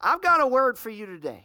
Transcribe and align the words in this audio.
I've 0.00 0.22
got 0.22 0.40
a 0.40 0.46
word 0.46 0.78
for 0.78 0.90
you 0.90 1.06
today. 1.06 1.44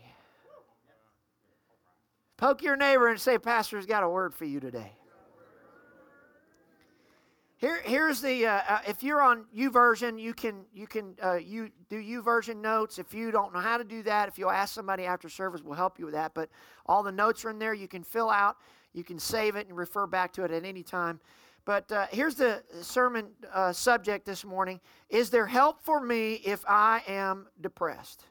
Poke 2.37 2.61
your 2.61 2.75
neighbor 2.75 3.07
and 3.07 3.19
say, 3.19 3.37
Pastor's 3.37 3.85
got 3.85 4.03
a 4.03 4.09
word 4.09 4.33
for 4.33 4.45
you 4.45 4.59
today. 4.59 4.93
Here, 7.63 7.81
here's 7.85 8.19
the. 8.19 8.45
Uh, 8.45 8.61
uh, 8.67 8.79
if 8.85 9.01
you're 9.03 9.21
on 9.21 9.45
YouVersion, 9.55 10.19
you 10.19 10.33
can 10.33 10.65
you 10.73 10.85
can 10.85 11.15
uh, 11.23 11.35
you 11.35 11.69
do 11.89 11.95
YouVersion 11.95 12.57
notes. 12.57 12.99
If 12.99 13.13
you 13.13 13.31
don't 13.31 13.53
know 13.53 13.61
how 13.61 13.77
to 13.77 13.85
do 13.85 14.03
that, 14.03 14.27
if 14.27 14.37
you'll 14.37 14.51
ask 14.51 14.73
somebody 14.73 15.05
after 15.05 15.29
service, 15.29 15.61
we'll 15.63 15.77
help 15.77 15.97
you 15.97 16.03
with 16.03 16.13
that. 16.13 16.33
But 16.33 16.49
all 16.85 17.03
the 17.03 17.11
notes 17.13 17.45
are 17.45 17.51
in 17.51 17.59
there. 17.59 17.73
You 17.73 17.87
can 17.87 18.03
fill 18.03 18.29
out. 18.29 18.57
You 18.91 19.05
can 19.05 19.17
save 19.17 19.55
it 19.55 19.69
and 19.69 19.77
refer 19.77 20.05
back 20.07 20.33
to 20.33 20.43
it 20.43 20.51
at 20.51 20.65
any 20.65 20.83
time. 20.83 21.21
But 21.63 21.89
uh, 21.89 22.07
here's 22.11 22.35
the 22.35 22.63
sermon 22.81 23.29
uh, 23.53 23.71
subject 23.71 24.25
this 24.25 24.43
morning: 24.43 24.81
Is 25.07 25.29
there 25.29 25.47
help 25.47 25.81
for 25.81 26.01
me 26.01 26.41
if 26.43 26.65
I 26.67 27.01
am 27.07 27.47
depressed? 27.61 28.25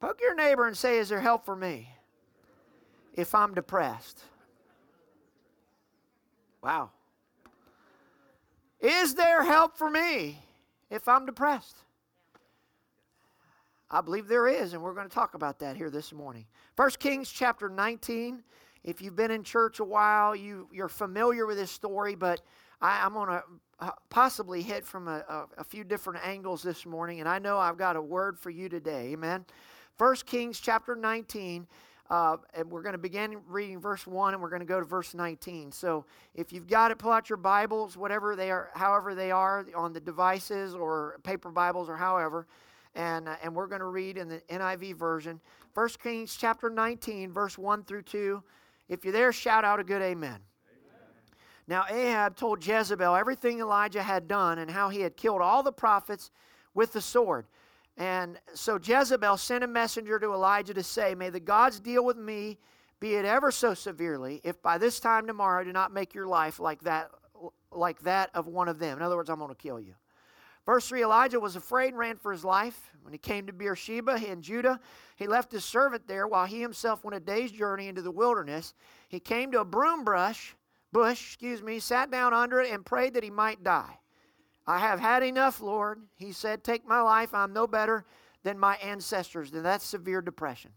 Poke 0.00 0.20
your 0.20 0.34
neighbor 0.34 0.66
and 0.66 0.76
say, 0.76 0.98
Is 0.98 1.10
there 1.10 1.20
help 1.20 1.44
for 1.44 1.54
me 1.54 1.90
if 3.14 3.34
I'm 3.34 3.54
depressed? 3.54 4.22
Wow. 6.62 6.90
Is 8.80 9.14
there 9.14 9.44
help 9.44 9.76
for 9.76 9.90
me 9.90 10.38
if 10.90 11.06
I'm 11.06 11.26
depressed? 11.26 11.76
I 13.90 14.00
believe 14.00 14.28
there 14.28 14.46
is, 14.46 14.72
and 14.72 14.82
we're 14.82 14.94
going 14.94 15.08
to 15.08 15.14
talk 15.14 15.34
about 15.34 15.58
that 15.58 15.76
here 15.76 15.90
this 15.90 16.12
morning. 16.12 16.46
1 16.76 16.90
Kings 16.98 17.30
chapter 17.30 17.68
19. 17.68 18.42
If 18.84 19.02
you've 19.02 19.16
been 19.16 19.30
in 19.30 19.42
church 19.42 19.80
a 19.80 19.84
while, 19.84 20.34
you, 20.34 20.68
you're 20.72 20.88
familiar 20.88 21.44
with 21.44 21.58
this 21.58 21.70
story, 21.70 22.14
but 22.14 22.40
I, 22.80 23.04
am 23.04 23.12
going 23.14 23.28
to 23.28 23.42
uh, 23.80 23.90
possibly 24.08 24.62
hit 24.62 24.86
from 24.86 25.08
a, 25.08 25.24
a, 25.28 25.46
a 25.58 25.64
few 25.64 25.84
different 25.84 26.26
angles 26.26 26.62
this 26.62 26.86
morning, 26.86 27.20
and 27.20 27.28
I 27.28 27.38
know 27.38 27.58
I've 27.58 27.76
got 27.76 27.96
a 27.96 28.00
word 28.00 28.38
for 28.38 28.48
you 28.48 28.68
today. 28.68 29.12
Amen. 29.12 29.44
1 30.00 30.16
Kings 30.24 30.58
chapter 30.58 30.96
19. 30.96 31.66
Uh, 32.08 32.38
and 32.54 32.70
we're 32.70 32.80
going 32.80 32.94
to 32.94 32.98
begin 32.98 33.36
reading 33.46 33.78
verse 33.78 34.06
1 34.06 34.32
and 34.32 34.42
we're 34.42 34.48
going 34.48 34.60
to 34.60 34.66
go 34.66 34.80
to 34.80 34.86
verse 34.86 35.12
19. 35.12 35.70
So 35.72 36.06
if 36.34 36.54
you've 36.54 36.66
got 36.66 36.90
it, 36.90 36.98
pull 36.98 37.12
out 37.12 37.28
your 37.28 37.36
Bibles, 37.36 37.98
whatever 37.98 38.34
they 38.34 38.50
are, 38.50 38.70
however 38.72 39.14
they 39.14 39.30
are 39.30 39.66
on 39.76 39.92
the 39.92 40.00
devices 40.00 40.74
or 40.74 41.20
paper 41.22 41.50
Bibles 41.50 41.90
or 41.90 41.98
however. 41.98 42.46
And, 42.94 43.28
uh, 43.28 43.36
and 43.42 43.54
we're 43.54 43.66
going 43.66 43.82
to 43.82 43.88
read 43.88 44.16
in 44.16 44.26
the 44.26 44.40
NIV 44.48 44.96
version. 44.96 45.38
1 45.74 45.88
Kings 46.02 46.34
chapter 46.34 46.70
19, 46.70 47.30
verse 47.30 47.58
1 47.58 47.84
through 47.84 48.02
2. 48.02 48.42
If 48.88 49.04
you're 49.04 49.12
there, 49.12 49.34
shout 49.34 49.66
out 49.66 49.80
a 49.80 49.84
good 49.84 50.00
amen. 50.00 50.30
amen. 50.30 50.40
Now 51.68 51.84
Ahab 51.90 52.36
told 52.36 52.66
Jezebel 52.66 53.14
everything 53.14 53.60
Elijah 53.60 54.02
had 54.02 54.26
done 54.26 54.60
and 54.60 54.70
how 54.70 54.88
he 54.88 55.02
had 55.02 55.18
killed 55.18 55.42
all 55.42 55.62
the 55.62 55.72
prophets 55.72 56.30
with 56.72 56.94
the 56.94 57.02
sword. 57.02 57.44
And 57.96 58.38
so 58.54 58.78
Jezebel 58.82 59.36
sent 59.36 59.64
a 59.64 59.66
messenger 59.66 60.18
to 60.18 60.32
Elijah 60.32 60.74
to 60.74 60.82
say, 60.82 61.14
May 61.14 61.30
the 61.30 61.40
gods 61.40 61.80
deal 61.80 62.04
with 62.04 62.16
me, 62.16 62.58
be 62.98 63.14
it 63.14 63.24
ever 63.24 63.50
so 63.50 63.74
severely, 63.74 64.40
if 64.44 64.60
by 64.62 64.78
this 64.78 65.00
time 65.00 65.26
tomorrow 65.26 65.60
I 65.60 65.64
do 65.64 65.72
not 65.72 65.92
make 65.92 66.14
your 66.14 66.26
life 66.26 66.60
like 66.60 66.80
that, 66.82 67.10
like 67.70 68.00
that 68.02 68.30
of 68.34 68.46
one 68.46 68.68
of 68.68 68.78
them. 68.78 68.96
In 68.96 69.02
other 69.02 69.16
words, 69.16 69.30
I'm 69.30 69.38
going 69.38 69.50
to 69.50 69.54
kill 69.54 69.80
you. 69.80 69.94
Verse 70.66 70.88
3 70.88 71.02
Elijah 71.02 71.40
was 71.40 71.56
afraid 71.56 71.88
and 71.88 71.98
ran 71.98 72.16
for 72.16 72.32
his 72.32 72.44
life. 72.44 72.90
When 73.02 73.12
he 73.12 73.18
came 73.18 73.46
to 73.46 73.52
Beersheba 73.52 74.16
in 74.30 74.42
Judah, 74.42 74.78
he 75.16 75.26
left 75.26 75.52
his 75.52 75.64
servant 75.64 76.06
there 76.06 76.28
while 76.28 76.46
he 76.46 76.60
himself 76.60 77.02
went 77.02 77.16
a 77.16 77.20
day's 77.20 77.50
journey 77.50 77.88
into 77.88 78.02
the 78.02 78.10
wilderness. 78.10 78.74
He 79.08 79.20
came 79.20 79.50
to 79.52 79.60
a 79.60 79.64
broom 79.64 80.04
brush, 80.04 80.54
bush, 80.92 81.24
excuse 81.26 81.62
me, 81.62 81.78
sat 81.78 82.10
down 82.10 82.34
under 82.34 82.60
it 82.60 82.70
and 82.70 82.84
prayed 82.84 83.14
that 83.14 83.24
he 83.24 83.30
might 83.30 83.64
die. 83.64 83.99
I 84.70 84.78
have 84.78 85.00
had 85.00 85.24
enough, 85.24 85.60
Lord. 85.60 86.00
He 86.14 86.30
said, 86.30 86.62
Take 86.62 86.86
my 86.86 87.00
life. 87.00 87.34
I'm 87.34 87.52
no 87.52 87.66
better 87.66 88.04
than 88.44 88.56
my 88.56 88.76
ancestors. 88.76 89.50
And 89.50 89.64
that's 89.64 89.84
severe 89.84 90.22
depression. 90.22 90.70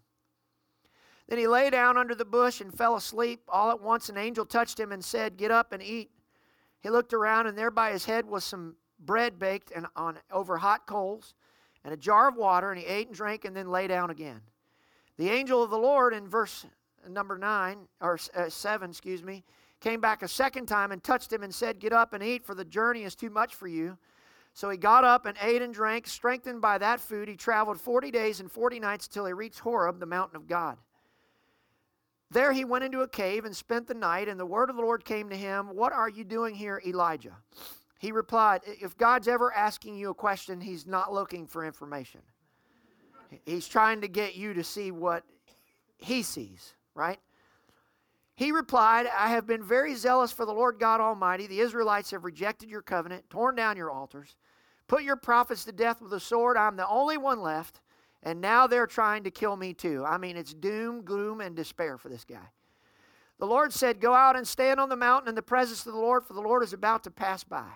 Then 1.28 1.38
he 1.38 1.46
lay 1.46 1.70
down 1.70 1.96
under 1.96 2.16
the 2.16 2.26
bush 2.26 2.60
and 2.60 2.76
fell 2.76 2.96
asleep. 2.96 3.42
All 3.48 3.70
at 3.70 3.80
once, 3.80 4.09
an 4.09 4.18
angel 4.18 4.48
touched 4.48 4.80
him 4.80 4.92
and 4.92 5.06
said, 5.06 5.38
Get 5.38 5.52
up 5.52 5.74
and 5.74 5.84
eat. 5.84 6.09
He 6.82 6.90
looked 6.90 7.14
around, 7.14 7.46
and 7.46 7.56
there 7.56 7.70
by 7.70 7.92
his 7.92 8.06
head 8.06 8.26
was 8.26 8.44
some 8.44 8.78
bread 8.98 9.38
baked 9.38 9.72
and 9.76 9.86
on 9.96 10.18
over 10.32 10.58
hot 10.58 10.88
coals 10.88 11.36
and 11.84 11.94
a 11.94 11.98
jar 11.98 12.28
of 12.28 12.36
water, 12.36 12.72
and 12.72 12.82
he 12.82 12.88
ate 12.88 13.08
and 13.08 13.16
drank 13.16 13.46
and 13.46 13.56
then 13.56 13.70
lay 13.70 13.86
down 13.86 14.09
again. 14.09 14.42
The 15.18 15.30
angel 15.30 15.62
of 15.62 15.70
the 15.70 15.78
Lord 15.78 16.16
in 16.16 16.28
verse 16.28 16.66
number 17.08 17.38
9 17.38 17.78
or 18.02 18.18
uh, 18.36 18.50
7, 18.50 18.90
excuse 18.90 19.22
me, 19.22 19.44
came 19.84 20.00
back 20.00 20.24
a 20.24 20.28
second 20.28 20.66
time 20.66 20.92
and 20.92 21.04
touched 21.04 21.32
him 21.32 21.44
and 21.44 21.54
said, 21.54 21.80
Get 21.80 21.92
up 21.92 22.14
and 22.14 22.24
eat, 22.24 22.46
for 22.46 22.56
the 22.56 22.64
journey 22.64 23.04
is 23.04 23.16
too 23.16 23.30
much 23.30 23.54
for 23.54 23.68
you. 23.68 23.98
So 24.54 24.70
he 24.70 24.78
got 24.78 25.04
up 25.04 25.26
and 25.26 25.38
ate 25.42 25.62
and 25.62 25.74
drank. 25.74 26.08
Strengthened 26.08 26.62
by 26.62 26.78
that 26.78 27.00
food, 27.00 27.28
he 27.28 27.36
traveled 27.36 27.82
40 27.82 28.10
days 28.10 28.40
and 28.40 28.52
40 28.52 28.80
nights 28.80 29.08
until 29.08 29.26
he 29.26 29.34
reached 29.34 29.60
Horeb, 29.60 30.00
the 30.00 30.06
mountain 30.06 30.38
of 30.38 30.48
God. 30.48 30.78
There 32.32 32.54
he 32.54 32.66
went 32.66 32.84
into 32.84 33.02
a 33.02 33.08
cave 33.08 33.46
and 33.46 33.56
spent 33.56 33.88
the 33.88 33.94
night, 33.94 34.28
and 34.28 34.40
the 34.40 34.46
word 34.46 34.70
of 34.70 34.76
the 34.76 34.82
Lord 34.82 35.04
came 35.06 35.30
to 35.30 35.36
him 35.36 35.68
What 35.76 35.92
are 35.92 36.10
you 36.10 36.24
doing 36.24 36.56
here, 36.56 36.82
Elijah? 36.86 37.36
He 38.00 38.12
replied, 38.12 38.62
If 38.66 38.98
God's 38.98 39.28
ever 39.28 39.54
asking 39.54 39.98
you 39.98 40.12
a 40.12 40.16
question, 40.16 40.62
he's 40.62 40.88
not 40.88 41.14
looking 41.14 41.46
for 41.46 41.66
information. 41.66 42.22
He's 43.46 43.68
trying 43.68 44.02
to 44.02 44.08
get 44.08 44.36
you 44.36 44.54
to 44.54 44.64
see 44.64 44.92
what 44.92 45.24
he 45.98 46.22
sees, 46.22 46.74
right? 46.96 47.20
He 48.36 48.52
replied, 48.52 49.06
I 49.08 49.30
have 49.30 49.46
been 49.46 49.64
very 49.64 49.94
zealous 49.96 50.32
for 50.32 50.46
the 50.46 50.54
Lord 50.54 50.80
God 50.80 51.00
Almighty. 51.00 51.46
The 51.46 51.60
Israelites 51.60 52.12
have 52.12 52.24
rejected 52.24 52.70
your 52.70 52.82
covenant, 52.82 53.30
torn 53.30 53.56
down 53.56 53.78
your 53.78 53.92
altars, 53.92 54.36
put 54.88 55.04
your 55.04 55.16
prophets 55.16 55.66
to 55.66 55.72
death 55.72 56.02
with 56.02 56.14
a 56.14 56.20
sword. 56.20 56.58
I'm 56.58 56.76
the 56.76 56.88
only 56.88 57.18
one 57.18 57.42
left, 57.42 57.82
and 58.24 58.42
now 58.42 58.66
they're 58.66 58.88
trying 58.88 59.24
to 59.26 59.32
kill 59.32 59.56
me 59.56 59.74
too. 59.74 60.04
I 60.06 60.18
mean, 60.18 60.36
it's 60.36 60.54
doom, 60.54 61.04
gloom, 61.04 61.42
and 61.42 61.56
despair 61.56 61.98
for 61.98 62.10
this 62.10 62.26
guy. 62.26 62.50
The 63.40 63.46
Lord 63.46 63.72
said, 63.72 64.00
Go 64.00 64.14
out 64.14 64.36
and 64.36 64.48
stand 64.48 64.80
on 64.80 64.90
the 64.90 64.96
mountain 64.96 65.30
in 65.30 65.36
the 65.36 65.42
presence 65.42 65.86
of 65.86 65.94
the 65.94 66.00
Lord, 66.00 66.24
for 66.24 66.34
the 66.34 66.42
Lord 66.42 66.64
is 66.64 66.74
about 66.74 67.04
to 67.04 67.12
pass 67.12 67.44
by. 67.44 67.70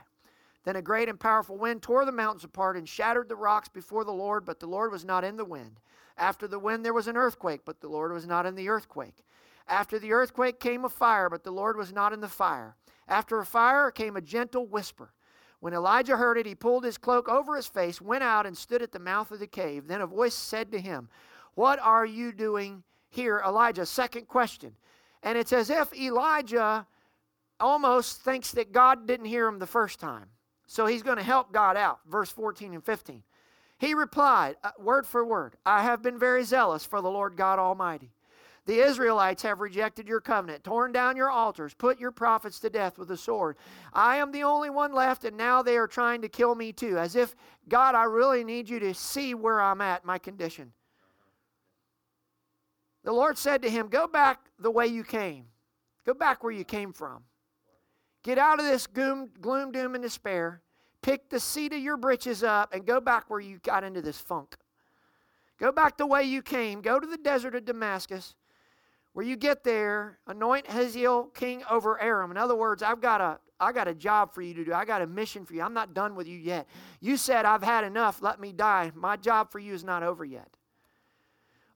Then 0.64 0.76
a 0.76 0.82
great 0.82 1.08
and 1.08 1.20
powerful 1.20 1.58
wind 1.58 1.82
tore 1.82 2.04
the 2.04 2.12
mountains 2.12 2.44
apart 2.44 2.78
and 2.78 2.90
shattered 2.90 3.30
the 3.30 3.36
rocks 3.36 3.70
before 3.70 4.04
the 4.04 4.12
Lord, 4.12 4.44
but 4.44 4.60
the 4.60 4.68
Lord 4.68 4.92
was 4.92 5.06
not 5.06 5.24
in 5.24 5.38
the 5.38 5.46
wind. 5.46 5.80
After 6.18 6.48
the 6.48 6.60
wind, 6.60 6.84
there 6.84 6.94
was 6.94 7.08
an 7.08 7.16
earthquake, 7.16 7.62
but 7.64 7.80
the 7.80 7.88
Lord 7.88 8.12
was 8.12 8.26
not 8.26 8.46
in 8.46 8.56
the 8.56 8.70
earthquake. 8.70 9.24
After 9.68 10.00
the 10.00 10.14
earthquake 10.14 10.60
came 10.60 10.86
a 10.86 10.90
fire, 10.90 11.30
but 11.30 11.44
the 11.44 11.52
Lord 11.52 11.78
was 11.78 11.92
not 11.92 12.14
in 12.14 12.22
the 12.22 12.28
fire. 12.28 12.76
After 13.08 13.40
a 13.40 13.46
fire 13.46 13.92
came 13.92 14.16
a 14.16 14.22
gentle 14.22 14.66
whisper. 14.66 15.14
When 15.60 15.74
Elijah 15.74 16.18
heard 16.18 16.38
it, 16.38 16.46
he 16.46 16.56
pulled 16.56 16.84
his 16.84 16.98
cloak 16.98 17.28
over 17.28 17.56
his 17.56 17.68
face, 17.68 18.00
went 18.00 18.24
out, 18.24 18.46
and 18.46 18.58
stood 18.58 18.82
at 18.82 18.92
the 18.92 19.00
mouth 19.00 19.32
of 19.32 19.40
the 19.40 19.48
cave. 19.48 19.88
Then 19.88 20.02
a 20.02 20.08
voice 20.08 20.36
said 20.36 20.72
to 20.72 20.80
him, 20.80 21.10
What 21.56 21.80
are 21.80 22.06
you 22.06 22.32
doing 22.32 22.84
here, 23.10 23.42
Elijah? 23.46 23.86
Second 23.86 24.28
question. 24.28 24.74
And 25.24 25.38
it's 25.38 25.54
as 25.54 25.70
if 25.70 25.94
Elijah 25.94 26.86
almost 27.60 28.22
thinks 28.22 28.52
that 28.52 28.72
God 28.72 29.08
didn't 29.08 29.26
hear 29.26 29.48
him 29.48 29.58
the 29.58 29.66
first 29.66 30.00
time. 30.00 30.28
So 30.68 30.86
he's 30.86 31.02
going 31.02 31.18
to 31.18 31.24
help 31.24 31.52
God 31.52 31.76
out. 31.76 32.00
Verse 32.08 32.30
14 32.30 32.74
and 32.74 32.84
15. 32.84 33.24
He 33.80 33.94
replied, 33.94 34.58
uh, 34.64 34.72
word 34.80 35.06
for 35.08 35.26
word, 35.26 35.56
I 35.66 35.84
have 35.84 36.02
been 36.02 36.20
very 36.20 36.44
zealous 36.44 36.86
for 36.86 37.02
the 37.02 37.10
Lord 37.10 37.36
God 37.36 37.58
Almighty. 37.58 38.12
The 38.68 38.80
Israelites 38.82 39.44
have 39.44 39.62
rejected 39.62 40.10
your 40.10 40.20
covenant, 40.20 40.66
torn 40.66 40.92
down 40.92 41.16
your 41.16 41.32
altars, 41.32 41.74
put 41.74 42.02
your 42.02 42.12
prophets 42.12 42.60
to 42.60 42.70
death 42.70 42.98
with 42.98 43.08
the 43.08 43.16
sword. 43.16 43.56
I 43.94 44.18
am 44.18 44.34
the 44.34 44.44
only 44.44 44.70
one 44.70 44.94
left, 44.94 45.24
and 45.24 45.38
now 45.38 45.64
they 45.64 45.78
are 45.78 45.88
trying 45.88 46.22
to 46.24 46.28
kill 46.28 46.54
me 46.54 46.74
too. 46.74 46.98
As 46.98 47.16
if, 47.16 47.34
God, 47.70 47.96
I 47.96 48.04
really 48.04 48.44
need 48.44 48.68
you 48.68 48.78
to 48.80 48.94
see 48.94 49.34
where 49.34 49.62
I'm 49.62 49.80
at, 49.80 50.04
my 50.04 50.18
condition. 50.18 50.74
The 53.06 53.14
Lord 53.14 53.38
said 53.38 53.62
to 53.62 53.70
him, 53.70 53.88
Go 53.88 54.06
back 54.06 54.42
the 54.60 54.70
way 54.70 54.88
you 54.88 55.06
came. 55.06 55.46
Go 56.06 56.14
back 56.14 56.44
where 56.44 56.52
you 56.52 56.66
came 56.66 56.92
from. 56.92 57.24
Get 58.22 58.38
out 58.38 58.60
of 58.60 58.66
this 58.66 58.86
gloom, 58.86 59.30
gloom 59.40 59.72
doom, 59.72 59.96
and 59.96 60.04
despair. 60.04 60.62
Pick 61.02 61.30
the 61.30 61.40
seat 61.40 61.72
of 61.72 61.80
your 61.80 61.96
britches 61.96 62.44
up 62.44 62.74
and 62.74 62.86
go 62.86 63.00
back 63.00 63.30
where 63.30 63.40
you 63.40 63.60
got 63.60 63.86
into 63.86 64.02
this 64.02 64.20
funk. 64.20 64.58
Go 65.58 65.72
back 65.72 65.96
the 65.96 66.06
way 66.06 66.24
you 66.26 66.42
came. 66.42 66.82
Go 66.82 67.00
to 67.00 67.08
the 67.08 67.18
desert 67.18 67.56
of 67.56 67.64
Damascus. 67.64 68.36
Where 69.18 69.26
you 69.26 69.36
get 69.36 69.64
there, 69.64 70.20
anoint 70.28 70.68
Hazael 70.68 71.24
king 71.34 71.64
over 71.72 72.00
Aram. 72.00 72.30
In 72.30 72.38
other 72.38 72.54
words, 72.54 72.84
I've 72.84 73.02
got 73.02 73.20
a 73.20 73.40
I 73.60 73.72
got 73.72 73.88
a 73.88 73.96
job 73.96 74.32
for 74.32 74.44
you 74.44 74.54
to 74.54 74.64
do. 74.64 74.72
I 74.72 74.86
got 74.86 75.02
a 75.02 75.08
mission 75.08 75.44
for 75.44 75.56
you. 75.56 75.64
I'm 75.64 75.74
not 75.74 75.96
done 75.96 76.14
with 76.14 76.28
you 76.28 76.38
yet. 76.38 76.68
You 77.02 77.18
said 77.18 77.44
I've 77.44 77.64
had 77.64 77.84
enough. 77.84 78.22
Let 78.22 78.40
me 78.40 78.52
die. 78.54 78.92
My 78.94 79.18
job 79.18 79.50
for 79.50 79.58
you 79.58 79.74
is 79.74 79.84
not 79.84 80.04
over 80.04 80.24
yet. 80.24 80.56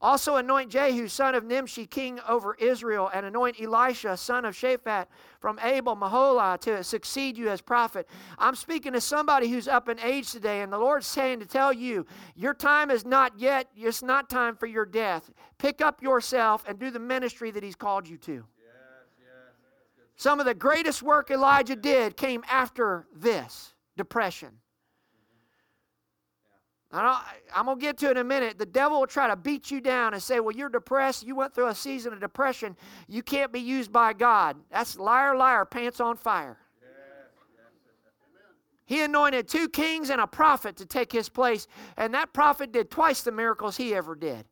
Also 0.02 0.38
anoint 0.38 0.72
Jehu, 0.72 1.08
son 1.08 1.36
of 1.36 1.44
Nimshi, 1.44 1.86
king 1.86 2.20
over 2.28 2.56
Israel, 2.56 3.12
and 3.14 3.24
anoint 3.24 3.62
Elisha, 3.62 4.18
son 4.18 4.46
of 4.46 4.56
Shaphat, 4.56 5.06
from 5.40 5.60
Abel 5.60 5.96
Meholah, 5.96 6.60
to 6.62 6.84
succeed 6.84 7.38
you 7.38 7.50
as 7.50 7.62
prophet. 7.62 8.10
I'm 8.40 8.56
speaking 8.56 8.94
to 8.94 9.02
somebody 9.02 9.48
who's 9.48 9.68
up 9.68 9.90
in 9.90 10.00
age 10.00 10.32
today, 10.32 10.62
and 10.62 10.74
the 10.74 10.80
Lord's 10.80 11.06
saying 11.06 11.40
to 11.42 11.46
tell 11.46 11.72
you, 11.72 12.08
your 12.36 12.56
time 12.56 12.90
is 12.90 13.06
not 13.06 13.38
yet, 13.38 13.68
it's 13.76 14.02
not 14.02 14.28
time 14.28 14.56
for 14.56 14.66
your 14.66 14.86
death. 14.86 15.30
Pick 15.60 15.82
up 15.82 16.02
yourself 16.02 16.64
and 16.68 16.80
do 16.80 16.90
the 16.90 17.00
ministry 17.00 17.52
that 17.52 17.62
He's 17.62 17.76
called 17.76 18.08
you 18.08 18.18
to. 18.18 18.44
Some 20.16 20.40
of 20.40 20.48
the 20.48 20.56
greatest 20.56 21.04
work 21.04 21.30
Elijah 21.30 21.76
did 21.76 22.18
came 22.18 22.44
after 22.50 23.08
this 23.16 23.74
depression. 23.98 24.61
I 26.94 27.22
am 27.56 27.66
going 27.66 27.78
to 27.78 27.82
get 27.82 27.98
to 28.00 28.08
it 28.08 28.12
in 28.12 28.18
a 28.18 28.24
minute. 28.24 28.58
The 28.58 28.66
devil 28.66 29.00
will 29.00 29.08
try 29.08 29.28
to 29.28 29.36
beat 29.36 29.72
you 29.72 29.80
down 29.80 30.14
and 30.14 30.22
say, 30.22 30.40
Well, 30.40 30.56
you're 30.56 30.70
depressed. 30.70 31.26
You 31.26 31.36
went 31.36 31.56
through 31.56 31.68
a 31.68 31.76
season 31.76 32.12
of 32.12 32.20
depression. 32.20 32.76
You 33.08 33.24
can't 33.24 33.52
be 33.52 33.62
used 33.62 33.92
by 33.92 34.14
God. 34.14 34.58
That's 34.70 35.00
liar, 35.00 35.36
liar, 35.36 35.64
pants 35.64 36.02
on 36.02 36.18
fire. 36.18 36.58
He 38.86 39.02
anointed 39.04 39.48
two 39.48 39.70
kings 39.70 40.10
and 40.10 40.20
a 40.20 40.28
prophet 40.28 40.76
to 40.76 40.86
take 40.86 41.14
his 41.14 41.30
place, 41.30 41.66
and 41.96 42.14
that 42.14 42.34
prophet 42.34 42.74
did 42.74 42.92
twice 42.92 43.22
the 43.22 43.32
miracles 43.32 43.78
he 43.78 43.96
ever 43.96 44.16
did. 44.16 44.44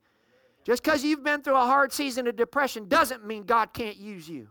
Just 0.63 0.81
because 0.81 1.03
you've 1.03 1.25
been 1.25 1.41
through 1.41 1.57
a 1.57 1.65
hard 1.65 1.91
season 1.91 2.25
of 2.25 2.38
depression 2.38 2.88
doesn't 2.88 3.25
mean 3.25 3.44
God 3.44 3.74
can't 3.74 3.97
use 3.97 4.30
you. 4.30 4.47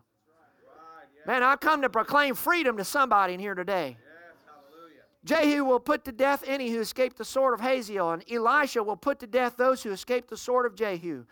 Man, 1.26 1.42
I 1.42 1.56
come 1.56 1.80
to 1.82 1.88
proclaim 1.88 2.34
freedom 2.34 2.76
to 2.76 2.84
somebody 2.84 3.32
in 3.32 3.40
here 3.40 3.54
today. 3.54 3.96
Jehu 5.24 5.64
will 5.64 5.80
put 5.80 6.04
to 6.04 6.12
death 6.12 6.44
any 6.46 6.70
who 6.70 6.80
escape 6.80 7.16
the 7.16 7.24
sword 7.24 7.54
of 7.54 7.60
Hazael, 7.60 8.12
and 8.12 8.24
Elisha 8.30 8.82
will 8.82 8.96
put 8.96 9.18
to 9.20 9.26
death 9.26 9.56
those 9.56 9.82
who 9.82 9.90
escape 9.90 10.28
the 10.28 10.36
sword 10.36 10.66
of 10.66 10.74
Jehu. 10.74 11.24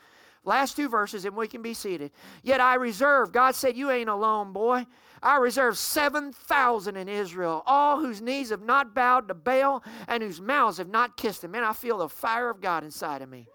Last 0.44 0.76
two 0.76 0.88
verses, 0.88 1.24
and 1.24 1.34
we 1.34 1.48
can 1.48 1.60
be 1.60 1.74
seated. 1.74 2.12
Yet 2.42 2.60
I 2.60 2.74
reserve, 2.74 3.32
God 3.32 3.54
said, 3.54 3.76
You 3.76 3.90
ain't 3.90 4.08
alone, 4.08 4.52
boy. 4.52 4.86
I 5.22 5.38
reserve 5.38 5.76
7,000 5.76 6.96
in 6.96 7.08
Israel, 7.08 7.62
all 7.66 7.98
whose 7.98 8.20
knees 8.20 8.50
have 8.50 8.62
not 8.62 8.94
bowed 8.94 9.28
to 9.28 9.34
Baal 9.34 9.82
and 10.06 10.22
whose 10.22 10.40
mouths 10.40 10.78
have 10.78 10.88
not 10.88 11.16
kissed 11.16 11.42
him. 11.42 11.50
Man, 11.50 11.64
I 11.64 11.72
feel 11.72 11.98
the 11.98 12.08
fire 12.08 12.48
of 12.48 12.60
God 12.60 12.84
inside 12.84 13.22
of 13.22 13.28
me. 13.28 13.48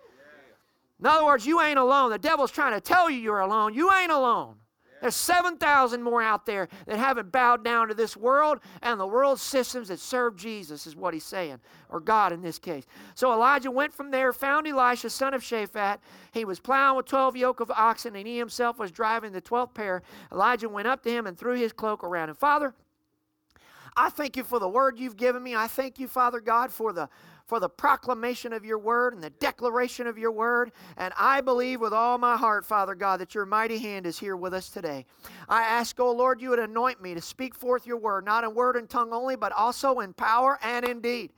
In 0.99 1.05
other 1.05 1.25
words, 1.25 1.45
you 1.45 1.61
ain't 1.61 1.79
alone. 1.79 2.11
The 2.11 2.19
devil's 2.19 2.51
trying 2.51 2.73
to 2.73 2.81
tell 2.81 3.09
you 3.09 3.19
you're 3.19 3.39
alone. 3.39 3.73
You 3.73 3.91
ain't 3.91 4.11
alone. 4.11 4.55
There's 5.01 5.15
7,000 5.15 6.03
more 6.03 6.21
out 6.21 6.45
there 6.45 6.69
that 6.85 6.97
haven't 6.97 7.31
bowed 7.31 7.65
down 7.65 7.87
to 7.87 7.95
this 7.95 8.15
world 8.15 8.59
and 8.83 8.99
the 8.99 9.07
world 9.07 9.39
systems 9.39 9.87
that 9.87 9.99
serve 9.99 10.35
Jesus, 10.35 10.85
is 10.85 10.95
what 10.95 11.15
he's 11.15 11.25
saying, 11.25 11.59
or 11.89 11.99
God 11.99 12.31
in 12.31 12.41
this 12.41 12.59
case. 12.59 12.85
So 13.15 13.33
Elijah 13.33 13.71
went 13.71 13.93
from 13.93 14.11
there, 14.11 14.31
found 14.31 14.67
Elisha, 14.67 15.09
son 15.09 15.33
of 15.33 15.41
Shaphat. 15.41 15.97
He 16.31 16.45
was 16.45 16.59
plowing 16.59 16.97
with 16.97 17.07
12 17.07 17.35
yoke 17.35 17.59
of 17.59 17.71
oxen, 17.71 18.15
and 18.15 18.27
he 18.27 18.37
himself 18.37 18.77
was 18.77 18.91
driving 18.91 19.31
the 19.31 19.41
12th 19.41 19.73
pair. 19.73 20.03
Elijah 20.31 20.69
went 20.69 20.87
up 20.87 21.01
to 21.03 21.09
him 21.09 21.25
and 21.25 21.37
threw 21.37 21.55
his 21.55 21.73
cloak 21.73 22.03
around 22.03 22.29
him. 22.29 22.35
Father, 22.35 22.75
I 23.97 24.09
thank 24.09 24.37
you 24.37 24.43
for 24.43 24.59
the 24.59 24.69
word 24.69 24.99
you've 24.99 25.17
given 25.17 25.43
me. 25.43 25.55
I 25.55 25.67
thank 25.67 25.99
you, 25.99 26.07
Father 26.07 26.39
God, 26.39 26.71
for 26.71 26.93
the 26.93 27.09
for 27.51 27.59
the 27.59 27.67
proclamation 27.67 28.53
of 28.53 28.63
your 28.63 28.79
word 28.79 29.13
and 29.13 29.21
the 29.21 29.29
declaration 29.29 30.07
of 30.07 30.17
your 30.17 30.31
word. 30.31 30.71
And 30.95 31.13
I 31.19 31.41
believe 31.41 31.81
with 31.81 31.91
all 31.91 32.17
my 32.17 32.37
heart, 32.37 32.65
Father 32.65 32.95
God, 32.95 33.19
that 33.19 33.35
your 33.35 33.45
mighty 33.45 33.77
hand 33.77 34.05
is 34.05 34.17
here 34.17 34.37
with 34.37 34.53
us 34.53 34.69
today. 34.69 35.05
I 35.49 35.63
ask, 35.63 35.99
oh 35.99 36.13
Lord, 36.13 36.41
you 36.41 36.51
would 36.51 36.59
anoint 36.59 37.01
me 37.01 37.13
to 37.13 37.19
speak 37.19 37.53
forth 37.53 37.85
your 37.85 37.97
word, 37.97 38.23
not 38.23 38.45
in 38.45 38.55
word 38.55 38.77
and 38.77 38.89
tongue 38.89 39.11
only, 39.11 39.35
but 39.35 39.51
also 39.51 39.99
in 39.99 40.13
power 40.13 40.59
and 40.63 40.85
in 40.85 41.01
deed. 41.01 41.33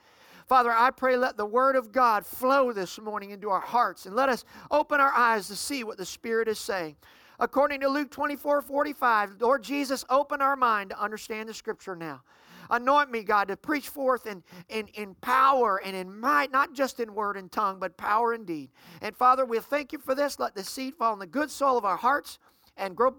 Father, 0.47 0.69
I 0.69 0.91
pray 0.91 1.17
let 1.17 1.35
the 1.35 1.47
word 1.47 1.75
of 1.75 1.91
God 1.91 2.27
flow 2.27 2.71
this 2.71 2.99
morning 2.99 3.31
into 3.31 3.49
our 3.49 3.59
hearts 3.59 4.05
and 4.05 4.15
let 4.15 4.29
us 4.29 4.45
open 4.69 5.01
our 5.01 5.13
eyes 5.13 5.47
to 5.47 5.55
see 5.55 5.83
what 5.83 5.97
the 5.97 6.05
Spirit 6.05 6.47
is 6.47 6.59
saying. 6.59 6.95
According 7.39 7.79
to 7.79 7.89
Luke 7.89 8.11
24 8.11 8.61
45, 8.61 9.41
Lord 9.41 9.63
Jesus, 9.63 10.05
open 10.11 10.43
our 10.43 10.55
mind 10.55 10.91
to 10.91 11.01
understand 11.01 11.49
the 11.49 11.55
scripture 11.55 11.95
now. 11.95 12.21
Anoint 12.69 13.11
me, 13.11 13.23
God, 13.23 13.47
to 13.49 13.57
preach 13.57 13.89
forth 13.89 14.25
in, 14.25 14.43
in, 14.69 14.87
in 14.87 15.15
power 15.15 15.81
and 15.83 15.95
in 15.95 16.19
might, 16.19 16.51
not 16.51 16.73
just 16.73 16.99
in 16.99 17.13
word 17.13 17.37
and 17.37 17.51
tongue, 17.51 17.79
but 17.79 17.97
power 17.97 18.33
and 18.33 18.45
deed. 18.45 18.69
And 19.01 19.15
Father, 19.15 19.45
we 19.45 19.59
thank 19.59 19.93
you 19.93 19.99
for 19.99 20.15
this. 20.15 20.39
Let 20.39 20.55
the 20.55 20.63
seed 20.63 20.95
fall 20.95 21.13
in 21.13 21.19
the 21.19 21.27
good 21.27 21.51
soil 21.51 21.77
of 21.77 21.85
our 21.85 21.97
hearts 21.97 22.39
and 22.77 22.95
grow, 22.95 23.13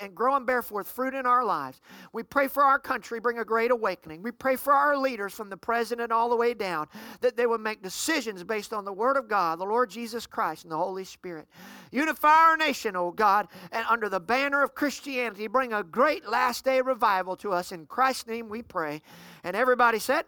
and 0.00 0.14
grow 0.14 0.34
and 0.36 0.46
bear 0.46 0.62
forth 0.62 0.88
fruit 0.88 1.14
in 1.14 1.26
our 1.26 1.44
lives. 1.44 1.80
We 2.12 2.22
pray 2.22 2.48
for 2.48 2.62
our 2.62 2.78
country, 2.78 3.20
bring 3.20 3.38
a 3.38 3.44
great 3.44 3.70
awakening. 3.70 4.22
We 4.22 4.30
pray 4.30 4.56
for 4.56 4.72
our 4.72 4.96
leaders 4.96 5.34
from 5.34 5.50
the 5.50 5.56
president 5.56 6.10
all 6.10 6.30
the 6.30 6.36
way 6.36 6.54
down, 6.54 6.88
that 7.20 7.36
they 7.36 7.46
would 7.46 7.60
make 7.60 7.82
decisions 7.82 8.42
based 8.44 8.72
on 8.72 8.84
the 8.84 8.92
Word 8.92 9.16
of 9.16 9.28
God, 9.28 9.58
the 9.58 9.64
Lord 9.64 9.90
Jesus 9.90 10.26
Christ, 10.26 10.64
and 10.64 10.72
the 10.72 10.76
Holy 10.76 11.04
Spirit. 11.04 11.46
Unify 11.90 12.28
our 12.28 12.56
nation, 12.56 12.96
O 12.96 13.10
God, 13.10 13.48
and 13.72 13.86
under 13.88 14.08
the 14.08 14.20
banner 14.20 14.62
of 14.62 14.74
Christianity, 14.74 15.46
bring 15.46 15.72
a 15.72 15.82
great 15.82 16.26
last 16.26 16.64
day 16.64 16.80
revival 16.80 17.36
to 17.36 17.52
us. 17.52 17.72
In 17.72 17.86
Christ's 17.86 18.26
name 18.26 18.48
we 18.48 18.62
pray. 18.62 19.02
And 19.44 19.54
everybody 19.54 19.98
said, 19.98 20.24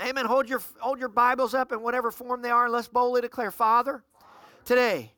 Amen. 0.00 0.10
Amen. 0.10 0.26
Hold 0.26 0.48
your, 0.48 0.62
hold 0.78 0.98
your 0.98 1.08
Bibles 1.08 1.54
up 1.54 1.72
in 1.72 1.82
whatever 1.82 2.10
form 2.10 2.42
they 2.42 2.50
are, 2.50 2.64
and 2.64 2.72
let's 2.72 2.88
boldly 2.88 3.20
declare, 3.20 3.50
Father, 3.50 4.02
today, 4.64 5.12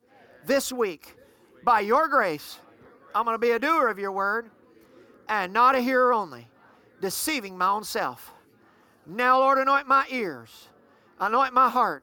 this 0.47 0.73
week, 0.73 1.17
by 1.65 1.81
your 1.81 2.09
grace, 2.09 2.59
I'm 3.15 3.25
going 3.25 3.35
to 3.35 3.39
be 3.39 3.51
a 3.51 3.59
doer 3.59 3.89
of 3.89 3.99
your 3.99 4.13
word 4.13 4.51
and 5.29 5.53
not 5.53 5.75
a 5.75 5.81
hearer 5.81 6.13
only, 6.13 6.47
deceiving 7.01 7.57
my 7.57 7.69
own 7.69 7.85
self. 7.85 8.33
Now, 9.07 9.39
Lord, 9.39 9.59
anoint 9.59 9.89
my 9.89 10.07
ears, 10.11 10.69
anoint 11.19 11.53
my 11.53 11.69
heart, 11.69 12.03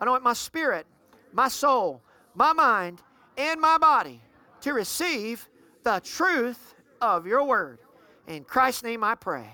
anoint 0.00 0.22
my 0.22 0.32
spirit, 0.32 0.86
my 1.32 1.48
soul, 1.48 2.00
my 2.34 2.52
mind, 2.52 3.02
and 3.36 3.60
my 3.60 3.78
body 3.78 4.20
to 4.62 4.72
receive 4.72 5.48
the 5.82 6.00
truth 6.04 6.74
of 7.00 7.26
your 7.26 7.44
word. 7.44 7.78
In 8.26 8.44
Christ's 8.44 8.82
name 8.82 9.04
I 9.04 9.14
pray. 9.14 9.48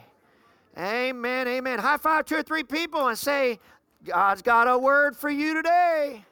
Amen, 0.78 1.48
amen. 1.48 1.78
High 1.78 1.98
five 1.98 2.24
two 2.24 2.36
or 2.36 2.42
three 2.42 2.64
people 2.64 3.08
and 3.08 3.18
say, 3.18 3.58
God's 4.04 4.42
got 4.42 4.68
a 4.68 4.78
word 4.78 5.16
for 5.16 5.28
you 5.28 5.54
today. 5.54 6.24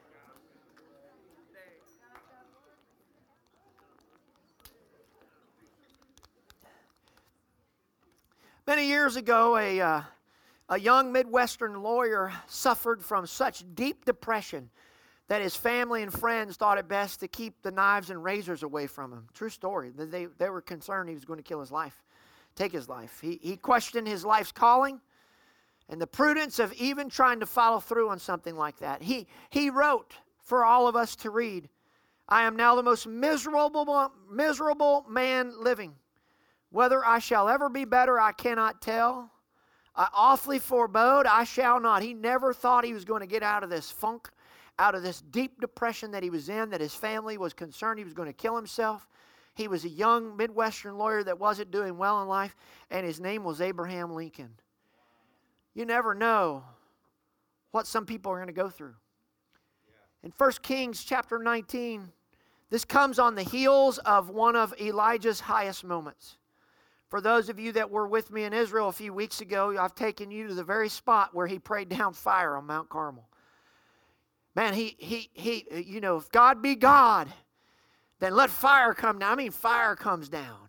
Many 8.70 8.86
years 8.86 9.16
ago, 9.16 9.56
a, 9.56 9.80
uh, 9.80 10.02
a 10.68 10.78
young 10.78 11.10
Midwestern 11.10 11.82
lawyer 11.82 12.32
suffered 12.46 13.04
from 13.04 13.26
such 13.26 13.64
deep 13.74 14.04
depression 14.04 14.70
that 15.26 15.42
his 15.42 15.56
family 15.56 16.04
and 16.04 16.12
friends 16.12 16.54
thought 16.54 16.78
it 16.78 16.86
best 16.86 17.18
to 17.18 17.26
keep 17.26 17.62
the 17.62 17.72
knives 17.72 18.10
and 18.10 18.22
razors 18.22 18.62
away 18.62 18.86
from 18.86 19.12
him. 19.12 19.26
True 19.34 19.48
story. 19.48 19.90
They, 19.90 20.26
they 20.38 20.50
were 20.50 20.60
concerned 20.60 21.08
he 21.08 21.16
was 21.16 21.24
going 21.24 21.40
to 21.40 21.42
kill 21.42 21.58
his 21.58 21.72
life, 21.72 22.04
take 22.54 22.70
his 22.70 22.88
life. 22.88 23.18
He, 23.20 23.40
he 23.42 23.56
questioned 23.56 24.06
his 24.06 24.24
life's 24.24 24.52
calling 24.52 25.00
and 25.88 26.00
the 26.00 26.06
prudence 26.06 26.60
of 26.60 26.72
even 26.74 27.08
trying 27.08 27.40
to 27.40 27.46
follow 27.46 27.80
through 27.80 28.10
on 28.10 28.20
something 28.20 28.54
like 28.54 28.78
that. 28.78 29.02
He, 29.02 29.26
he 29.50 29.70
wrote 29.70 30.14
for 30.44 30.64
all 30.64 30.86
of 30.86 30.94
us 30.94 31.16
to 31.16 31.30
read 31.30 31.68
I 32.28 32.44
am 32.44 32.54
now 32.54 32.76
the 32.76 32.84
most 32.84 33.08
miserable, 33.08 34.12
miserable 34.30 35.06
man 35.08 35.60
living. 35.60 35.96
Whether 36.70 37.04
I 37.04 37.18
shall 37.18 37.48
ever 37.48 37.68
be 37.68 37.84
better, 37.84 38.18
I 38.18 38.32
cannot 38.32 38.80
tell. 38.80 39.30
I 39.94 40.08
awfully 40.14 40.58
forebode, 40.58 41.26
I 41.26 41.44
shall 41.44 41.80
not. 41.80 42.02
He 42.02 42.14
never 42.14 42.54
thought 42.54 42.84
he 42.84 42.94
was 42.94 43.04
going 43.04 43.20
to 43.20 43.26
get 43.26 43.42
out 43.42 43.64
of 43.64 43.70
this 43.70 43.90
funk, 43.90 44.28
out 44.78 44.94
of 44.94 45.02
this 45.02 45.20
deep 45.20 45.60
depression 45.60 46.12
that 46.12 46.22
he 46.22 46.30
was 46.30 46.48
in, 46.48 46.70
that 46.70 46.80
his 46.80 46.94
family 46.94 47.36
was 47.36 47.52
concerned 47.52 47.98
he 47.98 48.04
was 48.04 48.14
going 48.14 48.28
to 48.28 48.32
kill 48.32 48.56
himself. 48.56 49.06
He 49.54 49.66
was 49.68 49.84
a 49.84 49.88
young 49.88 50.36
Midwestern 50.36 50.96
lawyer 50.96 51.24
that 51.24 51.38
wasn't 51.38 51.72
doing 51.72 51.98
well 51.98 52.22
in 52.22 52.28
life, 52.28 52.54
and 52.90 53.04
his 53.04 53.20
name 53.20 53.42
was 53.42 53.60
Abraham 53.60 54.14
Lincoln. 54.14 54.50
You 55.74 55.84
never 55.84 56.14
know 56.14 56.64
what 57.72 57.86
some 57.86 58.06
people 58.06 58.32
are 58.32 58.36
going 58.36 58.46
to 58.46 58.52
go 58.52 58.70
through. 58.70 58.94
In 60.22 60.32
1 60.36 60.52
Kings 60.62 61.02
chapter 61.02 61.38
19, 61.38 62.10
this 62.70 62.84
comes 62.84 63.18
on 63.18 63.34
the 63.34 63.42
heels 63.42 63.98
of 63.98 64.30
one 64.30 64.54
of 64.54 64.72
Elijah's 64.80 65.40
highest 65.40 65.82
moments. 65.82 66.36
For 67.10 67.20
those 67.20 67.48
of 67.48 67.58
you 67.58 67.72
that 67.72 67.90
were 67.90 68.06
with 68.06 68.30
me 68.30 68.44
in 68.44 68.52
Israel 68.52 68.88
a 68.88 68.92
few 68.92 69.12
weeks 69.12 69.40
ago, 69.40 69.76
I've 69.76 69.96
taken 69.96 70.30
you 70.30 70.46
to 70.46 70.54
the 70.54 70.62
very 70.62 70.88
spot 70.88 71.34
where 71.34 71.48
he 71.48 71.58
prayed 71.58 71.88
down 71.88 72.14
fire 72.14 72.56
on 72.56 72.66
Mount 72.66 72.88
Carmel. 72.88 73.28
Man, 74.54 74.74
he, 74.74 74.94
he, 74.98 75.28
he, 75.32 75.66
you 75.84 76.00
know, 76.00 76.16
if 76.16 76.30
God 76.30 76.62
be 76.62 76.76
God, 76.76 77.28
then 78.20 78.34
let 78.34 78.48
fire 78.48 78.94
come 78.94 79.18
down. 79.18 79.32
I 79.32 79.34
mean, 79.34 79.50
fire 79.50 79.96
comes 79.96 80.28
down. 80.28 80.68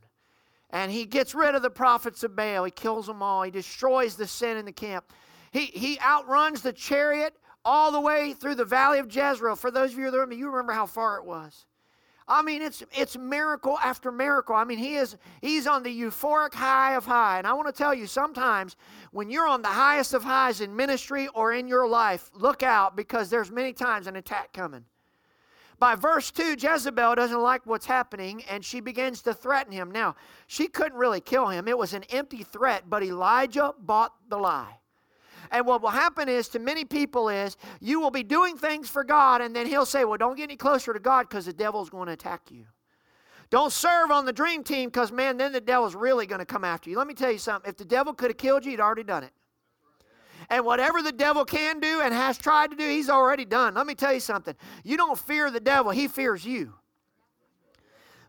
And 0.71 0.91
he 0.91 1.05
gets 1.05 1.35
rid 1.35 1.53
of 1.53 1.61
the 1.61 1.69
prophets 1.69 2.23
of 2.23 2.35
Baal. 2.35 2.63
He 2.63 2.71
kills 2.71 3.05
them 3.05 3.21
all. 3.21 3.43
He 3.43 3.51
destroys 3.51 4.15
the 4.15 4.25
sin 4.25 4.57
in 4.57 4.65
the 4.65 4.71
camp. 4.71 5.05
He, 5.51 5.65
he 5.65 5.99
outruns 5.99 6.63
the 6.63 6.73
chariot 6.73 7.35
all 7.63 7.91
the 7.91 8.01
way 8.01 8.33
through 8.33 8.55
the 8.55 8.65
valley 8.65 8.97
of 8.97 9.13
Jezreel. 9.13 9.55
For 9.55 9.69
those 9.69 9.93
of 9.93 9.99
you 9.99 10.09
that 10.09 10.17
remember, 10.17 10.35
you 10.35 10.49
remember 10.49 10.73
how 10.73 10.87
far 10.87 11.17
it 11.17 11.25
was. 11.25 11.65
I 12.31 12.41
mean, 12.41 12.61
it's 12.61 12.81
it's 12.93 13.17
miracle 13.17 13.77
after 13.83 14.09
miracle. 14.09 14.55
I 14.55 14.63
mean, 14.63 14.77
he 14.77 14.95
is 14.95 15.17
he's 15.41 15.67
on 15.67 15.83
the 15.83 16.01
euphoric 16.01 16.53
high 16.53 16.95
of 16.95 17.05
high. 17.05 17.39
And 17.39 17.45
I 17.45 17.51
want 17.51 17.67
to 17.67 17.73
tell 17.73 17.93
you, 17.93 18.07
sometimes 18.07 18.77
when 19.11 19.29
you're 19.29 19.47
on 19.47 19.61
the 19.61 19.67
highest 19.67 20.13
of 20.13 20.23
highs 20.23 20.61
in 20.61 20.73
ministry 20.73 21.27
or 21.35 21.51
in 21.51 21.67
your 21.67 21.85
life, 21.85 22.31
look 22.33 22.63
out 22.63 22.95
because 22.95 23.29
there's 23.29 23.51
many 23.51 23.73
times 23.73 24.07
an 24.07 24.15
attack 24.15 24.53
coming. 24.53 24.85
By 25.77 25.95
verse 25.95 26.31
2, 26.31 26.55
Jezebel 26.57 27.15
doesn't 27.15 27.41
like 27.41 27.65
what's 27.65 27.87
happening 27.87 28.43
and 28.49 28.63
she 28.63 28.79
begins 28.79 29.21
to 29.23 29.33
threaten 29.33 29.73
him. 29.73 29.91
Now, 29.91 30.15
she 30.47 30.67
couldn't 30.67 30.97
really 30.97 31.21
kill 31.21 31.49
him. 31.49 31.67
It 31.67 31.77
was 31.77 31.93
an 31.93 32.03
empty 32.11 32.43
threat, 32.43 32.83
but 32.87 33.03
Elijah 33.03 33.73
bought 33.77 34.13
the 34.29 34.37
lie. 34.37 34.80
And 35.49 35.65
what 35.65 35.81
will 35.81 35.89
happen 35.89 36.29
is 36.29 36.47
to 36.49 36.59
many 36.59 36.85
people 36.85 37.29
is 37.29 37.57
you 37.79 37.99
will 37.99 38.11
be 38.11 38.23
doing 38.23 38.57
things 38.57 38.89
for 38.89 39.03
God, 39.03 39.41
and 39.41 39.55
then 39.55 39.65
He'll 39.65 39.85
say, 39.85 40.05
Well, 40.05 40.17
don't 40.17 40.37
get 40.37 40.43
any 40.43 40.55
closer 40.55 40.93
to 40.93 40.99
God 40.99 41.29
because 41.29 41.45
the 41.45 41.53
devil's 41.53 41.89
going 41.89 42.07
to 42.07 42.13
attack 42.13 42.51
you. 42.51 42.65
Don't 43.49 43.73
serve 43.73 44.11
on 44.11 44.25
the 44.25 44.31
dream 44.31 44.63
team 44.63 44.89
because, 44.89 45.11
man, 45.11 45.37
then 45.37 45.51
the 45.51 45.59
devil's 45.59 45.93
really 45.93 46.25
going 46.25 46.39
to 46.39 46.45
come 46.45 46.63
after 46.63 46.89
you. 46.89 46.97
Let 46.97 47.07
me 47.07 47.13
tell 47.13 47.31
you 47.31 47.37
something. 47.37 47.69
If 47.69 47.77
the 47.77 47.85
devil 47.85 48.13
could 48.13 48.29
have 48.29 48.37
killed 48.37 48.63
you, 48.63 48.71
he'd 48.71 48.79
already 48.79 49.03
done 49.03 49.23
it. 49.23 49.31
And 50.49 50.65
whatever 50.65 51.01
the 51.01 51.11
devil 51.11 51.45
can 51.45 51.79
do 51.79 52.01
and 52.01 52.13
has 52.13 52.37
tried 52.37 52.71
to 52.71 52.77
do, 52.77 52.87
he's 52.87 53.09
already 53.09 53.45
done. 53.45 53.73
Let 53.73 53.87
me 53.87 53.95
tell 53.95 54.13
you 54.13 54.19
something. 54.19 54.55
You 54.83 54.97
don't 54.97 55.19
fear 55.19 55.51
the 55.51 55.59
devil, 55.59 55.91
he 55.91 56.07
fears 56.07 56.45
you. 56.45 56.73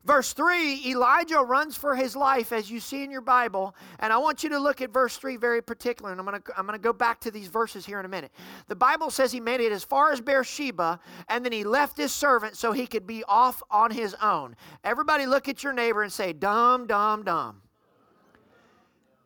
Verse 0.05 0.33
3, 0.33 0.91
Elijah 0.91 1.39
runs 1.39 1.77
for 1.77 1.95
his 1.95 2.17
life, 2.17 2.51
as 2.51 2.69
you 2.69 2.81
see 2.81 3.05
in 3.05 3.11
your 3.11 3.21
Bible. 3.21 3.77
And 4.01 4.13
I 4.13 4.19
want 4.19 4.43
you 4.43 4.49
to 4.49 4.59
look 4.59 4.81
at 4.83 4.91
verse 4.91 5.17
3 5.17 5.37
very 5.37 5.63
particular. 5.63 6.11
And 6.11 6.19
I'm 6.19 6.27
going 6.27 6.43
to 6.43 6.59
I'm 6.59 6.67
going 6.67 6.77
to 6.77 6.83
go 6.83 6.93
back 6.93 7.21
to 7.21 7.31
these 7.31 7.47
verses 7.47 7.87
here 7.87 8.01
in 8.01 8.05
a 8.05 8.09
minute. 8.09 8.33
The 8.67 8.75
Bible 8.75 9.11
says 9.11 9.31
he 9.31 9.39
made 9.39 9.61
it 9.61 9.71
as 9.71 9.85
far 9.85 10.13
as 10.13 10.21
Beersheba, 10.21 10.99
and 11.29 11.45
then 11.45 11.53
he 11.53 11.63
left 11.63 11.97
his 11.97 12.13
servant 12.13 12.57
so 12.57 12.73
he 12.73 12.87
could 12.87 13.07
be 13.07 13.23
off 13.29 13.63
on 13.71 13.93
his 13.93 14.15
own. 14.21 14.57
Everybody 14.83 15.27
look 15.27 15.49
at 15.49 15.63
your 15.63 15.73
neighbor 15.73 16.03
and 16.03 16.13
say, 16.13 16.33
Dumb, 16.33 16.89
dumb, 16.89 17.23
dumb. 17.23 17.63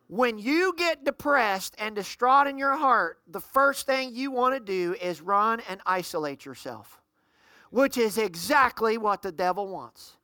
When 0.09 0.37
you 0.37 0.73
get 0.77 1.03
depressed 1.03 1.75
and 1.79 1.95
distraught 1.95 2.47
in 2.47 2.57
your 2.57 2.77
heart, 2.77 3.19
the 3.27 3.41
first 3.41 3.87
thing 3.87 4.11
you 4.13 4.31
want 4.31 4.53
to 4.53 4.59
do 4.59 4.95
is 5.01 5.21
run 5.21 5.61
and 5.67 5.81
isolate 5.85 6.45
yourself, 6.45 7.01
which 7.71 7.97
is 7.97 8.17
exactly 8.19 8.97
what 8.99 9.23
the 9.23 9.31
devil 9.31 9.67
wants. 9.67 10.16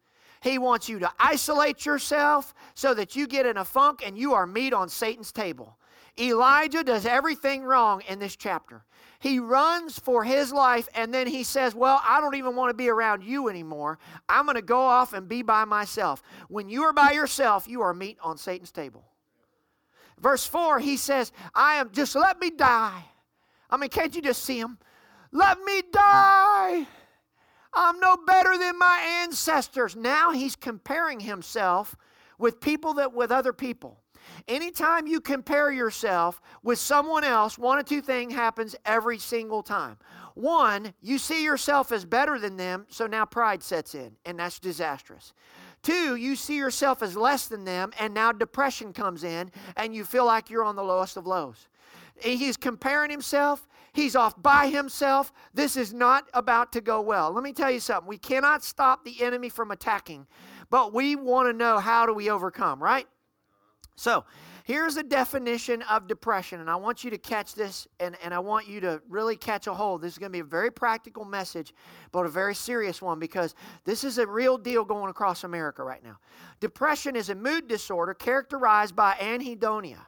He 0.43 0.57
wants 0.57 0.89
you 0.89 0.99
to 0.99 1.11
isolate 1.17 1.85
yourself 1.85 2.53
so 2.75 2.93
that 2.95 3.15
you 3.15 3.27
get 3.27 3.45
in 3.45 3.55
a 3.55 3.63
funk 3.63 4.03
and 4.05 4.17
you 4.17 4.33
are 4.33 4.45
meat 4.45 4.73
on 4.73 4.89
Satan's 4.89 5.31
table. 5.31 5.77
Elijah 6.19 6.83
does 6.83 7.05
everything 7.05 7.63
wrong 7.63 8.01
in 8.09 8.19
this 8.19 8.35
chapter. 8.35 8.83
He 9.19 9.39
runs 9.39 9.97
for 9.97 10.25
his 10.25 10.51
life 10.51 10.89
and 10.95 11.13
then 11.13 11.27
he 11.27 11.43
says, 11.43 11.73
Well, 11.73 12.01
I 12.05 12.19
don't 12.19 12.35
even 12.35 12.57
want 12.57 12.71
to 12.71 12.73
be 12.73 12.89
around 12.89 13.23
you 13.23 13.47
anymore. 13.47 13.99
I'm 14.27 14.43
going 14.43 14.55
to 14.55 14.61
go 14.61 14.81
off 14.81 15.13
and 15.13 15.29
be 15.29 15.43
by 15.43 15.63
myself. 15.63 16.21
When 16.49 16.67
you 16.67 16.83
are 16.83 16.93
by 16.93 17.11
yourself, 17.11 17.65
you 17.65 17.81
are 17.81 17.93
meat 17.93 18.17
on 18.21 18.37
Satan's 18.37 18.71
table. 18.71 19.05
Verse 20.19 20.45
4, 20.45 20.79
he 20.79 20.97
says, 20.97 21.31
I 21.55 21.75
am 21.75 21.91
just 21.91 22.15
let 22.15 22.37
me 22.39 22.51
die. 22.51 23.05
I 23.69 23.77
mean, 23.77 23.89
can't 23.89 24.13
you 24.13 24.21
just 24.21 24.43
see 24.43 24.59
him? 24.59 24.77
Let 25.31 25.57
me 25.63 25.83
die. 25.89 26.85
I'm 27.75 27.99
no 27.99 28.17
better 28.17 28.57
than 28.57 28.77
my 28.77 29.21
ancestors. 29.23 29.95
Now 29.95 30.31
he's 30.31 30.55
comparing 30.55 31.19
himself 31.19 31.95
with 32.37 32.59
people 32.59 32.95
that 32.95 33.13
with 33.13 33.31
other 33.31 33.53
people. 33.53 33.99
Anytime 34.47 35.07
you 35.07 35.19
compare 35.19 35.71
yourself 35.71 36.41
with 36.61 36.79
someone 36.79 37.23
else, 37.23 37.57
one 37.57 37.77
or 37.77 37.83
two 37.83 38.01
things 38.01 38.33
happens 38.33 38.75
every 38.85 39.17
single 39.17 39.63
time. 39.63 39.97
One, 40.35 40.93
you 41.01 41.17
see 41.17 41.43
yourself 41.43 41.91
as 41.91 42.05
better 42.05 42.39
than 42.39 42.57
them, 42.57 42.85
so 42.89 43.05
now 43.05 43.25
pride 43.25 43.61
sets 43.61 43.95
in, 43.95 44.15
and 44.25 44.39
that's 44.39 44.59
disastrous. 44.59 45.33
Two, 45.83 46.15
you 46.15 46.35
see 46.35 46.57
yourself 46.57 47.03
as 47.03 47.15
less 47.15 47.47
than 47.47 47.65
them, 47.65 47.91
and 47.99 48.13
now 48.13 48.31
depression 48.31 48.93
comes 48.93 49.23
in, 49.23 49.51
and 49.75 49.93
you 49.93 50.05
feel 50.05 50.25
like 50.25 50.49
you're 50.49 50.63
on 50.63 50.75
the 50.75 50.83
lowest 50.83 51.17
of 51.17 51.27
lows. 51.27 51.67
He's 52.19 52.57
comparing 52.57 53.11
himself. 53.11 53.67
He's 53.93 54.15
off 54.15 54.41
by 54.41 54.67
himself. 54.67 55.31
This 55.53 55.77
is 55.77 55.93
not 55.93 56.27
about 56.33 56.71
to 56.73 56.81
go 56.81 56.99
well. 56.99 57.31
Let 57.31 57.43
me 57.43 57.53
tell 57.53 57.69
you 57.69 57.79
something. 57.79 58.07
We 58.07 58.17
cannot 58.17 58.63
stop 58.63 59.05
the 59.05 59.21
enemy 59.21 59.49
from 59.49 59.69
attacking, 59.69 60.25
but 60.71 60.93
we 60.93 61.15
want 61.15 61.47
to 61.47 61.53
know 61.53 61.77
how 61.77 62.07
do 62.07 62.13
we 62.13 62.31
overcome, 62.31 62.81
right? 62.81 63.07
So, 63.95 64.25
here's 64.63 64.97
a 64.97 65.03
definition 65.03 65.83
of 65.83 66.07
depression, 66.07 66.59
and 66.59 66.71
I 66.71 66.75
want 66.75 67.03
you 67.03 67.11
to 67.11 67.19
catch 67.19 67.53
this 67.53 67.87
and, 67.99 68.17
and 68.23 68.33
I 68.33 68.39
want 68.39 68.67
you 68.67 68.79
to 68.81 68.99
really 69.07 69.35
catch 69.35 69.67
a 69.67 69.73
hold. 69.75 70.01
This 70.01 70.13
is 70.13 70.17
going 70.17 70.31
to 70.31 70.35
be 70.35 70.39
a 70.39 70.43
very 70.43 70.71
practical 70.71 71.23
message, 71.23 71.75
but 72.11 72.25
a 72.25 72.29
very 72.29 72.55
serious 72.55 72.99
one 72.99 73.19
because 73.19 73.53
this 73.83 74.03
is 74.03 74.17
a 74.17 74.25
real 74.25 74.57
deal 74.57 74.83
going 74.83 75.11
across 75.11 75.43
America 75.43 75.83
right 75.83 76.03
now. 76.03 76.17
Depression 76.59 77.15
is 77.15 77.29
a 77.29 77.35
mood 77.35 77.67
disorder 77.67 78.15
characterized 78.15 78.95
by 78.95 79.13
anhedonia 79.19 79.99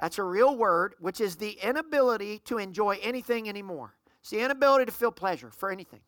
that's 0.00 0.16
a 0.16 0.22
real 0.22 0.56
word, 0.56 0.94
which 0.98 1.20
is 1.20 1.36
the 1.36 1.58
inability 1.62 2.38
to 2.46 2.56
enjoy 2.56 2.98
anything 3.02 3.50
anymore. 3.50 3.94
It's 4.22 4.30
the 4.30 4.40
inability 4.40 4.86
to 4.86 4.92
feel 4.92 5.12
pleasure 5.12 5.50
for 5.50 5.70
anything. 5.70 6.00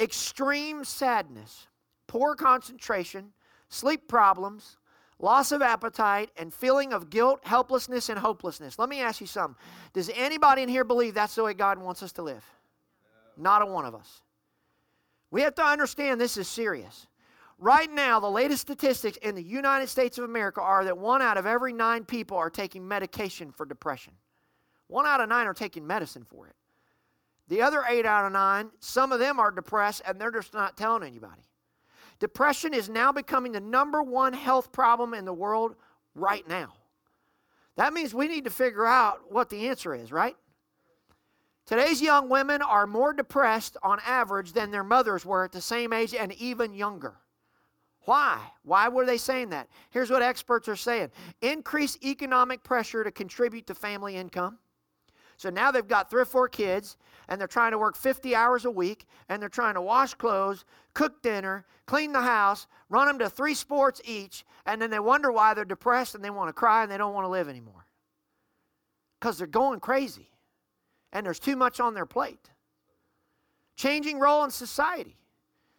Extreme 0.00 0.84
sadness, 0.84 1.68
poor 2.08 2.34
concentration, 2.34 3.32
sleep 3.68 4.08
problems, 4.08 4.78
loss 5.20 5.52
of 5.52 5.62
appetite, 5.62 6.30
and 6.36 6.52
feeling 6.52 6.92
of 6.92 7.08
guilt, 7.08 7.38
helplessness, 7.44 8.08
and 8.08 8.18
hopelessness. 8.18 8.80
Let 8.80 8.88
me 8.88 9.00
ask 9.00 9.20
you 9.20 9.28
something. 9.28 9.56
Does 9.92 10.10
anybody 10.14 10.62
in 10.62 10.68
here 10.68 10.84
believe 10.84 11.14
that's 11.14 11.36
the 11.36 11.44
way 11.44 11.54
God 11.54 11.78
wants 11.78 12.02
us 12.02 12.10
to 12.12 12.22
live? 12.22 12.44
Not 13.36 13.62
a 13.62 13.66
one 13.66 13.84
of 13.84 13.94
us. 13.94 14.22
We 15.30 15.42
have 15.42 15.54
to 15.54 15.64
understand 15.64 16.20
this 16.20 16.36
is 16.36 16.48
serious. 16.48 17.06
Right 17.58 17.90
now, 17.90 18.20
the 18.20 18.30
latest 18.30 18.62
statistics 18.62 19.16
in 19.18 19.34
the 19.34 19.42
United 19.42 19.88
States 19.88 20.18
of 20.18 20.24
America 20.24 20.60
are 20.60 20.84
that 20.84 20.98
one 20.98 21.22
out 21.22 21.38
of 21.38 21.46
every 21.46 21.72
nine 21.72 22.04
people 22.04 22.36
are 22.36 22.50
taking 22.50 22.86
medication 22.86 23.50
for 23.50 23.64
depression. 23.64 24.12
One 24.88 25.06
out 25.06 25.20
of 25.22 25.28
nine 25.28 25.46
are 25.46 25.54
taking 25.54 25.86
medicine 25.86 26.24
for 26.24 26.46
it. 26.46 26.54
The 27.48 27.62
other 27.62 27.82
eight 27.88 28.04
out 28.04 28.26
of 28.26 28.32
nine, 28.32 28.70
some 28.80 29.10
of 29.10 29.20
them 29.20 29.40
are 29.40 29.50
depressed 29.50 30.02
and 30.06 30.20
they're 30.20 30.30
just 30.30 30.52
not 30.52 30.76
telling 30.76 31.02
anybody. 31.02 31.42
Depression 32.18 32.74
is 32.74 32.88
now 32.88 33.12
becoming 33.12 33.52
the 33.52 33.60
number 33.60 34.02
one 34.02 34.32
health 34.32 34.72
problem 34.72 35.14
in 35.14 35.24
the 35.24 35.32
world 35.32 35.76
right 36.14 36.46
now. 36.48 36.74
That 37.76 37.92
means 37.92 38.14
we 38.14 38.28
need 38.28 38.44
to 38.44 38.50
figure 38.50 38.86
out 38.86 39.30
what 39.30 39.48
the 39.48 39.68
answer 39.68 39.94
is, 39.94 40.10
right? 40.10 40.36
Today's 41.66 42.00
young 42.00 42.28
women 42.28 42.62
are 42.62 42.86
more 42.86 43.12
depressed 43.12 43.76
on 43.82 43.98
average 44.06 44.52
than 44.52 44.70
their 44.70 44.84
mothers 44.84 45.24
were 45.24 45.44
at 45.44 45.52
the 45.52 45.60
same 45.60 45.92
age 45.92 46.14
and 46.14 46.32
even 46.34 46.74
younger. 46.74 47.16
Why? 48.06 48.38
Why 48.62 48.88
were 48.88 49.04
they 49.04 49.18
saying 49.18 49.50
that? 49.50 49.68
Here's 49.90 50.10
what 50.10 50.22
experts 50.22 50.68
are 50.68 50.76
saying 50.76 51.10
increase 51.42 51.98
economic 52.02 52.62
pressure 52.62 53.04
to 53.04 53.10
contribute 53.10 53.66
to 53.66 53.74
family 53.74 54.16
income. 54.16 54.58
So 55.36 55.50
now 55.50 55.70
they've 55.70 55.86
got 55.86 56.08
three 56.08 56.22
or 56.22 56.26
four 56.26 56.48
kids, 56.48 56.96
and 57.28 57.38
they're 57.38 57.48
trying 57.48 57.72
to 57.72 57.78
work 57.78 57.96
50 57.96 58.34
hours 58.34 58.64
a 58.64 58.70
week, 58.70 59.06
and 59.28 59.42
they're 59.42 59.48
trying 59.50 59.74
to 59.74 59.82
wash 59.82 60.14
clothes, 60.14 60.64
cook 60.94 61.20
dinner, 61.20 61.66
clean 61.84 62.12
the 62.12 62.22
house, 62.22 62.68
run 62.88 63.06
them 63.08 63.18
to 63.18 63.28
three 63.28 63.54
sports 63.54 64.00
each, 64.04 64.46
and 64.64 64.80
then 64.80 64.88
they 64.88 65.00
wonder 65.00 65.30
why 65.30 65.52
they're 65.52 65.64
depressed 65.64 66.14
and 66.14 66.24
they 66.24 66.30
want 66.30 66.48
to 66.48 66.54
cry 66.54 66.84
and 66.84 66.90
they 66.90 66.96
don't 66.96 67.12
want 67.12 67.24
to 67.24 67.30
live 67.30 67.48
anymore. 67.48 67.86
Because 69.20 69.36
they're 69.36 69.48
going 69.48 69.80
crazy, 69.80 70.30
and 71.12 71.26
there's 71.26 71.40
too 71.40 71.56
much 71.56 71.80
on 71.80 71.92
their 71.92 72.06
plate. 72.06 72.50
Changing 73.76 74.20
role 74.20 74.44
in 74.44 74.50
society 74.50 75.18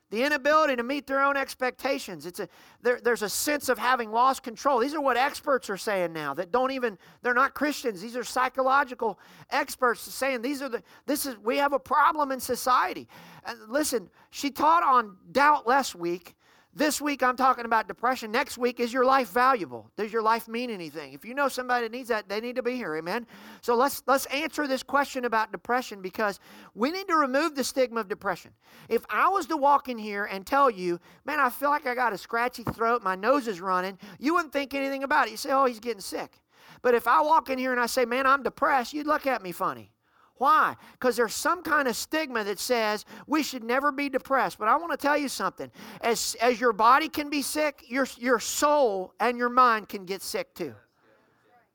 the 0.10 0.24
inability 0.24 0.76
to 0.78 0.84
meet 0.84 1.06
their 1.06 1.22
own 1.22 1.36
expectations. 1.36 2.26
It's 2.26 2.40
a 2.40 2.48
there, 2.82 3.00
there's 3.04 3.24
a 3.24 3.30
sense 3.30 3.68
of 3.68 3.78
having 3.78 4.12
lost 4.12 4.42
control. 4.42 4.80
These 4.80 4.94
are 4.94 5.02
what 5.02 5.18
experts 5.18 5.70
are 5.70 5.78
saying 5.78 6.14
now 6.14 6.34
that 6.36 6.52
don't 6.52 6.72
even 6.72 6.98
they're 7.22 7.34
not 7.34 7.54
christians. 7.54 8.02
These 8.02 8.16
are 8.16 8.24
psychological 8.24 9.20
experts 9.50 10.02
saying 10.02 10.42
these 10.42 10.62
are 10.62 10.70
the 10.70 10.82
this 11.06 11.26
is 11.26 11.38
we 11.40 11.58
have 11.58 11.74
a 11.74 11.80
problem 11.80 12.32
in 12.32 12.40
society. 12.40 13.08
And 13.46 13.58
listen 13.70 14.10
she 14.30 14.50
taught 14.50 14.84
on 14.84 15.18
doubt 15.32 15.68
last 15.68 15.94
week 15.94 16.36
this 16.78 17.02
week 17.02 17.24
I'm 17.24 17.36
talking 17.36 17.66
about 17.66 17.88
depression. 17.88 18.32
Next 18.32 18.58
week 18.58 18.80
is 18.80 18.94
your 18.94 19.04
life 19.04 19.32
valuable? 19.32 19.90
Does 19.98 20.14
your 20.14 20.22
life 20.22 20.48
mean 20.48 20.70
anything? 20.70 21.14
If 21.14 21.26
you 21.26 21.34
know 21.34 21.48
somebody 21.48 21.86
that 21.86 21.92
needs 21.92 22.10
that, 22.10 22.30
they 22.30 22.40
need 22.40 22.56
to 22.56 22.64
be 22.64 22.76
here. 22.76 22.96
Amen. 22.96 23.26
So 23.62 23.76
let's 23.76 24.04
let's 24.06 24.26
answer 24.28 24.68
this 24.68 24.84
question 24.84 25.26
about 25.26 25.52
depression 25.52 26.02
because 26.02 26.40
we 26.76 26.92
need 26.92 27.08
to 27.08 27.16
remove 27.16 27.56
the 27.56 27.64
stigma 27.64 28.00
of 28.00 28.08
depression. 28.08 28.52
If 28.90 29.06
I 29.10 29.28
was 29.30 29.48
to 29.48 29.58
walk 29.58 29.90
in 29.90 29.98
here 29.98 30.26
and 30.26 30.46
tell 30.46 30.70
you, 30.70 31.00
man, 31.26 31.40
I 31.40 31.50
feel 31.50 31.70
like 31.70 31.88
I 31.88 31.96
got 31.96 32.14
a 32.14 32.18
scratchy 32.18 32.64
throat, 32.64 33.02
my 33.04 33.16
nose 33.16 33.48
is 33.48 33.60
running, 33.60 33.98
you 34.20 34.36
wouldn't 34.36 34.54
think 34.54 34.74
anything 34.74 35.04
about 35.04 35.28
it. 35.28 35.32
You 35.32 35.38
say, 35.38 35.52
oh, 35.52 35.66
he's 35.66 35.80
getting 35.80 36.02
sick. 36.02 36.40
But 36.82 36.94
if 36.94 37.08
I 37.08 37.22
walk 37.22 37.50
in 37.50 37.58
here 37.58 37.72
and 37.72 37.82
I 37.82 37.88
say, 37.88 38.06
man, 38.06 38.28
I'm 38.28 38.44
depressed, 38.44 38.94
you'd 38.94 39.08
look 39.08 39.26
at 39.26 39.42
me 39.42 39.52
funny. 39.52 39.92
Why? 40.38 40.75
Because 40.94 41.15
there's 41.15 41.34
some 41.34 41.63
kind 41.63 41.88
of 41.88 41.96
stigma 41.96 42.44
that 42.44 42.60
says 42.60 43.06
we 43.25 43.44
should 43.44 43.63
never 43.63 43.91
be 43.91 44.10
depressed. 44.10 44.60
But 44.60 44.67
I 44.67 44.75
want 44.77 44.91
to 44.91 44.98
tell 44.98 45.17
you 45.17 45.29
something. 45.29 45.72
As, 46.01 46.36
as 46.41 46.62
your 46.62 46.74
body 46.74 47.10
can 47.10 47.29
be 47.29 47.41
sick, 47.41 47.84
your, 47.88 48.08
your 48.17 48.39
soul 48.39 49.13
and 49.20 49.38
your 49.38 49.50
mind 49.50 49.89
can 49.89 50.06
get 50.06 50.22
sick 50.22 50.53
too. 50.53 50.75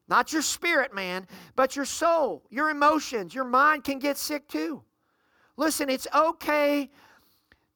Not 0.08 0.32
your 0.32 0.42
spirit, 0.42 0.94
man, 0.94 1.26
but 1.56 1.74
your 1.74 1.84
soul, 1.84 2.42
your 2.50 2.70
emotions, 2.70 3.34
your 3.34 3.44
mind 3.44 3.84
can 3.84 3.98
get 3.98 4.18
sick 4.18 4.46
too. 4.48 4.82
Listen, 5.56 5.88
it's 5.88 6.06
okay 6.14 6.90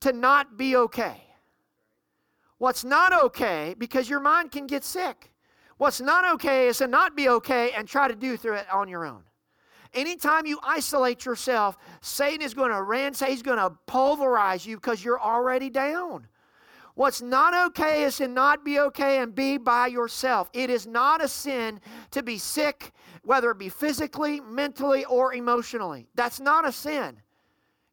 to 0.01 0.13
not 0.13 0.57
be 0.57 0.77
okay. 0.77 1.23
What's 2.59 2.85
not 2.85 3.13
okay, 3.25 3.75
because 3.79 4.09
your 4.09 4.21
mind 4.21 4.51
can 4.51 4.67
get 4.67 4.85
sick. 4.85 5.33
What's 5.79 6.01
not 6.01 6.27
okay 6.35 6.69
is 6.69 6.79
to 6.79 6.87
not 6.87 7.17
be 7.17 7.29
okay 7.29 7.73
and 7.73 7.87
try 7.87 8.09
to 8.09 8.15
do 8.15 8.37
through 8.37 8.55
it 8.55 8.67
on 8.73 8.89
your 8.89 9.05
own. 9.05 9.23
Anytime 9.97 10.45
you 10.47 10.61
isolate 10.63 11.25
yourself, 11.25 11.79
Satan 12.03 12.43
is 12.43 12.53
going 12.53 12.71
to 12.71 12.83
ransack, 12.83 13.31
he's 13.31 13.43
going 13.43 13.59
to 13.59 13.71
pulverize 13.87 14.67
you 14.67 14.77
because 14.77 15.03
you're 15.03 15.21
already 15.21 15.71
down. 15.71 16.29
What's 16.95 17.21
not 17.21 17.55
okay 17.69 18.05
is 18.05 18.19
to 18.19 18.29
not 18.29 18.65
be 18.65 18.79
okay 18.79 19.19
and 19.19 19.35
be 19.35 19.59
by 19.59 19.87
yourself. 19.87 20.51
It 20.53 20.71
is 20.71 20.87
not 20.87 21.23
a 21.23 21.29
sin 21.29 21.81
to 22.11 22.23
be 22.23 22.39
sick, 22.39 22.93
whether 23.23 23.51
it 23.51 23.59
be 23.59 23.69
physically, 23.69 24.41
mentally, 24.41 25.05
or 25.07 25.35
emotionally. 25.35 26.09
That's 26.15 26.41
not 26.41 26.67
a 26.67 26.73
sin. 26.73 27.21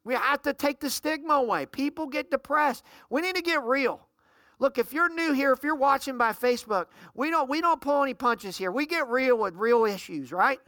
We 0.06 0.14
have 0.16 0.42
to 0.44 0.54
take 0.54 0.80
the 0.80 0.90
stigma 0.90 1.34
away. 1.34 1.66
People 1.66 2.08
get 2.08 2.32
depressed. 2.32 2.84
We 3.10 3.22
need 3.22 3.36
to 3.36 3.42
get 3.42 3.64
real. 3.64 4.08
Look, 4.60 4.78
if 4.78 4.94
you're 4.94 5.10
new 5.10 5.34
here, 5.34 5.52
if 5.52 5.64
you're 5.64 5.76
watching 5.76 6.18
by 6.18 6.32
Facebook, 6.32 6.88
we 7.14 7.30
don't 7.30 7.50
we 7.50 7.60
don't 7.60 7.82
pull 7.82 8.04
any 8.04 8.14
punches 8.14 8.58
here. 8.58 8.72
We 8.72 8.86
get 8.86 9.10
real 9.10 9.38
with 9.38 9.56
real 9.56 9.86
issues, 9.86 10.32
right? 10.32 10.60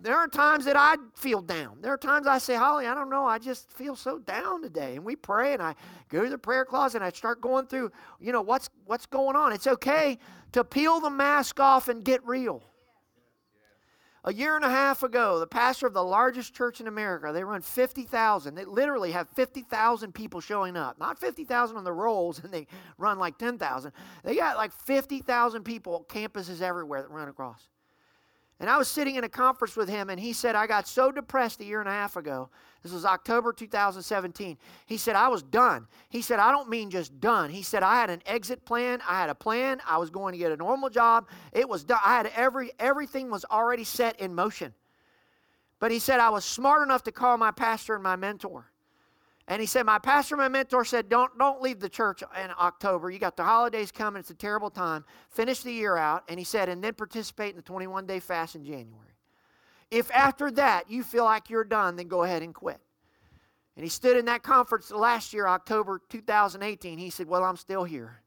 There 0.00 0.16
are 0.16 0.28
times 0.28 0.66
that 0.66 0.76
I 0.76 0.96
feel 1.14 1.40
down. 1.40 1.78
There 1.80 1.92
are 1.92 1.98
times 1.98 2.26
I 2.26 2.38
say, 2.38 2.54
Holly, 2.54 2.86
I 2.86 2.94
don't 2.94 3.08
know, 3.08 3.26
I 3.26 3.38
just 3.38 3.70
feel 3.72 3.96
so 3.96 4.18
down 4.18 4.62
today. 4.62 4.96
And 4.96 5.04
we 5.04 5.16
pray 5.16 5.54
and 5.54 5.62
I 5.62 5.74
go 6.08 6.22
to 6.24 6.30
the 6.30 6.38
prayer 6.38 6.64
closet 6.64 6.98
and 6.98 7.04
I 7.04 7.10
start 7.10 7.40
going 7.40 7.66
through, 7.66 7.90
you 8.20 8.32
know, 8.32 8.42
what's 8.42 8.68
what's 8.84 9.06
going 9.06 9.36
on. 9.36 9.52
It's 9.52 9.66
okay 9.66 10.18
to 10.52 10.64
peel 10.64 11.00
the 11.00 11.10
mask 11.10 11.60
off 11.60 11.88
and 11.88 12.04
get 12.04 12.24
real. 12.26 12.62
A 14.28 14.34
year 14.34 14.56
and 14.56 14.64
a 14.64 14.68
half 14.68 15.04
ago, 15.04 15.38
the 15.38 15.46
pastor 15.46 15.86
of 15.86 15.94
the 15.94 16.02
largest 16.02 16.52
church 16.52 16.80
in 16.80 16.88
America, 16.88 17.30
they 17.32 17.44
run 17.44 17.62
50,000. 17.62 18.56
They 18.56 18.64
literally 18.64 19.12
have 19.12 19.28
50,000 19.28 20.12
people 20.12 20.40
showing 20.40 20.76
up. 20.76 20.98
Not 20.98 21.20
50,000 21.20 21.76
on 21.76 21.84
the 21.84 21.92
rolls 21.92 22.38
and 22.44 22.52
they 22.52 22.66
run 22.98 23.20
like 23.20 23.38
10,000. 23.38 23.92
They 24.24 24.34
got 24.34 24.56
like 24.56 24.72
50,000 24.72 25.62
people, 25.62 26.04
campuses 26.08 26.60
everywhere 26.60 27.02
that 27.02 27.10
run 27.10 27.28
across. 27.28 27.68
And 28.58 28.70
I 28.70 28.78
was 28.78 28.88
sitting 28.88 29.16
in 29.16 29.24
a 29.24 29.28
conference 29.28 29.76
with 29.76 29.88
him, 29.88 30.08
and 30.08 30.18
he 30.18 30.32
said, 30.32 30.54
I 30.54 30.66
got 30.66 30.88
so 30.88 31.12
depressed 31.12 31.60
a 31.60 31.64
year 31.64 31.80
and 31.80 31.88
a 31.88 31.92
half 31.92 32.16
ago. 32.16 32.48
This 32.82 32.90
was 32.90 33.04
October 33.04 33.52
2017. 33.52 34.56
He 34.86 34.96
said, 34.96 35.14
I 35.14 35.28
was 35.28 35.42
done. 35.42 35.86
He 36.08 36.22
said, 36.22 36.38
I 36.38 36.50
don't 36.52 36.70
mean 36.70 36.88
just 36.88 37.20
done. 37.20 37.50
He 37.50 37.62
said, 37.62 37.82
I 37.82 37.96
had 37.96 38.08
an 38.08 38.22
exit 38.24 38.64
plan. 38.64 39.02
I 39.06 39.20
had 39.20 39.28
a 39.28 39.34
plan. 39.34 39.80
I 39.86 39.98
was 39.98 40.08
going 40.08 40.32
to 40.32 40.38
get 40.38 40.52
a 40.52 40.56
normal 40.56 40.88
job. 40.88 41.26
It 41.52 41.68
was 41.68 41.84
done. 41.84 42.00
I 42.02 42.16
had 42.16 42.32
every, 42.34 42.70
everything 42.78 43.30
was 43.30 43.44
already 43.44 43.84
set 43.84 44.20
in 44.20 44.34
motion. 44.34 44.72
But 45.78 45.90
he 45.90 45.98
said, 45.98 46.20
I 46.20 46.30
was 46.30 46.44
smart 46.44 46.82
enough 46.82 47.02
to 47.02 47.12
call 47.12 47.36
my 47.36 47.50
pastor 47.50 47.94
and 47.94 48.02
my 48.02 48.16
mentor. 48.16 48.70
And 49.48 49.60
he 49.60 49.66
said, 49.66 49.84
My 49.86 49.98
pastor, 49.98 50.36
my 50.36 50.48
mentor 50.48 50.84
said, 50.84 51.08
Don't 51.08 51.36
don't 51.38 51.62
leave 51.62 51.78
the 51.78 51.88
church 51.88 52.22
in 52.22 52.50
October. 52.58 53.10
You 53.10 53.18
got 53.18 53.36
the 53.36 53.44
holidays 53.44 53.92
coming, 53.92 54.20
it's 54.20 54.30
a 54.30 54.34
terrible 54.34 54.70
time. 54.70 55.04
Finish 55.30 55.60
the 55.60 55.72
year 55.72 55.96
out. 55.96 56.24
And 56.28 56.38
he 56.38 56.44
said, 56.44 56.68
and 56.68 56.82
then 56.82 56.94
participate 56.94 57.50
in 57.50 57.56
the 57.56 57.62
21 57.62 58.06
day 58.06 58.18
fast 58.18 58.56
in 58.56 58.64
January. 58.64 59.14
If 59.90 60.10
after 60.10 60.50
that 60.52 60.90
you 60.90 61.04
feel 61.04 61.24
like 61.24 61.48
you're 61.48 61.64
done, 61.64 61.96
then 61.96 62.08
go 62.08 62.24
ahead 62.24 62.42
and 62.42 62.52
quit. 62.52 62.80
And 63.76 63.84
he 63.84 63.88
stood 63.90 64.16
in 64.16 64.24
that 64.24 64.42
conference 64.42 64.90
last 64.90 65.32
year, 65.32 65.46
October 65.46 66.00
2018. 66.08 66.98
He 66.98 67.10
said, 67.10 67.28
Well, 67.28 67.44
I'm 67.44 67.56
still 67.56 67.84
here. 67.84 68.22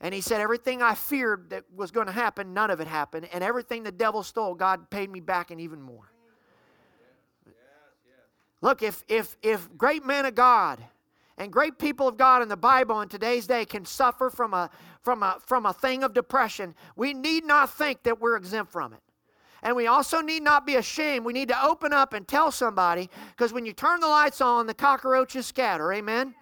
And 0.00 0.14
he 0.14 0.20
said, 0.20 0.40
Everything 0.40 0.82
I 0.82 0.94
feared 0.94 1.50
that 1.50 1.64
was 1.74 1.90
going 1.90 2.06
to 2.06 2.12
happen, 2.12 2.54
none 2.54 2.70
of 2.70 2.80
it 2.80 2.86
happened. 2.86 3.28
And 3.32 3.42
everything 3.42 3.82
the 3.82 3.90
devil 3.90 4.22
stole, 4.22 4.54
God 4.54 4.88
paid 4.88 5.10
me 5.10 5.18
back 5.18 5.50
and 5.50 5.60
even 5.60 5.82
more. 5.82 6.12
Look, 8.60 8.82
if, 8.82 9.04
if, 9.08 9.36
if 9.42 9.68
great 9.76 10.04
men 10.04 10.26
of 10.26 10.34
God 10.34 10.82
and 11.36 11.52
great 11.52 11.78
people 11.78 12.08
of 12.08 12.16
God 12.16 12.42
in 12.42 12.48
the 12.48 12.56
Bible 12.56 13.00
in 13.00 13.08
today's 13.08 13.46
day 13.46 13.64
can 13.64 13.84
suffer 13.84 14.30
from 14.30 14.52
a, 14.52 14.70
from, 15.02 15.22
a, 15.22 15.38
from 15.46 15.66
a 15.66 15.72
thing 15.72 16.02
of 16.02 16.12
depression, 16.12 16.74
we 16.96 17.14
need 17.14 17.44
not 17.44 17.70
think 17.70 18.02
that 18.02 18.20
we're 18.20 18.36
exempt 18.36 18.72
from 18.72 18.92
it. 18.92 19.00
And 19.62 19.74
we 19.74 19.86
also 19.86 20.20
need 20.20 20.42
not 20.42 20.66
be 20.66 20.76
ashamed. 20.76 21.24
We 21.24 21.32
need 21.32 21.48
to 21.48 21.64
open 21.64 21.92
up 21.92 22.12
and 22.12 22.26
tell 22.26 22.50
somebody 22.50 23.10
because 23.30 23.52
when 23.52 23.66
you 23.66 23.72
turn 23.72 24.00
the 24.00 24.06
lights 24.06 24.40
on, 24.40 24.66
the 24.66 24.74
cockroaches 24.74 25.46
scatter. 25.46 25.92
Amen? 25.92 26.34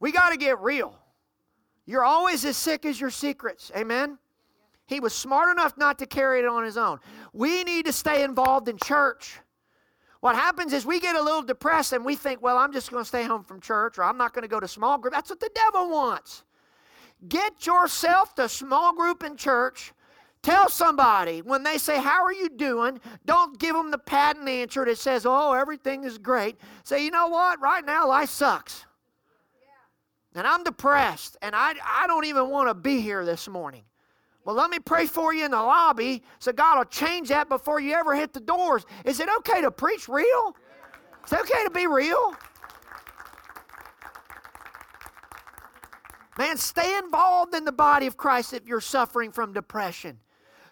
We 0.00 0.12
got 0.12 0.30
to 0.30 0.36
get 0.36 0.58
real. 0.60 0.94
You're 1.86 2.04
always 2.04 2.44
as 2.44 2.56
sick 2.56 2.84
as 2.84 3.00
your 3.00 3.10
secrets. 3.10 3.70
Amen? 3.76 4.18
He 4.86 5.00
was 5.00 5.14
smart 5.14 5.50
enough 5.50 5.76
not 5.76 5.98
to 5.98 6.06
carry 6.06 6.40
it 6.40 6.46
on 6.46 6.64
his 6.64 6.76
own. 6.76 6.98
We 7.32 7.62
need 7.64 7.86
to 7.86 7.92
stay 7.92 8.24
involved 8.24 8.68
in 8.68 8.78
church. 8.78 9.38
What 10.20 10.34
happens 10.34 10.72
is 10.72 10.84
we 10.84 10.98
get 10.98 11.14
a 11.14 11.22
little 11.22 11.42
depressed 11.42 11.92
and 11.92 12.04
we 12.04 12.16
think, 12.16 12.42
well, 12.42 12.58
I'm 12.58 12.72
just 12.72 12.90
going 12.90 13.04
to 13.04 13.08
stay 13.08 13.24
home 13.24 13.44
from 13.44 13.60
church 13.60 13.98
or 13.98 14.04
I'm 14.04 14.16
not 14.16 14.34
going 14.34 14.42
to 14.42 14.48
go 14.48 14.58
to 14.58 14.66
small 14.66 14.98
group. 14.98 15.14
That's 15.14 15.30
what 15.30 15.40
the 15.40 15.50
devil 15.54 15.90
wants. 15.90 16.42
Get 17.28 17.66
yourself 17.66 18.34
to 18.36 18.48
small 18.48 18.94
group 18.94 19.22
in 19.22 19.36
church. 19.36 19.92
Tell 20.42 20.68
somebody 20.68 21.42
when 21.42 21.62
they 21.62 21.78
say, 21.78 22.00
How 22.00 22.22
are 22.24 22.32
you 22.32 22.48
doing? 22.48 23.00
Don't 23.26 23.58
give 23.58 23.74
them 23.74 23.90
the 23.90 23.98
patent 23.98 24.48
answer 24.48 24.84
that 24.84 24.98
says, 24.98 25.26
Oh, 25.26 25.52
everything 25.52 26.04
is 26.04 26.18
great. 26.18 26.56
Say, 26.84 27.04
You 27.04 27.10
know 27.10 27.28
what? 27.28 27.60
Right 27.60 27.84
now, 27.84 28.08
life 28.08 28.30
sucks. 28.30 28.86
And 30.34 30.46
I'm 30.46 30.62
depressed 30.62 31.36
and 31.42 31.56
I, 31.56 31.74
I 31.84 32.06
don't 32.06 32.26
even 32.26 32.50
want 32.50 32.68
to 32.68 32.74
be 32.74 33.00
here 33.00 33.24
this 33.24 33.48
morning. 33.48 33.82
Well, 34.48 34.56
let 34.56 34.70
me 34.70 34.78
pray 34.78 35.04
for 35.04 35.34
you 35.34 35.44
in 35.44 35.50
the 35.50 35.58
lobby 35.58 36.22
so 36.38 36.52
God 36.52 36.78
will 36.78 36.86
change 36.86 37.28
that 37.28 37.50
before 37.50 37.80
you 37.80 37.92
ever 37.92 38.16
hit 38.16 38.32
the 38.32 38.40
doors. 38.40 38.86
Is 39.04 39.20
it 39.20 39.28
okay 39.40 39.60
to 39.60 39.70
preach 39.70 40.08
real? 40.08 40.56
Is 41.26 41.34
it 41.34 41.40
okay 41.40 41.64
to 41.64 41.70
be 41.70 41.86
real? 41.86 42.34
Man, 46.38 46.56
stay 46.56 46.96
involved 46.96 47.54
in 47.54 47.66
the 47.66 47.72
body 47.72 48.06
of 48.06 48.16
Christ 48.16 48.54
if 48.54 48.66
you're 48.66 48.80
suffering 48.80 49.32
from 49.32 49.52
depression. 49.52 50.18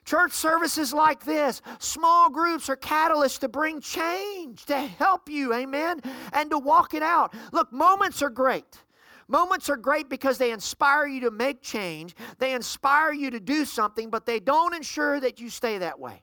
Church 0.06 0.32
services 0.32 0.94
like 0.94 1.26
this, 1.26 1.60
small 1.78 2.30
groups 2.30 2.70
are 2.70 2.76
catalysts 2.76 3.40
to 3.40 3.48
bring 3.48 3.82
change, 3.82 4.64
to 4.64 4.78
help 4.78 5.28
you, 5.28 5.52
amen, 5.52 6.00
and 6.32 6.48
to 6.48 6.58
walk 6.58 6.94
it 6.94 7.02
out. 7.02 7.34
Look, 7.52 7.70
moments 7.74 8.22
are 8.22 8.30
great. 8.30 8.85
Moments 9.28 9.68
are 9.68 9.76
great 9.76 10.08
because 10.08 10.38
they 10.38 10.52
inspire 10.52 11.06
you 11.06 11.20
to 11.22 11.30
make 11.30 11.60
change, 11.60 12.14
they 12.38 12.54
inspire 12.54 13.12
you 13.12 13.30
to 13.30 13.40
do 13.40 13.64
something, 13.64 14.08
but 14.08 14.24
they 14.24 14.38
don't 14.38 14.74
ensure 14.74 15.18
that 15.20 15.40
you 15.40 15.50
stay 15.50 15.78
that 15.78 15.98
way. 15.98 16.22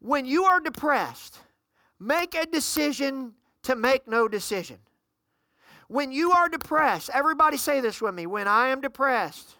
When 0.00 0.26
you 0.26 0.44
are 0.44 0.60
depressed, 0.60 1.38
make 1.98 2.34
a 2.34 2.44
decision 2.44 3.32
to 3.62 3.74
make 3.74 4.06
no 4.06 4.28
decision. 4.28 4.78
When 5.88 6.12
you 6.12 6.32
are 6.32 6.48
depressed, 6.48 7.10
everybody 7.12 7.56
say 7.56 7.80
this 7.80 8.02
with 8.02 8.14
me 8.14 8.26
when 8.26 8.48
I 8.48 8.68
am 8.68 8.82
depressed, 8.82 9.56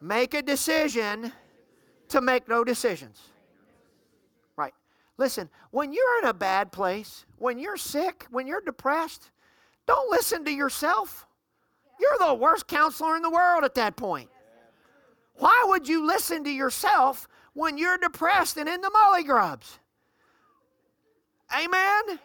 make 0.00 0.34
a 0.34 0.42
decision 0.42 1.32
to 2.08 2.20
make 2.20 2.48
no 2.48 2.62
decisions. 2.62 3.20
Right. 4.56 4.74
Listen, 5.18 5.48
when 5.70 5.92
you're 5.92 6.18
in 6.22 6.28
a 6.28 6.34
bad 6.34 6.70
place, 6.70 7.24
when 7.38 7.58
you're 7.58 7.76
sick, 7.76 8.26
when 8.30 8.46
you're 8.46 8.60
depressed, 8.60 9.30
don't 9.86 10.10
listen 10.10 10.44
to 10.44 10.52
yourself. 10.52 11.26
You're 12.00 12.28
the 12.28 12.34
worst 12.34 12.66
counselor 12.66 13.16
in 13.16 13.22
the 13.22 13.30
world 13.30 13.64
at 13.64 13.74
that 13.74 13.96
point. 13.96 14.30
Why 15.34 15.64
would 15.68 15.88
you 15.88 16.06
listen 16.06 16.44
to 16.44 16.50
yourself 16.50 17.28
when 17.54 17.78
you're 17.78 17.98
depressed 17.98 18.56
and 18.56 18.68
in 18.68 18.80
the 18.80 18.90
molly 18.90 19.24
grubs? 19.24 19.78
Amen? 21.52 22.02
Amen. 22.06 22.18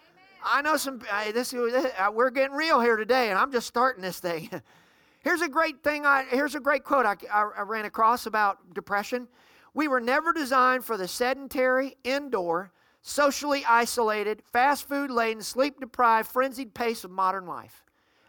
I 0.44 0.62
know 0.62 0.78
some, 0.78 1.02
uh, 1.12 1.32
this, 1.32 1.54
uh, 1.54 2.12
we're 2.14 2.30
getting 2.30 2.56
real 2.56 2.80
here 2.80 2.98
today, 2.98 3.30
and 3.30 3.40
I'm 3.40 3.52
just 3.52 3.68
starting 3.68 4.04
this 4.04 4.20
thing. 4.20 4.50
here's 5.24 5.42
a 5.42 5.50
great 5.50 5.82
thing, 5.82 6.06
I, 6.06 6.26
here's 6.30 6.54
a 6.54 6.60
great 6.60 6.84
quote 6.84 7.06
I, 7.06 7.16
I, 7.34 7.50
I 7.58 7.62
ran 7.62 7.86
across 7.86 8.28
about 8.28 8.74
depression. 8.74 9.28
We 9.74 9.88
were 9.88 10.00
never 10.00 10.32
designed 10.34 10.86
for 10.86 10.98
the 10.98 11.08
sedentary, 11.08 11.96
indoor, 12.04 12.72
socially 13.02 13.66
isolated, 13.68 14.42
fast 14.44 14.88
food 14.88 15.10
laden, 15.10 15.42
sleep 15.42 15.80
deprived, 15.80 16.30
frenzied 16.30 16.74
pace 16.74 17.04
of 17.04 17.12
modern 17.12 17.48
life. 17.48 17.85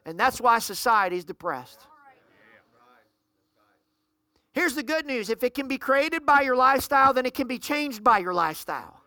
And 0.06 0.18
that's 0.18 0.40
why 0.40 0.60
society 0.60 1.16
is 1.16 1.24
depressed. 1.24 1.80
Here's 4.52 4.74
the 4.74 4.82
good 4.82 5.04
news 5.04 5.28
if 5.28 5.42
it 5.42 5.52
can 5.52 5.68
be 5.68 5.76
created 5.76 6.24
by 6.24 6.40
your 6.40 6.56
lifestyle, 6.56 7.12
then 7.12 7.26
it 7.26 7.34
can 7.34 7.46
be 7.46 7.58
changed 7.58 8.02
by 8.02 8.20
your 8.20 8.32
lifestyle. 8.32 9.02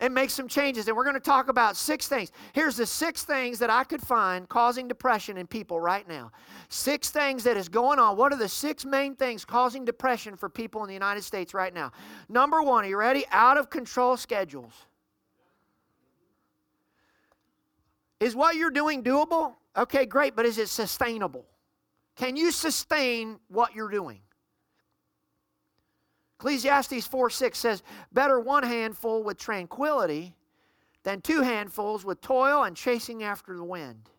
And 0.00 0.12
make 0.12 0.28
some 0.28 0.48
changes. 0.48 0.88
And 0.88 0.96
we're 0.96 1.04
going 1.04 1.14
to 1.14 1.20
talk 1.20 1.48
about 1.48 1.76
six 1.76 2.08
things. 2.08 2.32
Here's 2.52 2.76
the 2.76 2.84
six 2.84 3.22
things 3.22 3.60
that 3.60 3.70
I 3.70 3.84
could 3.84 4.02
find 4.02 4.46
causing 4.48 4.88
depression 4.88 5.38
in 5.38 5.46
people 5.46 5.80
right 5.80 6.06
now. 6.06 6.32
Six 6.68 7.10
things 7.10 7.44
that 7.44 7.56
is 7.56 7.68
going 7.68 8.00
on. 8.00 8.16
What 8.16 8.32
are 8.32 8.36
the 8.36 8.48
six 8.48 8.84
main 8.84 9.14
things 9.14 9.44
causing 9.44 9.84
depression 9.84 10.36
for 10.36 10.48
people 10.48 10.82
in 10.82 10.88
the 10.88 10.94
United 10.94 11.22
States 11.22 11.54
right 11.54 11.72
now? 11.72 11.92
Number 12.28 12.60
one, 12.60 12.84
are 12.84 12.88
you 12.88 12.98
ready? 12.98 13.24
Out 13.30 13.56
of 13.56 13.70
control 13.70 14.16
schedules. 14.16 14.74
Is 18.18 18.34
what 18.34 18.56
you're 18.56 18.70
doing 18.70 19.02
doable? 19.04 19.54
Okay, 19.76 20.06
great, 20.06 20.36
but 20.36 20.46
is 20.46 20.58
it 20.58 20.68
sustainable? 20.68 21.46
Can 22.16 22.36
you 22.36 22.52
sustain 22.52 23.38
what 23.48 23.74
you're 23.74 23.90
doing? 23.90 24.20
Ecclesiastes 26.38 27.06
4 27.06 27.30
6 27.30 27.58
says, 27.58 27.82
Better 28.12 28.38
one 28.38 28.62
handful 28.62 29.22
with 29.22 29.38
tranquility 29.38 30.34
than 31.02 31.20
two 31.20 31.42
handfuls 31.42 32.04
with 32.04 32.20
toil 32.20 32.64
and 32.64 32.76
chasing 32.76 33.22
after 33.22 33.56
the 33.56 33.64
wind. 33.64 34.10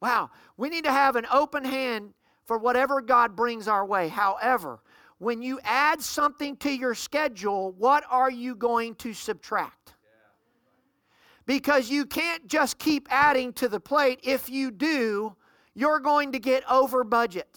Wow, 0.00 0.30
we 0.56 0.68
need 0.68 0.84
to 0.84 0.92
have 0.92 1.16
an 1.16 1.26
open 1.32 1.64
hand 1.64 2.14
for 2.44 2.56
whatever 2.56 3.00
God 3.00 3.36
brings 3.36 3.68
our 3.68 3.84
way. 3.84 4.08
However, 4.08 4.80
when 5.18 5.42
you 5.42 5.58
add 5.64 6.00
something 6.00 6.56
to 6.58 6.70
your 6.70 6.94
schedule, 6.94 7.72
what 7.72 8.04
are 8.08 8.30
you 8.30 8.54
going 8.54 8.94
to 8.96 9.12
subtract? 9.12 9.94
Because 11.48 11.88
you 11.88 12.04
can't 12.04 12.46
just 12.46 12.78
keep 12.78 13.08
adding 13.10 13.54
to 13.54 13.70
the 13.70 13.80
plate. 13.80 14.20
If 14.22 14.50
you 14.50 14.70
do, 14.70 15.34
you're 15.74 15.98
going 15.98 16.32
to 16.32 16.38
get 16.38 16.62
over 16.70 17.04
budget. 17.04 17.48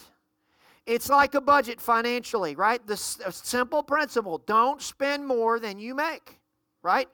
It's 0.86 1.10
like 1.10 1.34
a 1.34 1.42
budget 1.42 1.78
financially, 1.78 2.56
right? 2.56 2.84
The 2.86 2.96
simple 2.96 3.82
principle 3.82 4.38
don't 4.46 4.80
spend 4.80 5.26
more 5.26 5.60
than 5.60 5.78
you 5.78 5.94
make, 5.94 6.40
right? 6.82 7.06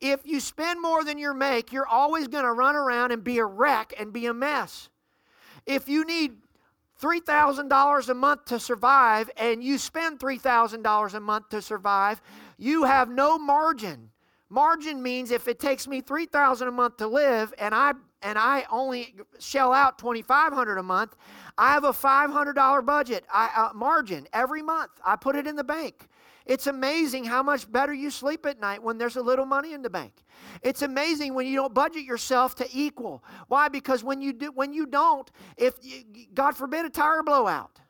If 0.00 0.24
you 0.24 0.38
spend 0.38 0.80
more 0.80 1.02
than 1.02 1.18
you 1.18 1.34
make, 1.34 1.72
you're 1.72 1.88
always 1.88 2.28
going 2.28 2.44
to 2.44 2.52
run 2.52 2.76
around 2.76 3.10
and 3.10 3.24
be 3.24 3.38
a 3.38 3.44
wreck 3.44 3.92
and 3.98 4.12
be 4.12 4.26
a 4.26 4.32
mess. 4.32 4.90
If 5.66 5.88
you 5.88 6.04
need 6.04 6.36
$3,000 7.02 8.08
a 8.08 8.14
month 8.14 8.44
to 8.44 8.60
survive 8.60 9.28
and 9.36 9.62
you 9.62 9.76
spend 9.76 10.20
$3,000 10.20 11.14
a 11.14 11.20
month 11.20 11.48
to 11.48 11.60
survive, 11.60 12.22
you 12.58 12.84
have 12.84 13.10
no 13.10 13.38
margin 13.38 14.11
Margin 14.52 15.02
means 15.02 15.30
if 15.30 15.48
it 15.48 15.58
takes 15.58 15.88
me 15.88 16.02
3000 16.02 16.68
a 16.68 16.70
month 16.70 16.98
to 16.98 17.06
live 17.06 17.54
and 17.58 17.74
I 17.74 17.94
and 18.20 18.38
I 18.38 18.66
only 18.70 19.14
shell 19.38 19.72
out 19.72 19.98
2500 19.98 20.76
a 20.76 20.82
month, 20.82 21.16
I 21.56 21.72
have 21.72 21.84
a 21.84 21.92
$500 21.92 22.84
budget 22.84 23.24
I, 23.32 23.50
uh, 23.56 23.74
margin 23.74 24.28
every 24.34 24.60
month. 24.60 24.90
I 25.04 25.16
put 25.16 25.36
it 25.36 25.46
in 25.46 25.56
the 25.56 25.64
bank. 25.64 26.06
It's 26.44 26.66
amazing 26.66 27.24
how 27.24 27.42
much 27.42 27.70
better 27.72 27.94
you 27.94 28.10
sleep 28.10 28.44
at 28.44 28.60
night 28.60 28.82
when 28.82 28.98
there's 28.98 29.16
a 29.16 29.22
little 29.22 29.46
money 29.46 29.72
in 29.72 29.80
the 29.80 29.88
bank. 29.88 30.12
It's 30.60 30.82
amazing 30.82 31.32
when 31.32 31.46
you 31.46 31.56
don't 31.56 31.72
budget 31.72 32.04
yourself 32.04 32.54
to 32.56 32.68
equal. 32.74 33.24
Why? 33.48 33.68
Because 33.68 34.04
when 34.04 34.20
you 34.20 34.34
do, 34.34 34.52
when 34.52 34.74
you 34.74 34.84
don't, 34.84 35.30
if 35.56 35.74
you, 35.80 36.02
God 36.34 36.58
forbid 36.58 36.84
a 36.84 36.90
tire 36.90 37.22
blowout, 37.22 37.80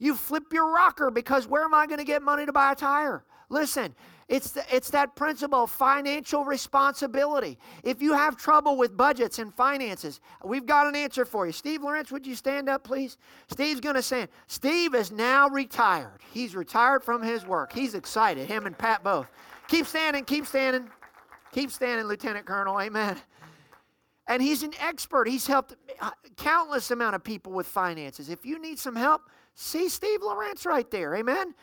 you 0.00 0.16
flip 0.16 0.52
your 0.52 0.72
rocker 0.72 1.12
because 1.12 1.46
where 1.46 1.62
am 1.62 1.72
I 1.72 1.86
going 1.86 1.98
to 1.98 2.04
get 2.04 2.20
money 2.20 2.46
to 2.46 2.52
buy 2.52 2.72
a 2.72 2.74
tire? 2.74 3.24
Listen, 3.48 3.94
it's, 4.28 4.50
the, 4.50 4.62
it's 4.70 4.90
that 4.90 5.16
principle 5.16 5.64
of 5.64 5.70
financial 5.70 6.44
responsibility. 6.44 7.58
If 7.82 8.02
you 8.02 8.12
have 8.12 8.36
trouble 8.36 8.76
with 8.76 8.96
budgets 8.96 9.38
and 9.38 9.54
finances, 9.54 10.20
we've 10.44 10.66
got 10.66 10.86
an 10.86 10.94
answer 10.94 11.24
for 11.24 11.46
you. 11.46 11.52
Steve 11.52 11.82
Lawrence, 11.82 12.12
would 12.12 12.26
you 12.26 12.34
stand 12.34 12.68
up, 12.68 12.84
please? 12.84 13.16
Steve's 13.50 13.80
going 13.80 13.94
to 13.94 14.02
stand. 14.02 14.28
Steve 14.46 14.94
is 14.94 15.10
now 15.10 15.48
retired. 15.48 16.20
He's 16.32 16.54
retired 16.54 17.02
from 17.02 17.22
his 17.22 17.46
work. 17.46 17.72
He's 17.72 17.94
excited, 17.94 18.46
him 18.46 18.66
and 18.66 18.76
Pat 18.76 19.02
both. 19.02 19.28
Keep 19.68 19.86
standing, 19.86 20.24
keep 20.24 20.46
standing. 20.46 20.90
Keep 21.52 21.70
standing, 21.70 22.06
Lieutenant 22.06 22.44
Colonel. 22.44 22.78
Amen. 22.78 23.16
And 24.26 24.42
he's 24.42 24.62
an 24.62 24.72
expert. 24.80 25.26
He's 25.26 25.46
helped 25.46 25.74
countless 26.36 26.90
amount 26.90 27.14
of 27.14 27.24
people 27.24 27.52
with 27.52 27.66
finances. 27.66 28.28
If 28.28 28.44
you 28.44 28.60
need 28.60 28.78
some 28.78 28.94
help, 28.94 29.22
see 29.54 29.88
Steve 29.88 30.20
Lawrence 30.22 30.66
right 30.66 30.88
there. 30.90 31.16
Amen. 31.16 31.54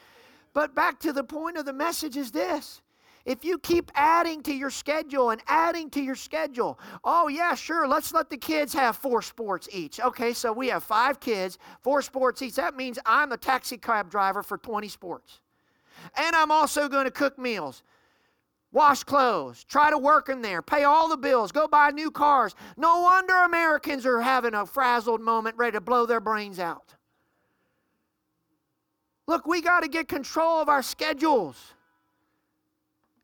But 0.56 0.74
back 0.74 1.02
to 1.02 1.12
the 1.12 1.24
point 1.24 1.58
of 1.58 1.66
the 1.66 1.74
message 1.74 2.16
is 2.16 2.32
this. 2.32 2.82
If 3.26 3.44
you 3.44 3.58
keep 3.58 3.92
adding 3.94 4.42
to 4.44 4.54
your 4.54 4.70
schedule 4.70 5.32
and 5.32 5.42
adding 5.48 5.90
to 5.90 6.02
your 6.02 6.16
schedule, 6.16 6.80
oh, 7.04 7.28
yeah, 7.28 7.56
sure, 7.56 7.88
let's 7.88 8.14
let 8.14 8.30
the 8.30 8.38
kids 8.38 8.72
have 8.74 8.96
four 8.96 9.22
sports 9.22 9.68
each. 9.74 10.00
Okay, 10.00 10.32
so 10.32 10.54
we 10.54 10.70
have 10.70 10.84
five 10.84 11.20
kids, 11.20 11.58
four 11.82 12.02
sports 12.02 12.42
each. 12.42 12.56
That 12.56 12.78
means 12.78 12.98
I'm 13.06 13.34
a 13.34 13.38
taxi 13.38 13.78
cab 13.78 14.10
driver 14.10 14.44
for 14.44 14.58
20 14.58 14.88
sports. 14.88 15.42
And 16.16 16.34
I'm 16.36 16.52
also 16.52 16.88
going 16.88 17.06
to 17.06 17.12
cook 17.12 17.38
meals, 17.38 17.84
wash 18.72 19.04
clothes, 19.04 19.66
try 19.66 19.90
to 19.90 19.98
work 19.98 20.30
in 20.30 20.42
there, 20.42 20.62
pay 20.62 20.86
all 20.86 21.10
the 21.10 21.18
bills, 21.18 21.52
go 21.52 21.68
buy 21.68 21.90
new 21.90 22.12
cars. 22.12 22.56
No 22.78 23.02
wonder 23.02 23.34
Americans 23.34 24.06
are 24.06 24.22
having 24.22 24.54
a 24.54 24.66
frazzled 24.66 25.20
moment 25.20 25.58
ready 25.58 25.74
to 25.74 25.82
blow 25.82 26.06
their 26.06 26.22
brains 26.22 26.60
out. 26.60 26.95
Look, 29.28 29.48
we 29.48 29.62
got 29.62 29.82
to 29.82 29.88
get 29.88 30.08
control 30.08 30.62
of 30.62 30.70
our 30.70 30.84
schedules. 30.84 31.74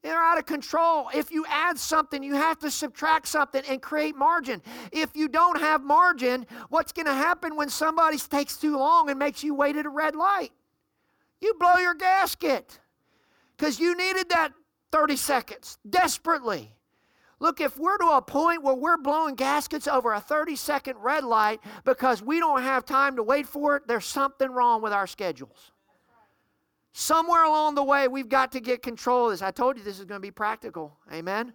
They're 0.01 0.21
out 0.21 0.39
of 0.39 0.47
control. 0.47 1.09
If 1.13 1.31
you 1.31 1.45
add 1.47 1.77
something, 1.77 2.23
you 2.23 2.33
have 2.33 2.57
to 2.59 2.71
subtract 2.71 3.27
something 3.27 3.61
and 3.69 3.81
create 3.81 4.15
margin. 4.15 4.61
If 4.91 5.15
you 5.15 5.27
don't 5.27 5.59
have 5.59 5.83
margin, 5.83 6.47
what's 6.69 6.91
going 6.91 7.05
to 7.05 7.13
happen 7.13 7.55
when 7.55 7.69
somebody 7.69 8.17
takes 8.17 8.57
too 8.57 8.77
long 8.77 9.11
and 9.11 9.19
makes 9.19 9.43
you 9.43 9.53
wait 9.53 9.75
at 9.75 9.85
a 9.85 9.89
red 9.89 10.15
light? 10.15 10.51
You 11.39 11.53
blow 11.59 11.77
your 11.77 11.93
gasket 11.93 12.79
because 13.55 13.79
you 13.79 13.95
needed 13.95 14.29
that 14.29 14.53
30 14.91 15.17
seconds 15.17 15.77
desperately. 15.87 16.71
Look, 17.39 17.59
if 17.59 17.77
we're 17.77 17.97
to 17.97 18.07
a 18.07 18.21
point 18.21 18.63
where 18.63 18.75
we're 18.75 18.97
blowing 18.97 19.35
gaskets 19.35 19.87
over 19.87 20.13
a 20.13 20.19
30 20.19 20.55
second 20.55 20.97
red 20.97 21.23
light 21.23 21.59
because 21.83 22.21
we 22.21 22.39
don't 22.39 22.61
have 22.61 22.85
time 22.85 23.15
to 23.15 23.23
wait 23.23 23.47
for 23.47 23.77
it, 23.77 23.87
there's 23.87 24.05
something 24.05 24.51
wrong 24.51 24.81
with 24.81 24.93
our 24.93 25.07
schedules. 25.07 25.70
Somewhere 26.93 27.45
along 27.45 27.75
the 27.75 27.83
way, 27.83 28.07
we've 28.07 28.29
got 28.29 28.51
to 28.51 28.59
get 28.59 28.81
control 28.81 29.25
of 29.25 29.31
this. 29.31 29.41
I 29.41 29.51
told 29.51 29.77
you 29.77 29.83
this 29.83 29.99
is 29.99 30.05
going 30.05 30.19
to 30.19 30.25
be 30.25 30.31
practical. 30.31 30.97
Amen. 31.11 31.53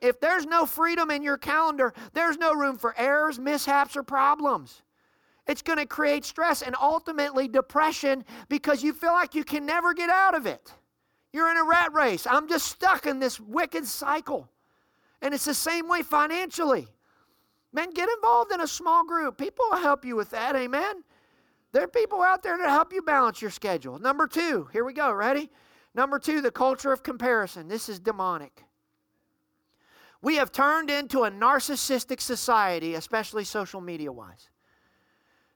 If 0.00 0.20
there's 0.20 0.44
no 0.44 0.66
freedom 0.66 1.10
in 1.10 1.22
your 1.22 1.38
calendar, 1.38 1.94
there's 2.12 2.36
no 2.36 2.52
room 2.54 2.76
for 2.76 2.94
errors, 2.98 3.38
mishaps, 3.38 3.96
or 3.96 4.02
problems. 4.02 4.82
It's 5.46 5.62
going 5.62 5.78
to 5.78 5.86
create 5.86 6.24
stress 6.24 6.62
and 6.62 6.76
ultimately 6.80 7.48
depression 7.48 8.24
because 8.48 8.82
you 8.82 8.92
feel 8.92 9.12
like 9.12 9.34
you 9.34 9.44
can 9.44 9.64
never 9.64 9.94
get 9.94 10.10
out 10.10 10.34
of 10.34 10.46
it. 10.46 10.72
You're 11.32 11.50
in 11.50 11.56
a 11.56 11.64
rat 11.64 11.92
race. 11.94 12.26
I'm 12.28 12.48
just 12.48 12.66
stuck 12.66 13.06
in 13.06 13.18
this 13.18 13.40
wicked 13.40 13.86
cycle. 13.86 14.48
And 15.22 15.32
it's 15.32 15.44
the 15.44 15.54
same 15.54 15.88
way 15.88 16.02
financially. 16.02 16.88
Man, 17.72 17.90
get 17.90 18.08
involved 18.16 18.52
in 18.52 18.60
a 18.60 18.66
small 18.66 19.04
group. 19.04 19.38
People 19.38 19.64
will 19.70 19.78
help 19.78 20.04
you 20.04 20.14
with 20.14 20.30
that. 20.30 20.56
Amen. 20.56 21.04
There 21.72 21.82
are 21.82 21.88
people 21.88 22.22
out 22.22 22.42
there 22.42 22.56
to 22.56 22.68
help 22.68 22.92
you 22.92 23.02
balance 23.02 23.40
your 23.40 23.50
schedule. 23.50 23.98
Number 23.98 24.26
two, 24.26 24.68
here 24.72 24.84
we 24.84 24.92
go. 24.92 25.10
Ready? 25.12 25.50
Number 25.94 26.18
two, 26.18 26.40
the 26.40 26.50
culture 26.50 26.92
of 26.92 27.02
comparison. 27.02 27.68
This 27.68 27.88
is 27.88 27.98
demonic. 27.98 28.64
We 30.20 30.36
have 30.36 30.52
turned 30.52 30.90
into 30.90 31.24
a 31.24 31.30
narcissistic 31.30 32.20
society, 32.20 32.94
especially 32.94 33.44
social 33.44 33.80
media 33.80 34.12
wise. 34.12 34.48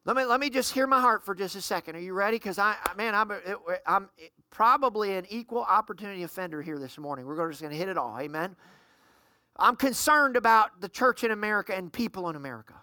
Let 0.05 0.17
me, 0.17 0.25
let 0.25 0.41
me 0.41 0.51
just 0.51 0.73
hear 0.73 0.87
my 0.87 1.01
heart 1.01 1.25
for 1.25 1.35
just 1.35 1.57
a 1.57 1.61
second. 1.61 1.97
Are 1.97 2.01
you 2.01 2.15
ready? 2.15 2.37
Because 2.37 2.59
I, 2.59 2.77
man, 2.97 3.15
I'm, 3.15 3.33
I'm 3.87 4.09
probably 4.51 5.17
an 5.17 5.27
equal 5.29 5.63
opportunity 5.63 6.23
offender 6.23 6.63
here 6.63 6.79
this 6.79 6.97
morning. 6.97 7.27
We're 7.27 7.49
just 7.51 7.61
going 7.61 7.73
to 7.73 7.79
hit 7.79 7.89
it 7.89 7.99
all. 7.99 8.19
Amen. 8.19 8.57
I'm 9.57 9.77
concerned 9.77 10.37
about 10.37 10.81
the 10.81 10.89
church 10.89 11.25
in 11.25 11.31
America 11.31 11.75
and 11.75 11.93
people 11.93 12.29
in 12.29 12.37
America. 12.37 12.75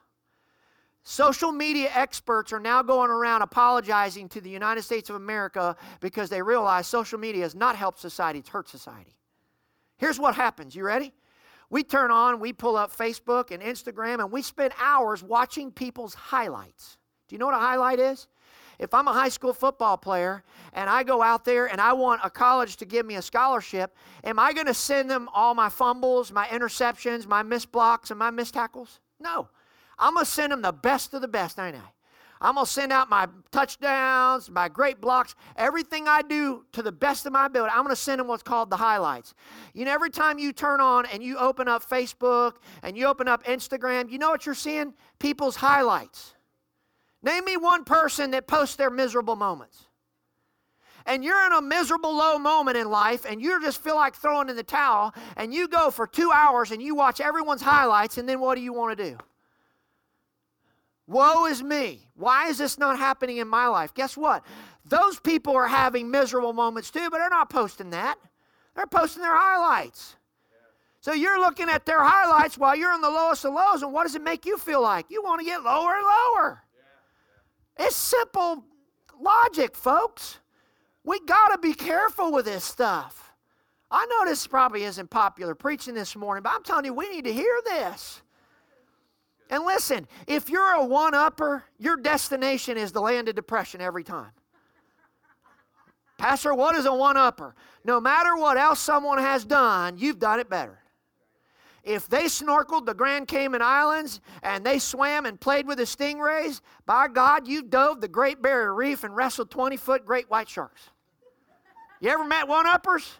Social 1.04 1.52
media 1.52 1.89
experts 1.94 2.54
are 2.54 2.60
now 2.62 2.82
going 2.82 3.10
around 3.10 3.42
apologizing 3.42 4.30
to 4.30 4.42
the 4.42 4.50
United 4.50 4.84
States 4.84 5.10
of 5.10 5.18
America 5.18 5.76
because 6.00 6.30
they 6.30 6.42
realize 6.42 6.88
social 6.88 7.20
media 7.20 7.44
has 7.44 7.56
not 7.56 7.76
helped 7.76 8.00
society, 8.00 8.39
it's 8.39 8.50
hurt 8.50 8.70
society. 8.70 9.18
Here's 9.98 10.18
what 10.20 10.36
happens. 10.36 10.76
You 10.76 10.86
ready? 10.86 11.13
We 11.70 11.84
turn 11.84 12.10
on, 12.10 12.39
we 12.39 12.54
pull 12.54 12.78
up 12.78 12.96
Facebook 12.96 13.52
and 13.52 13.62
Instagram, 13.62 14.20
and 14.20 14.32
we 14.32 14.42
spend 14.42 14.74
hours 14.80 15.24
watching 15.24 15.72
people's 15.72 16.13
highlights. 16.13 16.98
Do 17.28 17.36
you 17.36 17.39
know 17.39 17.48
what 17.48 17.56
a 17.56 17.60
highlight 17.60 18.00
is? 18.00 18.28
If 18.80 18.94
I'm 18.94 19.08
a 19.08 19.13
high 19.13 19.30
school 19.30 19.54
football 19.54 19.98
player 19.98 20.44
and 20.74 20.89
I 20.89 21.04
go 21.04 21.22
out 21.22 21.46
there 21.46 21.68
and 21.68 21.80
I 21.80 21.94
want 21.94 22.22
a 22.24 22.30
college 22.30 22.78
to 22.78 22.86
give 22.86 23.06
me 23.06 23.16
a 23.16 23.22
scholarship, 23.22 23.96
am 24.24 24.39
I 24.39 24.54
going 24.54 24.68
to 24.68 24.74
send 24.74 25.10
them 25.10 25.30
all 25.34 25.54
my 25.54 25.70
fumbles, 25.70 26.32
my 26.32 26.48
interceptions, 26.48 27.28
my 27.28 27.44
missed 27.44 27.72
blocks, 27.72 28.10
and 28.10 28.20
my 28.20 28.30
missed 28.30 28.54
tackles? 28.54 29.00
No. 29.20 29.48
I'm 29.97 30.15
going 30.15 30.25
to 30.25 30.32
send 30.32 30.51
them 30.51 30.62
the 30.62 30.71
best 30.71 31.13
of 31.13 31.21
the 31.21 31.27
best, 31.27 31.60
ain't 31.60 31.75
I? 31.75 31.93
I'm 32.43 32.56
going 32.56 32.65
to 32.65 32.71
send 32.71 32.91
out 32.91 33.10
my 33.10 33.27
touchdowns, 33.51 34.51
my 34.51 34.67
great 34.67 34.99
blocks, 34.99 35.34
everything 35.56 36.10
I 36.10 36.21
do 36.21 36.65
to 36.73 36.82
the 36.82 36.91
best 36.91 37.25
of 37.25 37.32
my 37.32 37.45
ability. 37.45 37.71
I'm 37.73 37.84
going 37.84 37.95
to 37.95 38.01
send 38.01 38.19
them 38.19 38.27
what's 38.27 38.43
called 38.43 38.69
the 38.69 38.75
highlights. 38.75 39.34
You 39.73 39.86
know, 39.86 39.93
every 39.93 40.10
time 40.10 40.38
you 40.38 40.51
turn 40.51 40.82
on 40.82 41.06
and 41.06 41.23
you 41.23 41.38
open 41.38 41.69
up 41.69 41.88
Facebook 41.88 42.56
and 42.82 42.97
you 42.97 43.08
open 43.08 43.29
up 43.29 43.45
Instagram, 43.45 44.12
you 44.12 44.17
know 44.17 44.29
what 44.29 44.45
you're 44.45 44.56
seeing? 44.56 44.93
People's 45.19 45.56
highlights. 45.56 46.34
Name 47.21 47.45
me 47.45 47.56
one 47.56 47.86
person 47.86 48.32
that 48.32 48.45
posts 48.45 48.75
their 48.75 48.89
miserable 48.89 49.38
moments. 49.38 49.86
And 51.06 51.23
you're 51.23 51.45
in 51.45 51.53
a 51.53 51.62
miserable 51.62 52.15
low 52.15 52.38
moment 52.38 52.75
in 52.77 52.89
life 52.89 53.25
and 53.25 53.41
you 53.41 53.62
just 53.62 53.82
feel 53.82 53.95
like 53.95 54.15
throwing 54.15 54.49
in 54.49 54.58
the 54.58 54.63
towel 54.63 55.13
and 55.38 55.53
you 55.53 55.69
go 55.69 55.91
for 55.91 56.08
two 56.08 56.32
hours 56.34 56.71
and 56.71 56.82
you 56.82 56.95
watch 56.95 57.21
everyone's 57.21 57.62
highlights 57.62 58.17
and 58.17 58.27
then 58.27 58.41
what 58.41 58.56
do 58.56 58.62
you 58.62 58.73
want 58.73 58.97
to 58.97 59.12
do? 59.12 59.17
Woe 61.08 61.46
is 61.46 61.62
me. 61.62 62.08
Why 62.16 62.48
is 62.48 62.58
this 62.58 62.78
not 62.78 62.98
happening 62.98 63.38
in 63.38 63.48
my 63.48 63.68
life? 63.68 63.94
Guess 63.94 64.16
what? 64.16 64.46
Those 64.86 65.20
people 65.20 65.56
are 65.56 65.68
having 65.68 66.10
miserable 66.10 66.54
moments 66.54 66.92
too, 66.92 67.10
but 67.10 67.18
they're 67.18 67.30
not 67.30 67.50
posting 67.50 67.89
that. 67.92 68.18
They're 68.76 68.88
posting 68.88 69.22
their 69.22 69.36
highlights. 69.36 70.16
So 71.02 71.12
you're 71.12 71.39
looking 71.39 71.68
at 71.68 71.86
their 71.86 72.02
highlights 72.02 72.58
while 72.58 72.76
you're 72.76 72.94
in 72.94 73.02
the 73.02 73.10
lowest 73.10 73.44
of 73.44 73.54
lows, 73.54 73.84
and 73.84 73.92
what 73.92 74.04
does 74.04 74.16
it 74.16 74.24
make 74.24 74.46
you 74.46 74.58
feel 74.58 74.82
like? 74.82 75.06
You 75.10 75.22
want 75.22 75.42
to 75.42 75.46
get 75.46 75.62
lower 75.62 75.96
and 75.96 76.06
lower. 76.06 76.63
It's 77.78 77.96
simple 77.96 78.63
logic, 79.20 79.76
folks. 79.76 80.39
We 81.04 81.20
got 81.26 81.50
to 81.50 81.58
be 81.58 81.74
careful 81.74 82.32
with 82.32 82.46
this 82.46 82.63
stuff. 82.63 83.34
I 83.92 84.06
know 84.06 84.26
this 84.26 84.48
probably 84.48 84.86
isn't 84.86 85.10
popular 85.10 85.54
preaching 85.54 85.94
this 85.94 86.16
morning, 86.16 86.42
but 86.42 86.54
I'm 86.56 86.63
telling 86.63 86.86
you, 86.86 86.94
we 86.94 87.10
need 87.10 87.26
to 87.26 87.34
hear 87.34 87.60
this. 87.66 88.22
And 89.54 89.66
listen, 89.66 90.08
if 90.26 90.50
you're 90.50 90.72
a 90.72 90.84
one 90.84 91.13
upper, 91.13 91.63
your 91.78 91.96
destination 91.96 92.76
is 92.76 92.92
the 92.92 93.02
land 93.02 93.30
of 93.30 93.36
depression 93.36 93.82
every 93.82 94.04
time. 94.04 94.32
Pastor, 96.18 96.56
what 96.56 96.74
is 96.74 96.88
a 96.88 96.94
one 96.96 97.18
upper? 97.18 97.54
No 97.86 98.02
matter 98.02 98.36
what 98.36 98.58
else 98.58 98.80
someone 98.80 99.20
has 99.20 99.46
done, 99.46 100.00
you've 100.00 100.18
done 100.18 100.39
it 100.39 100.50
better. 100.50 100.80
If 101.84 102.08
they 102.10 102.24
snorkeled 102.24 102.88
the 102.88 102.96
Grand 102.96 103.28
Cayman 103.28 103.62
Islands 103.62 104.22
and 104.42 104.66
they 104.66 104.80
swam 104.80 105.28
and 105.28 105.39
played 105.39 105.68
with 105.68 105.78
the 105.78 105.84
stingrays, 105.84 106.62
by 106.88 107.08
God, 107.08 107.48
you 107.48 107.62
dove 107.62 108.02
the 108.02 108.08
Great 108.08 108.42
Barrier 108.42 108.74
Reef 108.74 109.04
and 109.04 109.16
wrestled 109.16 109.52
20 109.52 109.78
foot 109.78 110.04
great 110.04 110.32
white 110.32 110.50
sharks. 110.50 110.89
You 112.02 112.10
ever 112.10 112.24
met 112.24 112.48
one 112.48 112.66
uppers? 112.66 113.20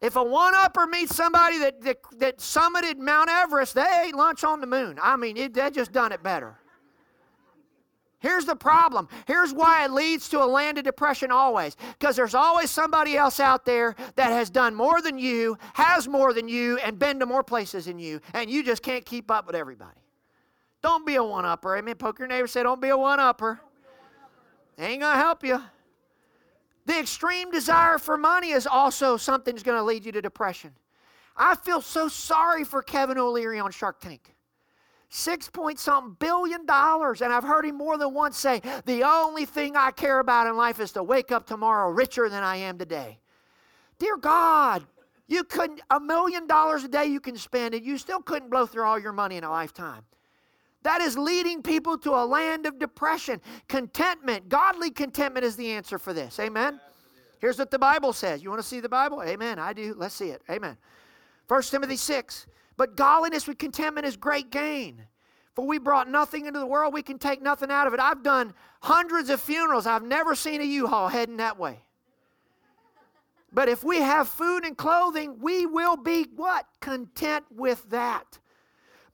If 0.00 0.16
a 0.16 0.22
one 0.24 0.54
upper 0.54 0.86
meets 0.86 1.14
somebody 1.14 1.58
that, 1.58 1.82
that, 1.82 1.98
that, 2.18 2.38
summited 2.38 2.96
Mount 2.96 3.28
Everest, 3.28 3.74
they 3.74 4.04
ate 4.06 4.14
lunch 4.14 4.44
on 4.44 4.60
the 4.60 4.66
moon. 4.66 4.98
I 5.02 5.16
mean, 5.16 5.36
it, 5.36 5.52
they 5.52 5.70
just 5.70 5.92
done 5.92 6.10
it 6.10 6.22
better. 6.22 6.56
Here's 8.18 8.44
the 8.44 8.56
problem. 8.56 9.08
Here's 9.26 9.52
why 9.52 9.84
it 9.84 9.90
leads 9.90 10.28
to 10.28 10.42
a 10.42 10.44
land 10.44 10.76
of 10.76 10.84
depression 10.84 11.30
always. 11.30 11.76
Because 11.98 12.16
there's 12.16 12.34
always 12.34 12.70
somebody 12.70 13.16
else 13.16 13.40
out 13.40 13.64
there 13.64 13.94
that 14.16 14.30
has 14.30 14.50
done 14.50 14.74
more 14.74 15.00
than 15.00 15.18
you, 15.18 15.56
has 15.72 16.06
more 16.06 16.34
than 16.34 16.46
you, 16.46 16.78
and 16.78 16.98
been 16.98 17.18
to 17.20 17.26
more 17.26 17.42
places 17.42 17.86
than 17.86 17.98
you, 17.98 18.20
and 18.34 18.50
you 18.50 18.62
just 18.62 18.82
can't 18.82 19.04
keep 19.06 19.30
up 19.30 19.46
with 19.46 19.56
everybody. 19.56 20.00
Don't 20.82 21.06
be 21.06 21.16
a 21.16 21.24
one 21.24 21.44
upper. 21.44 21.76
Amen. 21.76 21.94
Poke 21.96 22.18
your 22.18 22.28
neighbor 22.28 22.46
say, 22.46 22.62
Don't 22.62 22.80
be 22.80 22.88
a 22.88 22.96
one 22.96 23.20
upper. 23.20 23.60
Ain't 24.78 25.00
going 25.00 25.14
to 25.14 25.20
help 25.20 25.44
you. 25.44 25.62
The 26.90 26.98
extreme 26.98 27.52
desire 27.52 27.98
for 27.98 28.16
money 28.16 28.50
is 28.50 28.66
also 28.66 29.16
something 29.16 29.54
that's 29.54 29.62
going 29.62 29.78
to 29.78 29.84
lead 29.84 30.04
you 30.04 30.10
to 30.10 30.20
depression. 30.20 30.72
I 31.36 31.54
feel 31.54 31.80
so 31.80 32.08
sorry 32.08 32.64
for 32.64 32.82
Kevin 32.82 33.16
O'Leary 33.16 33.60
on 33.60 33.70
Shark 33.70 34.00
Tank. 34.00 34.34
Six 35.08 35.48
point 35.48 35.78
something 35.78 36.16
billion 36.18 36.66
dollars. 36.66 37.22
And 37.22 37.32
I've 37.32 37.44
heard 37.44 37.64
him 37.64 37.76
more 37.76 37.96
than 37.96 38.12
once 38.12 38.36
say, 38.36 38.60
The 38.86 39.04
only 39.04 39.44
thing 39.44 39.76
I 39.76 39.92
care 39.92 40.18
about 40.18 40.48
in 40.48 40.56
life 40.56 40.80
is 40.80 40.90
to 40.94 41.04
wake 41.04 41.30
up 41.30 41.46
tomorrow 41.46 41.92
richer 41.92 42.28
than 42.28 42.42
I 42.42 42.56
am 42.56 42.76
today. 42.76 43.20
Dear 44.00 44.16
God, 44.16 44.84
you 45.28 45.44
couldn't, 45.44 45.82
a 45.92 46.00
million 46.00 46.48
dollars 46.48 46.82
a 46.82 46.88
day 46.88 47.04
you 47.04 47.20
can 47.20 47.36
spend, 47.36 47.72
and 47.72 47.86
you 47.86 47.98
still 47.98 48.20
couldn't 48.20 48.50
blow 48.50 48.66
through 48.66 48.82
all 48.82 48.98
your 48.98 49.12
money 49.12 49.36
in 49.36 49.44
a 49.44 49.50
lifetime. 49.50 50.02
That 50.82 51.00
is 51.00 51.18
leading 51.18 51.62
people 51.62 51.98
to 51.98 52.12
a 52.12 52.24
land 52.24 52.66
of 52.66 52.78
depression. 52.78 53.40
Contentment, 53.68 54.48
godly 54.48 54.90
contentment 54.90 55.44
is 55.44 55.56
the 55.56 55.70
answer 55.72 55.98
for 55.98 56.12
this. 56.12 56.40
Amen. 56.40 56.80
Here's 57.38 57.58
what 57.58 57.70
the 57.70 57.78
Bible 57.78 58.12
says. 58.12 58.42
You 58.42 58.50
want 58.50 58.62
to 58.62 58.68
see 58.68 58.80
the 58.80 58.88
Bible? 58.88 59.22
Amen. 59.22 59.58
I 59.58 59.72
do. 59.72 59.94
Let's 59.96 60.14
see 60.14 60.28
it. 60.28 60.42
Amen. 60.50 60.76
1 61.48 61.62
Timothy 61.62 61.96
6. 61.96 62.46
But 62.76 62.96
godliness 62.96 63.46
with 63.46 63.58
contentment 63.58 64.06
is 64.06 64.16
great 64.16 64.50
gain. 64.50 65.02
For 65.54 65.66
we 65.66 65.78
brought 65.78 66.08
nothing 66.08 66.46
into 66.46 66.60
the 66.60 66.66
world, 66.66 66.94
we 66.94 67.02
can 67.02 67.18
take 67.18 67.42
nothing 67.42 67.70
out 67.70 67.86
of 67.86 67.92
it. 67.92 68.00
I've 68.00 68.22
done 68.22 68.54
hundreds 68.80 69.30
of 69.30 69.40
funerals. 69.40 69.86
I've 69.86 70.04
never 70.04 70.34
seen 70.34 70.60
a 70.60 70.64
U-Haul 70.64 71.08
heading 71.08 71.38
that 71.38 71.58
way. 71.58 71.80
But 73.52 73.68
if 73.68 73.82
we 73.82 73.98
have 73.98 74.28
food 74.28 74.64
and 74.64 74.76
clothing, 74.76 75.40
we 75.40 75.66
will 75.66 75.96
be 75.96 76.26
what? 76.36 76.66
Content 76.80 77.44
with 77.50 77.88
that. 77.90 78.38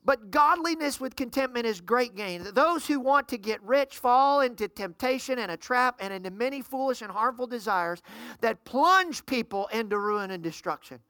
But 0.07 0.31
godliness 0.31 1.01
with 1.01 1.17
contentment 1.17 1.67
is 1.67 1.81
great 1.81 2.15
gain. 2.15 2.47
Those 2.55 2.87
who 2.87 3.01
want 3.01 3.27
to 3.29 3.37
get 3.37 3.61
rich 3.65 3.99
fall 3.99 4.41
into 4.41 4.69
temptation 4.69 5.41
and 5.41 5.51
a 5.51 5.57
trap 5.57 5.97
and 5.99 6.15
into 6.15 6.31
many 6.31 6.63
foolish 6.63 7.03
and 7.03 7.11
harmful 7.11 7.49
desires 7.49 8.03
that 8.41 8.65
plunge 8.65 9.27
people 9.27 9.67
into 9.73 9.99
ruin 9.99 10.31
and 10.31 10.45
destruction. 10.45 11.01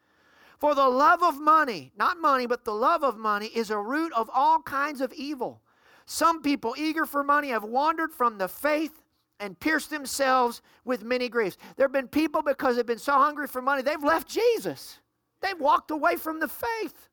For 0.59 0.74
the 0.74 0.88
love 0.88 1.22
of 1.22 1.38
money, 1.38 1.92
not 1.98 2.18
money, 2.18 2.46
but 2.46 2.64
the 2.64 2.72
love 2.72 3.04
of 3.04 3.18
money, 3.18 3.48
is 3.48 3.70
a 3.70 3.78
root 3.78 4.14
of 4.14 4.30
all 4.32 4.62
kinds 4.62 5.02
of 5.02 5.12
evil. 5.12 5.61
Some 6.06 6.40
people, 6.40 6.74
eager 6.78 7.04
for 7.04 7.22
money, 7.22 7.48
have 7.48 7.64
wandered 7.64 8.12
from 8.12 8.38
the 8.38 8.48
faith 8.48 9.02
and 9.40 9.61
pierced 9.61 9.90
themselves 9.90 10.62
with 10.87 11.04
many 11.04 11.28
griefs. 11.28 11.59
There 11.76 11.85
have 11.85 11.92
been 11.92 12.09
people, 12.09 12.40
because 12.40 12.76
they've 12.76 12.87
been 12.87 12.98
so 12.98 13.12
hungry 13.12 13.46
for 13.46 13.61
money, 13.61 13.82
they've 13.82 14.02
left 14.02 14.26
Jesus. 14.26 15.00
They've 15.42 15.61
walked 15.61 15.90
away 15.90 16.16
from 16.16 16.40
the 16.40 16.48
faith. 16.48 17.11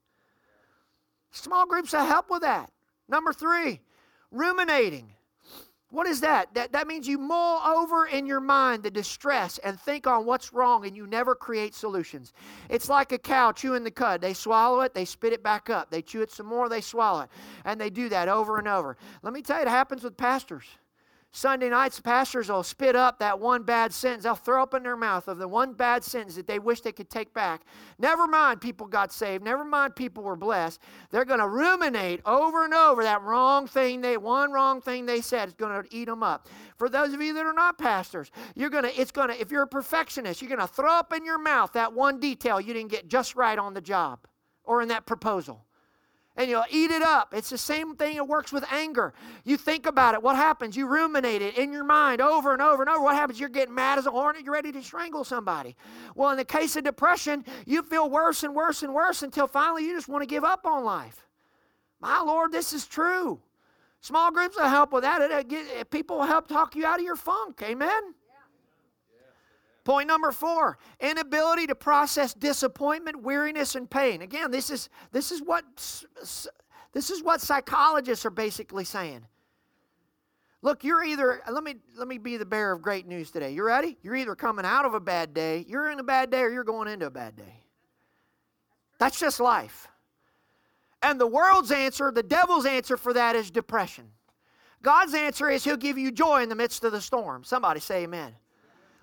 Small 1.33 1.65
groups 1.65 1.93
will 1.93 2.05
help 2.05 2.29
with 2.29 2.43
that. 2.43 2.71
Number 3.09 3.33
three, 3.33 3.81
ruminating. 4.31 5.09
What 5.89 6.07
is 6.07 6.21
that? 6.21 6.53
that? 6.53 6.71
That 6.71 6.87
means 6.87 7.07
you 7.07 7.17
mull 7.17 7.59
over 7.59 8.07
in 8.07 8.25
your 8.25 8.39
mind 8.39 8.83
the 8.83 8.91
distress 8.91 9.59
and 9.59 9.79
think 9.79 10.07
on 10.07 10.25
what's 10.25 10.53
wrong 10.53 10.85
and 10.85 10.95
you 10.95 11.05
never 11.05 11.35
create 11.35 11.75
solutions. 11.75 12.33
It's 12.69 12.89
like 12.89 13.11
a 13.11 13.17
cow 13.17 13.51
chewing 13.51 13.83
the 13.83 13.91
cud. 13.91 14.21
They 14.21 14.33
swallow 14.33 14.81
it, 14.81 14.93
they 14.93 15.05
spit 15.05 15.33
it 15.33 15.43
back 15.43 15.69
up. 15.69 15.89
They 15.91 16.01
chew 16.01 16.21
it 16.21 16.31
some 16.31 16.45
more, 16.45 16.69
they 16.69 16.81
swallow 16.81 17.21
it. 17.21 17.29
And 17.65 17.79
they 17.81 17.89
do 17.89 18.09
that 18.09 18.27
over 18.27 18.57
and 18.57 18.67
over. 18.67 18.95
Let 19.21 19.33
me 19.33 19.41
tell 19.41 19.57
you, 19.57 19.63
it 19.63 19.67
happens 19.67 20.03
with 20.03 20.17
pastors. 20.17 20.65
Sunday 21.35 21.67
nights, 21.67 21.99
pastors 21.99 22.49
will 22.49 22.61
spit 22.61 22.95
up 22.95 23.17
that 23.17 23.39
one 23.39 23.63
bad 23.63 23.91
sentence. 23.91 24.23
They'll 24.23 24.35
throw 24.35 24.61
up 24.61 24.75
in 24.75 24.83
their 24.83 24.95
mouth 24.95 25.27
of 25.27 25.39
the 25.39 25.47
one 25.47 25.73
bad 25.73 26.03
sentence 26.03 26.35
that 26.35 26.45
they 26.45 26.59
wish 26.59 26.81
they 26.81 26.91
could 26.91 27.09
take 27.09 27.33
back. 27.33 27.63
Never 27.97 28.27
mind 28.27 28.61
people 28.61 28.85
got 28.85 29.11
saved. 29.11 29.43
Never 29.43 29.65
mind 29.65 29.95
people 29.95 30.21
were 30.21 30.35
blessed. 30.35 30.79
They're 31.09 31.25
going 31.25 31.39
to 31.39 31.47
ruminate 31.47 32.21
over 32.27 32.63
and 32.63 32.73
over 32.75 33.01
that 33.01 33.23
wrong 33.23 33.65
thing 33.65 34.01
they, 34.01 34.15
one 34.15 34.51
wrong 34.51 34.79
thing 34.79 35.07
they 35.07 35.21
said 35.21 35.47
is 35.47 35.55
going 35.55 35.83
to 35.83 35.95
eat 35.95 36.05
them 36.05 36.21
up. 36.21 36.47
For 36.77 36.87
those 36.87 37.13
of 37.13 37.21
you 37.21 37.33
that 37.33 37.47
are 37.47 37.51
not 37.51 37.79
pastors, 37.79 38.29
you're 38.53 38.69
going 38.69 38.83
to, 38.83 39.01
it's 39.01 39.11
going 39.11 39.29
to, 39.29 39.41
if 39.41 39.49
you're 39.49 39.63
a 39.63 39.67
perfectionist, 39.67 40.39
you're 40.39 40.55
going 40.55 40.61
to 40.61 40.71
throw 40.71 40.93
up 40.93 41.13
in 41.13 41.25
your 41.25 41.39
mouth 41.39 41.73
that 41.73 41.93
one 41.93 42.19
detail 42.19 42.61
you 42.61 42.75
didn't 42.75 42.91
get 42.91 43.07
just 43.07 43.35
right 43.35 43.57
on 43.57 43.73
the 43.73 43.81
job 43.81 44.19
or 44.63 44.83
in 44.83 44.89
that 44.89 45.07
proposal 45.07 45.65
and 46.35 46.49
you'll 46.49 46.65
eat 46.69 46.91
it 46.91 47.01
up. 47.01 47.33
It's 47.33 47.49
the 47.49 47.57
same 47.57 47.95
thing 47.95 48.17
it 48.17 48.27
works 48.27 48.51
with 48.51 48.65
anger. 48.71 49.13
You 49.43 49.57
think 49.57 49.85
about 49.85 50.15
it. 50.15 50.23
What 50.23 50.35
happens? 50.35 50.75
You 50.75 50.87
ruminate 50.87 51.41
it 51.41 51.57
in 51.57 51.71
your 51.71 51.83
mind 51.83 52.21
over 52.21 52.53
and 52.53 52.61
over 52.61 52.81
and 52.81 52.89
over. 52.89 53.03
What 53.03 53.15
happens? 53.15 53.39
You're 53.39 53.49
getting 53.49 53.75
mad 53.75 53.99
as 53.99 54.07
a 54.07 54.11
hornet. 54.11 54.43
You're 54.43 54.53
ready 54.53 54.71
to 54.71 54.83
strangle 54.83 55.23
somebody. 55.23 55.75
Well, 56.15 56.31
in 56.31 56.37
the 56.37 56.45
case 56.45 56.75
of 56.75 56.83
depression, 56.83 57.45
you 57.65 57.83
feel 57.83 58.09
worse 58.09 58.43
and 58.43 58.55
worse 58.55 58.83
and 58.83 58.93
worse 58.93 59.21
until 59.21 59.47
finally 59.47 59.85
you 59.85 59.95
just 59.95 60.07
want 60.07 60.23
to 60.23 60.27
give 60.27 60.43
up 60.43 60.65
on 60.65 60.83
life. 60.83 61.27
My 62.01 62.19
Lord, 62.21 62.51
this 62.51 62.73
is 62.73 62.85
true. 62.85 63.39
Small 64.01 64.31
groups 64.31 64.57
will 64.57 64.67
help 64.67 64.91
with 64.91 65.03
that. 65.03 65.21
It 65.21 65.47
get 65.47 65.89
people 65.89 66.17
will 66.17 66.25
help 66.25 66.47
talk 66.47 66.75
you 66.75 66.85
out 66.85 66.99
of 66.99 67.05
your 67.05 67.15
funk. 67.15 67.61
Amen? 67.63 68.15
Point 69.83 70.07
number 70.07 70.31
four 70.31 70.77
inability 70.99 71.67
to 71.67 71.75
process 71.75 72.33
disappointment, 72.33 73.21
weariness, 73.21 73.75
and 73.75 73.89
pain. 73.89 74.21
Again, 74.21 74.49
this 74.49 74.69
is, 74.69 74.89
this 75.11 75.31
is, 75.31 75.41
what, 75.41 75.65
this 76.93 77.09
is 77.09 77.21
what 77.21 77.41
psychologists 77.41 78.25
are 78.25 78.29
basically 78.29 78.85
saying. 78.85 79.25
Look, 80.61 80.85
you're 80.85 81.03
either, 81.03 81.41
let 81.51 81.61
me, 81.61 81.75
let 81.97 82.07
me 82.07 82.17
be 82.17 82.37
the 82.37 82.45
bearer 82.45 82.71
of 82.71 82.81
great 82.81 83.05
news 83.05 83.31
today. 83.31 83.51
You 83.51 83.65
ready? 83.65 83.97
You're 84.01 84.15
either 84.15 84.35
coming 84.35 84.63
out 84.63 84.85
of 84.85 84.93
a 84.93 84.99
bad 85.01 85.33
day, 85.33 85.65
you're 85.67 85.91
in 85.91 85.99
a 85.99 86.03
bad 86.03 86.31
day, 86.31 86.41
or 86.41 86.49
you're 86.49 86.63
going 86.63 86.87
into 86.87 87.07
a 87.07 87.11
bad 87.11 87.35
day. 87.35 87.59
That's 88.97 89.19
just 89.19 89.41
life. 89.41 89.89
And 91.01 91.19
the 91.19 91.27
world's 91.27 91.71
answer, 91.71 92.09
the 92.09 92.23
devil's 92.23 92.65
answer 92.65 92.95
for 92.95 93.11
that 93.11 93.35
is 93.35 93.51
depression. 93.51 94.05
God's 94.81 95.13
answer 95.13 95.49
is 95.49 95.65
he'll 95.65 95.75
give 95.75 95.97
you 95.97 96.09
joy 96.11 96.41
in 96.41 96.47
the 96.47 96.55
midst 96.55 96.85
of 96.85 96.93
the 96.93 97.01
storm. 97.01 97.43
Somebody 97.43 97.81
say 97.81 98.03
amen. 98.03 98.33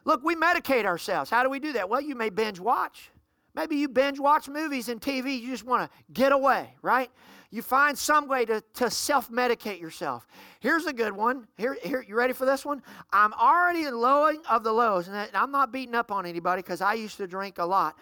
Look, 0.05 0.23
we 0.25 0.35
medicate 0.35 0.85
ourselves. 0.85 1.31
How 1.31 1.43
do 1.43 1.51
we 1.51 1.59
do 1.59 1.73
that? 1.75 1.89
Well, 1.89 2.01
you 2.01 2.15
may 2.15 2.31
binge 2.31 2.61
watch. 2.61 3.11
Maybe 3.55 3.77
you 3.77 3.89
binge 3.89 4.19
watch 4.21 4.49
movies 4.49 4.89
and 4.89 5.01
TV. 5.01 5.41
You 5.41 5.51
just 5.51 5.65
want 5.65 5.91
to 5.91 5.99
get 6.13 6.33
away, 6.33 6.75
right? 6.83 7.11
You 7.51 7.63
find 7.63 7.99
some 7.99 8.29
way 8.29 8.45
to, 8.45 8.63
to 8.75 8.91
self 8.91 9.29
medicate 9.31 9.81
yourself. 9.81 10.27
Here's 10.61 10.87
a 10.87 10.93
good 10.93 11.13
one. 11.13 11.49
Here, 11.57 11.77
here, 11.83 12.05
you 12.07 12.15
ready 12.15 12.33
for 12.33 12.47
this 12.47 12.65
one? 12.65 12.81
I'm 13.13 13.33
already 13.33 13.85
in 13.85 13.97
lowing 13.99 14.41
of 14.49 14.63
the 14.63 14.73
lows, 14.73 15.09
and 15.09 15.29
I'm 15.35 15.51
not 15.51 15.73
beating 15.73 15.97
up 15.97 16.13
on 16.13 16.27
anybody 16.27 16.63
because 16.63 16.81
I 16.81 16.95
used 16.95 17.17
to 17.17 17.27
drink 17.27 17.59
a 17.59 17.65
lot. 17.65 17.99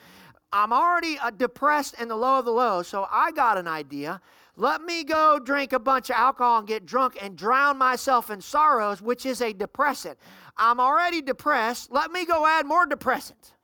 I'm 0.52 0.72
already 0.72 1.18
uh, 1.18 1.30
depressed 1.30 2.00
in 2.00 2.08
the 2.08 2.16
low 2.16 2.38
of 2.38 2.44
the 2.44 2.50
lows, 2.50 2.88
so 2.88 3.06
I 3.10 3.32
got 3.32 3.56
an 3.58 3.68
idea. 3.68 4.20
Let 4.60 4.82
me 4.82 5.04
go 5.04 5.38
drink 5.38 5.72
a 5.72 5.78
bunch 5.78 6.10
of 6.10 6.16
alcohol 6.16 6.58
and 6.58 6.66
get 6.66 6.84
drunk 6.84 7.16
and 7.22 7.36
drown 7.36 7.78
myself 7.78 8.28
in 8.28 8.40
sorrows, 8.40 9.00
which 9.00 9.24
is 9.24 9.40
a 9.40 9.52
depressant. 9.52 10.18
I'm 10.56 10.80
already 10.80 11.22
depressed. 11.22 11.92
Let 11.92 12.10
me 12.10 12.26
go 12.26 12.44
add 12.44 12.66
more 12.66 12.84
depressant. 12.84 13.54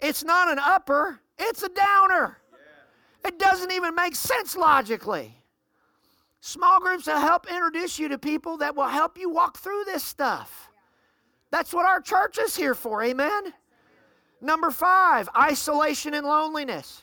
It's 0.00 0.24
not 0.24 0.50
an 0.50 0.58
upper, 0.58 1.20
it's 1.38 1.62
a 1.62 1.68
downer. 1.68 2.38
It 3.26 3.38
doesn't 3.38 3.70
even 3.70 3.94
make 3.94 4.16
sense 4.16 4.56
logically. 4.56 5.36
Small 6.40 6.80
groups 6.80 7.06
will 7.06 7.20
help 7.20 7.46
introduce 7.52 7.98
you 7.98 8.08
to 8.08 8.18
people 8.18 8.56
that 8.56 8.74
will 8.74 8.88
help 8.88 9.18
you 9.18 9.28
walk 9.28 9.58
through 9.58 9.84
this 9.84 10.02
stuff. 10.02 10.70
That's 11.50 11.74
what 11.74 11.84
our 11.84 12.00
church 12.00 12.38
is 12.38 12.56
here 12.56 12.74
for, 12.74 13.02
amen? 13.02 13.52
Number 14.40 14.70
five, 14.70 15.28
isolation 15.36 16.14
and 16.14 16.26
loneliness. 16.26 17.02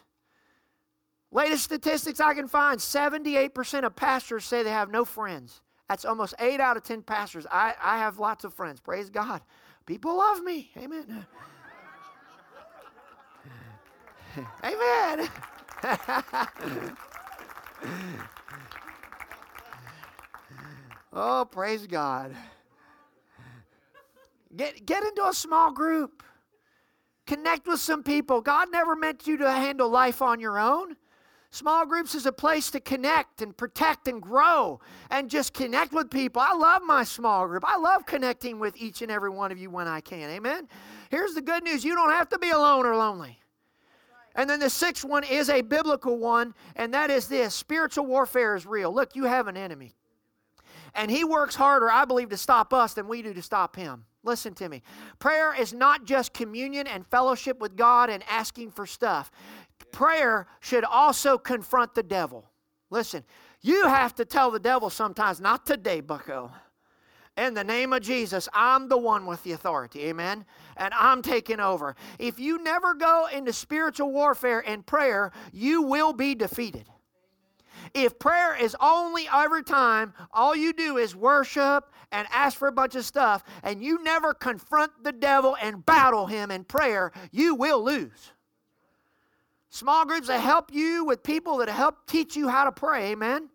Latest 1.33 1.63
statistics 1.63 2.19
I 2.19 2.35
can 2.35 2.47
find 2.47 2.79
78% 2.79 3.83
of 3.83 3.95
pastors 3.95 4.45
say 4.45 4.61
they 4.61 4.69
have 4.69 4.91
no 4.91 5.03
friends. 5.03 5.61
That's 5.89 6.05
almost 6.05 6.35
8 6.37 6.59
out 6.59 6.77
of 6.77 6.83
10 6.83 7.01
pastors. 7.01 7.47
I, 7.51 7.73
I 7.81 7.97
have 7.97 8.19
lots 8.19 8.43
of 8.43 8.53
friends. 8.53 8.79
Praise 8.79 9.09
God. 9.09 9.41
People 9.87 10.15
love 10.15 10.43
me. 10.43 10.69
Amen. 10.77 11.25
Amen. 14.63 15.27
oh, 21.13 21.47
praise 21.49 21.87
God. 21.87 22.35
Get, 24.55 24.85
get 24.85 25.03
into 25.03 25.25
a 25.25 25.33
small 25.33 25.71
group. 25.71 26.21
Connect 27.25 27.65
with 27.65 27.79
some 27.79 28.03
people. 28.03 28.39
God 28.41 28.71
never 28.71 28.95
meant 28.95 29.25
you 29.25 29.37
to 29.37 29.51
handle 29.51 29.89
life 29.89 30.21
on 30.21 30.39
your 30.39 30.59
own. 30.59 30.95
Small 31.53 31.85
groups 31.85 32.15
is 32.15 32.25
a 32.25 32.31
place 32.31 32.71
to 32.71 32.79
connect 32.79 33.43
and 33.43 33.55
protect 33.55 34.07
and 34.07 34.19
grow 34.19 34.79
and 35.11 35.29
just 35.29 35.53
connect 35.53 35.93
with 35.93 36.09
people. 36.09 36.41
I 36.41 36.55
love 36.55 36.81
my 36.81 37.03
small 37.03 37.47
group. 37.47 37.63
I 37.63 37.77
love 37.77 38.07
connecting 38.07 38.57
with 38.57 38.75
each 38.75 39.03
and 39.03 39.11
every 39.11 39.29
one 39.29 39.51
of 39.51 39.59
you 39.59 39.69
when 39.69 39.87
I 39.87 40.01
can. 40.01 40.31
Amen. 40.31 40.67
Here's 41.11 41.35
the 41.35 41.43
good 41.43 41.63
news 41.63 41.85
you 41.85 41.93
don't 41.93 42.09
have 42.09 42.27
to 42.29 42.39
be 42.39 42.49
alone 42.49 42.87
or 42.87 42.95
lonely. 42.95 43.37
And 44.33 44.49
then 44.49 44.59
the 44.59 44.69
sixth 44.71 45.05
one 45.05 45.23
is 45.23 45.47
a 45.51 45.61
biblical 45.61 46.17
one, 46.17 46.55
and 46.75 46.91
that 46.95 47.11
is 47.11 47.27
this 47.27 47.53
spiritual 47.53 48.07
warfare 48.07 48.55
is 48.55 48.65
real. 48.65 48.91
Look, 48.91 49.15
you 49.15 49.25
have 49.25 49.47
an 49.47 49.55
enemy. 49.55 49.93
And 50.95 51.11
he 51.11 51.23
works 51.23 51.53
harder, 51.53 51.87
I 51.87 52.05
believe, 52.05 52.29
to 52.29 52.37
stop 52.37 52.73
us 52.73 52.95
than 52.95 53.07
we 53.07 53.21
do 53.21 53.31
to 53.31 53.43
stop 53.43 53.75
him. 53.75 54.05
Listen 54.25 54.53
to 54.53 54.69
me. 54.69 54.81
Prayer 55.19 55.53
is 55.53 55.73
not 55.73 56.05
just 56.05 56.33
communion 56.33 56.87
and 56.87 57.05
fellowship 57.05 57.59
with 57.59 57.75
God 57.75 58.09
and 58.09 58.23
asking 58.29 58.71
for 58.71 58.85
stuff. 58.85 59.29
Prayer 59.91 60.47
should 60.59 60.83
also 60.83 61.37
confront 61.37 61.93
the 61.93 62.03
devil. 62.03 62.49
Listen, 62.89 63.23
you 63.61 63.87
have 63.87 64.13
to 64.15 64.25
tell 64.25 64.51
the 64.51 64.59
devil 64.59 64.89
sometimes, 64.89 65.41
not 65.41 65.65
today, 65.65 66.01
bucko. 66.01 66.51
In 67.35 67.55
the 67.55 67.63
name 67.63 67.93
of 67.93 68.03
Jesus, 68.03 68.47
I'm 68.53 68.87
the 68.87 68.97
one 68.97 69.25
with 69.25 69.41
the 69.43 69.53
authority. 69.53 70.01
Amen. 70.05 70.45
And 70.77 70.93
I'm 70.93 71.23
taking 71.23 71.59
over. 71.59 71.95
If 72.19 72.39
you 72.39 72.61
never 72.61 72.93
go 72.93 73.27
into 73.33 73.51
spiritual 73.53 74.11
warfare 74.11 74.59
and 74.67 74.85
prayer, 74.85 75.31
you 75.51 75.81
will 75.81 76.13
be 76.13 76.35
defeated. 76.35 76.85
If 77.95 78.19
prayer 78.19 78.55
is 78.55 78.75
only 78.79 79.27
every 79.33 79.63
time 79.63 80.13
all 80.31 80.55
you 80.55 80.73
do 80.73 80.97
is 80.97 81.15
worship 81.15 81.91
and 82.11 82.27
ask 82.31 82.57
for 82.57 82.67
a 82.67 82.71
bunch 82.71 82.95
of 82.95 83.05
stuff, 83.05 83.43
and 83.63 83.81
you 83.81 84.03
never 84.03 84.33
confront 84.33 85.03
the 85.03 85.11
devil 85.11 85.57
and 85.59 85.83
battle 85.83 86.27
him 86.27 86.51
in 86.51 86.63
prayer, 86.63 87.11
you 87.31 87.55
will 87.55 87.83
lose. 87.83 88.31
Small 89.73 90.05
groups 90.05 90.27
that 90.27 90.39
help 90.39 90.71
you 90.71 91.03
with 91.03 91.23
people 91.23 91.57
that 91.57 91.67
help 91.67 92.05
teach 92.05 92.35
you 92.35 92.47
how 92.47 92.63
to 92.63 92.71
pray, 92.71 93.13
amen. 93.13 93.49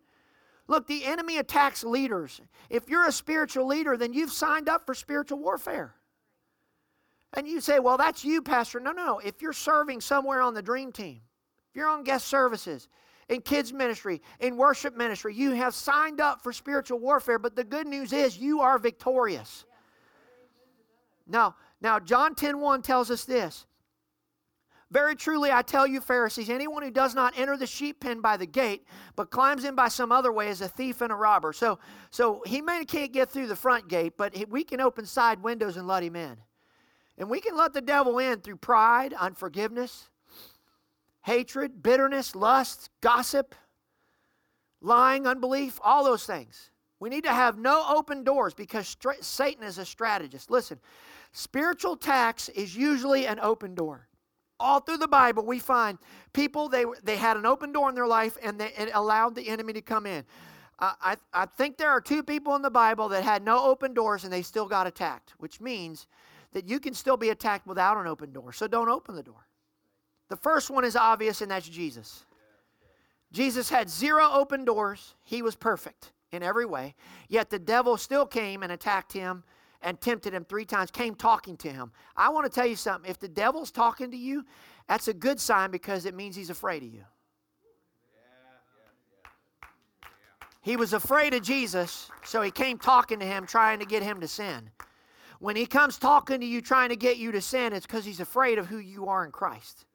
Look, 0.67 0.85
the 0.85 1.05
enemy 1.05 1.37
attacks 1.37 1.81
leaders. 1.81 2.41
If 2.69 2.89
you're 2.89 3.07
a 3.07 3.11
spiritual 3.13 3.65
leader, 3.65 3.95
then 3.95 4.11
you've 4.11 4.33
signed 4.33 4.67
up 4.67 4.85
for 4.85 4.93
spiritual 4.93 5.39
warfare. 5.39 5.95
And 7.35 7.47
you 7.47 7.61
say, 7.61 7.79
well, 7.79 7.95
that's 7.95 8.25
you, 8.25 8.41
Pastor. 8.41 8.81
No, 8.81 8.91
no, 8.91 9.05
no. 9.05 9.19
If 9.19 9.41
you're 9.41 9.53
serving 9.53 10.01
somewhere 10.01 10.41
on 10.41 10.53
the 10.53 10.61
dream 10.61 10.91
team, 10.91 11.21
if 11.69 11.77
you're 11.77 11.87
on 11.87 12.03
guest 12.03 12.27
services, 12.27 12.89
in 13.29 13.39
kids 13.39 13.71
ministry, 13.71 14.21
in 14.41 14.57
worship 14.57 14.97
ministry. 14.97 15.33
You 15.33 15.51
have 15.51 15.73
signed 15.73 16.19
up 16.19 16.43
for 16.43 16.51
spiritual 16.51 16.99
warfare, 16.99 17.39
but 17.39 17.55
the 17.55 17.63
good 17.63 17.87
news 17.87 18.11
is 18.11 18.37
you 18.37 18.59
are 18.59 18.77
victorious. 18.77 19.63
Now, 21.25 21.55
now 21.79 21.97
John 21.97 22.35
10 22.35 22.59
1 22.59 22.81
tells 22.81 23.09
us 23.09 23.23
this. 23.23 23.65
Very 24.91 25.15
truly, 25.15 25.51
I 25.51 25.61
tell 25.61 25.85
you, 25.85 26.01
Pharisees, 26.01 26.49
anyone 26.49 26.81
who 26.81 26.89
does 26.89 27.13
not 27.13 27.37
enter 27.37 27.55
the 27.55 27.67
sheep 27.67 27.99
pen 27.99 28.21
by 28.21 28.37
the 28.37 28.47
gate, 28.47 28.87
but 29.15 29.29
climbs 29.29 29.63
in 29.63 29.75
by 29.75 29.87
some 29.87 30.11
other 30.11 30.31
way, 30.31 30.49
is 30.49 30.61
a 30.61 30.67
thief 30.67 31.01
and 31.01 31.11
a 31.11 31.15
robber. 31.15 31.53
So, 31.53 31.77
so 32.09 32.41
he 32.47 32.59
may 32.59 32.85
can't 32.85 33.13
get 33.13 33.29
through 33.29 33.47
the 33.47 33.55
front 33.55 33.87
gate, 33.87 34.13
but 34.17 34.35
we 34.49 34.63
can 34.63 34.81
open 34.81 35.05
side 35.05 35.43
windows 35.43 35.77
and 35.77 35.87
let 35.87 36.01
him 36.01 36.15
in. 36.15 36.37
And 37.19 37.29
we 37.29 37.39
can 37.39 37.55
let 37.55 37.73
the 37.73 37.81
devil 37.81 38.17
in 38.17 38.39
through 38.39 38.55
pride, 38.57 39.13
unforgiveness, 39.13 40.09
hatred, 41.21 41.83
bitterness, 41.83 42.35
lust, 42.35 42.89
gossip, 43.01 43.53
lying, 44.81 45.27
unbelief, 45.27 45.79
all 45.83 46.03
those 46.03 46.25
things. 46.25 46.71
We 46.99 47.09
need 47.09 47.25
to 47.25 47.33
have 47.33 47.59
no 47.59 47.85
open 47.89 48.23
doors 48.23 48.55
because 48.55 48.97
Satan 49.21 49.63
is 49.63 49.77
a 49.77 49.85
strategist. 49.85 50.49
Listen, 50.49 50.79
spiritual 51.31 51.95
tax 51.95 52.49
is 52.49 52.75
usually 52.75 53.27
an 53.27 53.39
open 53.39 53.75
door. 53.75 54.08
All 54.59 54.79
through 54.79 54.97
the 54.97 55.07
Bible, 55.07 55.45
we 55.45 55.59
find 55.59 55.97
people, 56.33 56.69
they, 56.69 56.85
they 57.03 57.15
had 57.15 57.37
an 57.37 57.45
open 57.45 57.71
door 57.71 57.89
in 57.89 57.95
their 57.95 58.07
life 58.07 58.37
and 58.43 58.59
they, 58.59 58.73
it 58.77 58.89
allowed 58.93 59.35
the 59.35 59.47
enemy 59.47 59.73
to 59.73 59.81
come 59.81 60.05
in. 60.05 60.25
Uh, 60.79 60.93
I, 61.01 61.17
I 61.33 61.45
think 61.45 61.77
there 61.77 61.89
are 61.89 62.01
two 62.01 62.23
people 62.23 62.55
in 62.55 62.61
the 62.61 62.69
Bible 62.69 63.09
that 63.09 63.23
had 63.23 63.43
no 63.43 63.65
open 63.65 63.93
doors 63.93 64.23
and 64.23 64.31
they 64.31 64.41
still 64.41 64.65
got 64.65 64.87
attacked, 64.87 65.33
which 65.37 65.61
means 65.61 66.07
that 66.53 66.67
you 66.67 66.79
can 66.79 66.93
still 66.93 67.17
be 67.17 67.29
attacked 67.29 67.67
without 67.67 67.97
an 67.97 68.07
open 68.07 68.31
door. 68.31 68.53
So 68.53 68.67
don't 68.67 68.89
open 68.89 69.15
the 69.15 69.23
door. 69.23 69.47
The 70.29 70.37
first 70.37 70.69
one 70.69 70.85
is 70.85 70.95
obvious, 70.95 71.41
and 71.41 71.51
that's 71.51 71.67
Jesus. 71.67 72.25
Jesus 73.31 73.69
had 73.69 73.89
zero 73.89 74.29
open 74.31 74.63
doors. 74.63 75.15
He 75.23 75.41
was 75.41 75.55
perfect 75.55 76.11
in 76.31 76.43
every 76.43 76.65
way. 76.65 76.95
Yet 77.27 77.49
the 77.49 77.59
devil 77.59 77.97
still 77.97 78.25
came 78.25 78.63
and 78.63 78.71
attacked 78.71 79.13
him 79.13 79.43
and 79.81 79.99
tempted 79.99 80.33
him 80.33 80.45
three 80.45 80.65
times, 80.65 80.91
came 80.91 81.15
talking 81.15 81.55
to 81.57 81.71
him. 81.71 81.91
I 82.15 82.29
want 82.29 82.45
to 82.45 82.51
tell 82.51 82.67
you 82.67 82.75
something. 82.75 83.09
If 83.09 83.19
the 83.19 83.27
devil's 83.27 83.71
talking 83.71 84.11
to 84.11 84.17
you, 84.17 84.45
that's 84.87 85.07
a 85.07 85.13
good 85.13 85.39
sign 85.39 85.71
because 85.71 86.05
it 86.05 86.15
means 86.15 86.35
he's 86.35 86.49
afraid 86.49 86.83
of 86.83 86.93
you. 86.93 87.03
He 90.61 90.75
was 90.75 90.93
afraid 90.93 91.33
of 91.33 91.41
Jesus, 91.41 92.11
so 92.23 92.41
he 92.41 92.51
came 92.51 92.77
talking 92.77 93.19
to 93.19 93.25
him, 93.25 93.45
trying 93.45 93.79
to 93.79 93.85
get 93.85 94.03
him 94.03 94.19
to 94.19 94.27
sin. 94.27 94.69
When 95.39 95.55
he 95.55 95.65
comes 95.65 95.97
talking 95.97 96.41
to 96.41 96.45
you, 96.45 96.61
trying 96.61 96.89
to 96.89 96.97
get 96.97 97.17
you 97.17 97.31
to 97.31 97.39
sin, 97.39 97.71
it's 97.71 97.85
because 97.85 98.03
he's 98.03 98.19
afraid 98.19 98.57
of 98.57 98.67
who 98.67 98.77
you 98.77 99.07
are 99.07 99.25
in 99.25 99.31
Christ. 99.31 99.85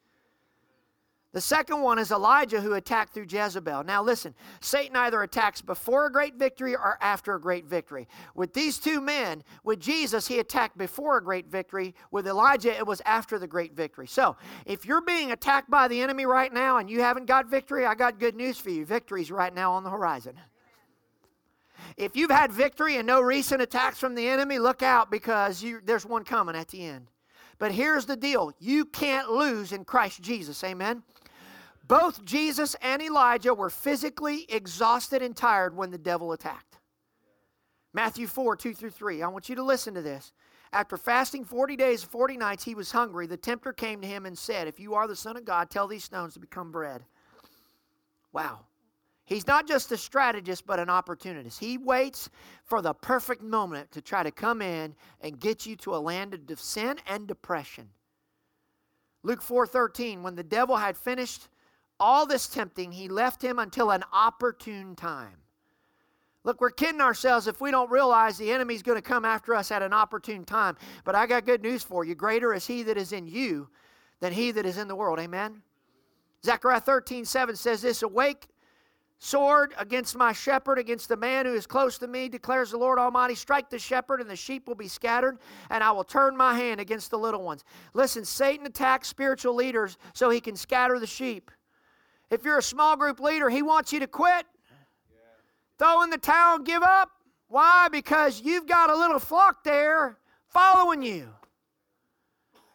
The 1.34 1.40
second 1.40 1.82
one 1.82 1.98
is 1.98 2.12
Elijah 2.12 2.60
who 2.60 2.74
attacked 2.74 3.12
through 3.12 3.26
Jezebel. 3.28 3.82
Now, 3.82 4.04
listen, 4.04 4.36
Satan 4.60 4.94
either 4.94 5.20
attacks 5.20 5.60
before 5.60 6.06
a 6.06 6.12
great 6.12 6.36
victory 6.36 6.76
or 6.76 6.96
after 7.00 7.34
a 7.34 7.40
great 7.40 7.64
victory. 7.64 8.06
With 8.36 8.54
these 8.54 8.78
two 8.78 9.00
men, 9.00 9.42
with 9.64 9.80
Jesus, 9.80 10.28
he 10.28 10.38
attacked 10.38 10.78
before 10.78 11.18
a 11.18 11.24
great 11.24 11.48
victory. 11.48 11.96
With 12.12 12.28
Elijah, 12.28 12.72
it 12.78 12.86
was 12.86 13.02
after 13.04 13.40
the 13.40 13.48
great 13.48 13.74
victory. 13.74 14.06
So, 14.06 14.36
if 14.64 14.86
you're 14.86 15.00
being 15.00 15.32
attacked 15.32 15.68
by 15.68 15.88
the 15.88 16.00
enemy 16.00 16.24
right 16.24 16.52
now 16.52 16.78
and 16.78 16.88
you 16.88 17.00
haven't 17.00 17.26
got 17.26 17.50
victory, 17.50 17.84
I 17.84 17.96
got 17.96 18.20
good 18.20 18.36
news 18.36 18.56
for 18.60 18.70
you. 18.70 18.86
Victory's 18.86 19.32
right 19.32 19.52
now 19.52 19.72
on 19.72 19.82
the 19.82 19.90
horizon. 19.90 20.38
If 21.96 22.14
you've 22.14 22.30
had 22.30 22.52
victory 22.52 22.96
and 22.96 23.08
no 23.08 23.20
recent 23.20 23.60
attacks 23.60 23.98
from 23.98 24.14
the 24.14 24.28
enemy, 24.28 24.60
look 24.60 24.84
out 24.84 25.10
because 25.10 25.64
you, 25.64 25.80
there's 25.84 26.06
one 26.06 26.22
coming 26.22 26.54
at 26.54 26.68
the 26.68 26.84
end. 26.84 27.08
But 27.58 27.72
here's 27.72 28.06
the 28.06 28.16
deal 28.16 28.52
you 28.60 28.84
can't 28.84 29.30
lose 29.30 29.72
in 29.72 29.84
Christ 29.84 30.22
Jesus. 30.22 30.62
Amen. 30.62 31.02
Both 31.86 32.24
Jesus 32.24 32.74
and 32.80 33.02
Elijah 33.02 33.52
were 33.52 33.70
physically 33.70 34.46
exhausted 34.48 35.20
and 35.20 35.36
tired 35.36 35.76
when 35.76 35.90
the 35.90 35.98
devil 35.98 36.32
attacked. 36.32 36.78
Matthew 37.92 38.26
4 38.26 38.56
2 38.56 38.74
through 38.74 38.90
3. 38.90 39.22
I 39.22 39.28
want 39.28 39.48
you 39.48 39.54
to 39.56 39.62
listen 39.62 39.94
to 39.94 40.02
this. 40.02 40.32
After 40.72 40.96
fasting 40.96 41.44
40 41.44 41.76
days 41.76 42.02
and 42.02 42.10
40 42.10 42.36
nights, 42.36 42.64
he 42.64 42.74
was 42.74 42.90
hungry. 42.90 43.26
The 43.26 43.36
tempter 43.36 43.72
came 43.72 44.00
to 44.00 44.08
him 44.08 44.26
and 44.26 44.36
said, 44.36 44.66
If 44.66 44.80
you 44.80 44.94
are 44.94 45.06
the 45.06 45.14
Son 45.14 45.36
of 45.36 45.44
God, 45.44 45.70
tell 45.70 45.86
these 45.86 46.02
stones 46.02 46.34
to 46.34 46.40
become 46.40 46.72
bread. 46.72 47.04
Wow. 48.32 48.66
He's 49.26 49.46
not 49.46 49.68
just 49.68 49.92
a 49.92 49.96
strategist, 49.96 50.66
but 50.66 50.80
an 50.80 50.90
opportunist. 50.90 51.60
He 51.60 51.78
waits 51.78 52.28
for 52.64 52.82
the 52.82 52.92
perfect 52.92 53.42
moment 53.42 53.90
to 53.92 54.02
try 54.02 54.22
to 54.22 54.30
come 54.30 54.60
in 54.60 54.94
and 55.20 55.38
get 55.38 55.64
you 55.64 55.76
to 55.76 55.94
a 55.94 55.96
land 55.96 56.50
of 56.50 56.60
sin 56.60 56.98
and 57.06 57.26
depression. 57.26 57.88
Luke 59.22 59.40
4:13 59.40 60.22
when 60.22 60.34
the 60.34 60.42
devil 60.42 60.76
had 60.76 60.98
finished 60.98 61.48
all 62.00 62.26
this 62.26 62.46
tempting, 62.46 62.92
he 62.92 63.08
left 63.08 63.42
him 63.42 63.58
until 63.58 63.90
an 63.90 64.04
opportune 64.12 64.96
time. 64.96 65.38
Look, 66.44 66.60
we're 66.60 66.70
kidding 66.70 67.00
ourselves 67.00 67.46
if 67.46 67.60
we 67.60 67.70
don't 67.70 67.90
realize 67.90 68.36
the 68.36 68.52
enemy's 68.52 68.82
going 68.82 68.98
to 68.98 69.02
come 69.02 69.24
after 69.24 69.54
us 69.54 69.70
at 69.70 69.82
an 69.82 69.94
opportune 69.94 70.44
time. 70.44 70.76
But 71.04 71.14
I 71.14 71.26
got 71.26 71.46
good 71.46 71.62
news 71.62 71.82
for 71.82 72.04
you. 72.04 72.14
Greater 72.14 72.52
is 72.52 72.66
he 72.66 72.82
that 72.82 72.98
is 72.98 73.12
in 73.12 73.26
you 73.26 73.68
than 74.20 74.32
he 74.32 74.50
that 74.52 74.66
is 74.66 74.76
in 74.76 74.86
the 74.86 74.94
world. 74.94 75.18
Amen. 75.18 75.62
Zechariah 76.44 76.80
13, 76.80 77.24
7 77.24 77.56
says 77.56 77.80
this 77.80 78.02
Awake, 78.02 78.48
sword 79.18 79.72
against 79.78 80.16
my 80.16 80.32
shepherd, 80.32 80.78
against 80.78 81.08
the 81.08 81.16
man 81.16 81.46
who 81.46 81.54
is 81.54 81.66
close 81.66 81.96
to 81.96 82.06
me, 82.06 82.28
declares 82.28 82.72
the 82.72 82.76
Lord 82.76 82.98
Almighty. 82.98 83.34
Strike 83.34 83.70
the 83.70 83.78
shepherd, 83.78 84.20
and 84.20 84.28
the 84.28 84.36
sheep 84.36 84.68
will 84.68 84.74
be 84.74 84.88
scattered, 84.88 85.38
and 85.70 85.82
I 85.82 85.92
will 85.92 86.04
turn 86.04 86.36
my 86.36 86.54
hand 86.54 86.78
against 86.78 87.10
the 87.10 87.18
little 87.18 87.42
ones. 87.42 87.64
Listen, 87.94 88.22
Satan 88.22 88.66
attacks 88.66 89.08
spiritual 89.08 89.54
leaders 89.54 89.96
so 90.12 90.28
he 90.28 90.40
can 90.40 90.56
scatter 90.56 90.98
the 90.98 91.06
sheep. 91.06 91.50
If 92.30 92.44
you're 92.44 92.58
a 92.58 92.62
small 92.62 92.96
group 92.96 93.20
leader, 93.20 93.48
he 93.48 93.62
wants 93.62 93.92
you 93.92 94.00
to 94.00 94.06
quit, 94.06 94.46
throw 95.78 96.02
in 96.02 96.10
the 96.10 96.18
towel, 96.18 96.58
give 96.58 96.82
up. 96.82 97.10
Why? 97.48 97.88
Because 97.90 98.40
you've 98.42 98.66
got 98.66 98.90
a 98.90 98.96
little 98.96 99.18
flock 99.18 99.62
there 99.64 100.18
following 100.48 101.02
you. 101.02 101.28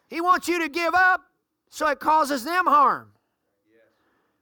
He 0.08 0.20
wants 0.20 0.48
you 0.48 0.60
to 0.60 0.68
give 0.68 0.94
up 0.94 1.22
so 1.68 1.88
it 1.88 2.00
causes 2.00 2.44
them 2.44 2.66
harm. 2.66 3.12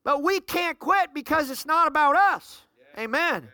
But 0.05 0.23
we 0.23 0.41
can't 0.41 0.79
quit 0.79 1.13
because 1.13 1.51
it's 1.51 1.67
not 1.67 1.89
about 1.89 2.17
us. 2.17 2.63
Amen. 2.99 3.49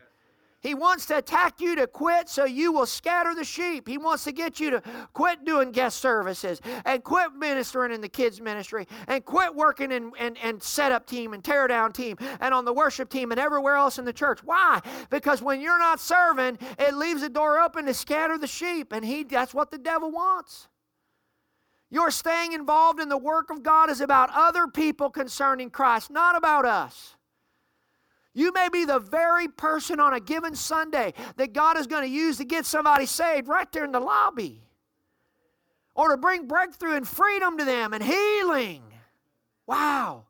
He 0.65 0.73
wants 0.73 1.05
to 1.07 1.19
attack 1.19 1.61
you 1.61 1.77
to 1.77 1.87
quit 1.87 2.31
so 2.31 2.47
you 2.47 2.73
will 2.73 2.87
scatter 2.87 3.35
the 3.35 3.45
sheep. 3.45 3.87
He 3.87 3.99
wants 3.99 4.25
to 4.25 4.33
get 4.33 4.59
you 4.59 4.71
to 4.71 4.83
quit 5.13 5.45
doing 5.45 5.73
guest 5.73 5.99
services 5.99 6.59
and 6.87 7.05
quit 7.05 7.35
ministering 7.35 7.93
in 7.93 8.01
the 8.01 8.09
kids' 8.09 8.41
ministry 8.41 8.89
and 9.07 9.23
quit 9.27 9.55
working 9.55 9.93
in 9.93 10.11
and, 10.19 10.39
and 10.43 10.63
setup 10.63 11.07
team 11.07 11.35
and 11.35 11.45
tear 11.45 11.69
down 11.69 11.93
team 11.93 12.17
and 12.41 12.55
on 12.55 12.65
the 12.65 12.73
worship 12.73 13.11
team 13.11 13.31
and 13.31 13.39
everywhere 13.39 13.77
else 13.77 13.99
in 13.99 14.07
the 14.07 14.13
church. 14.13 14.41
Why? 14.43 14.81
Because 15.11 15.43
when 15.43 15.61
you're 15.61 15.79
not 15.79 16.01
serving, 16.01 16.59
it 16.79 16.95
leaves 16.95 17.21
the 17.21 17.29
door 17.29 17.61
open 17.61 17.85
to 17.85 17.93
scatter 17.93 18.39
the 18.39 18.47
sheep, 18.47 18.91
and 18.91 19.05
he 19.05 19.23
that's 19.23 19.53
what 19.53 19.71
the 19.71 19.77
devil 19.77 20.11
wants. 20.11 20.69
Your 21.91 22.11
staying 22.11 22.55
involved 22.55 23.01
in 23.01 23.11
the 23.11 23.19
work 23.19 23.51
of 23.51 23.63
God 23.63 23.91
is 23.91 24.01
about 24.01 24.31
other 24.33 24.67
people 24.67 25.11
concerning 25.11 25.69
Christ, 25.69 26.11
not 26.11 26.37
about 26.37 26.65
us. 26.65 27.17
You 28.35 28.53
may 28.53 28.69
be 28.69 28.85
the 28.85 28.99
very 28.99 29.47
person 29.49 30.01
on 30.01 30.13
a 30.13 30.21
given 30.21 30.57
Sunday 30.57 31.15
that 31.37 31.53
God 31.53 31.79
is 31.79 31.87
going 31.87 32.03
to 32.03 32.09
use 32.09 32.37
to 32.39 32.45
get 32.45 32.67
somebody 32.67 33.07
saved 33.07 33.47
right 33.47 33.71
there 33.73 33.85
in 33.85 33.93
the 33.93 34.01
lobby. 34.01 34.61
Or 35.95 36.11
to 36.11 36.17
bring 36.17 36.49
breakthrough 36.49 36.97
and 36.97 37.07
freedom 37.07 37.57
to 37.57 37.65
them 37.65 37.93
and 37.93 38.03
healing. 38.03 38.83
Wow. 39.67 40.25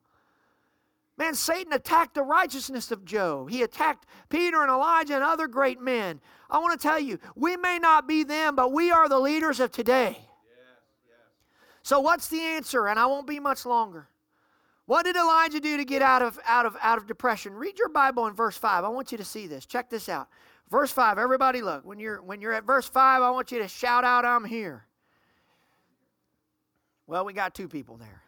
Man, 1.17 1.33
Satan 1.33 1.73
attacked 1.73 2.13
the 2.13 2.21
righteousness 2.21 2.91
of 2.91 3.05
Job. 3.05 3.49
He 3.49 3.63
attacked 3.63 4.05
Peter 4.29 4.61
and 4.61 4.69
Elijah 4.69 5.15
and 5.15 5.23
other 5.23 5.47
great 5.47 5.81
men. 5.81 6.21
I 6.49 6.59
want 6.59 6.79
to 6.79 6.87
tell 6.87 6.99
you, 6.99 7.19
we 7.35 7.57
may 7.57 7.79
not 7.79 8.07
be 8.07 8.23
them, 8.23 8.55
but 8.55 8.71
we 8.71 8.91
are 8.91 9.09
the 9.09 9.19
leaders 9.19 9.59
of 9.59 9.71
today. 9.71 10.19
So 11.81 11.99
what's 11.99 12.27
the 12.27 12.41
answer? 12.41 12.87
And 12.87 12.99
I 12.99 13.05
won't 13.05 13.27
be 13.27 13.39
much 13.39 13.65
longer. 13.65 14.07
What 14.85 15.03
did 15.05 15.15
Elijah 15.15 15.59
do 15.59 15.77
to 15.77 15.85
get 15.85 16.01
out 16.01 16.21
of 16.21 16.39
out 16.45 16.65
of 16.65 16.77
out 16.81 16.97
of 16.97 17.07
depression? 17.07 17.53
Read 17.53 17.79
your 17.79 17.89
Bible 17.89 18.27
in 18.27 18.33
verse 18.33 18.57
5. 18.57 18.83
I 18.83 18.89
want 18.89 19.11
you 19.11 19.17
to 19.17 19.25
see 19.25 19.47
this. 19.47 19.65
Check 19.65 19.89
this 19.89 20.09
out. 20.09 20.27
Verse 20.69 20.91
5. 20.91 21.17
Everybody 21.17 21.61
look. 21.61 21.85
When 21.85 21.99
you're 21.99 22.21
when 22.21 22.41
you're 22.41 22.53
at 22.53 22.65
verse 22.65 22.87
5, 22.87 23.21
I 23.21 23.29
want 23.31 23.51
you 23.51 23.59
to 23.59 23.67
shout 23.67 24.03
out 24.03 24.25
I'm 24.25 24.45
here. 24.45 24.85
Well, 27.07 27.25
we 27.25 27.33
got 27.33 27.53
two 27.53 27.67
people 27.67 27.97
there. 27.97 28.21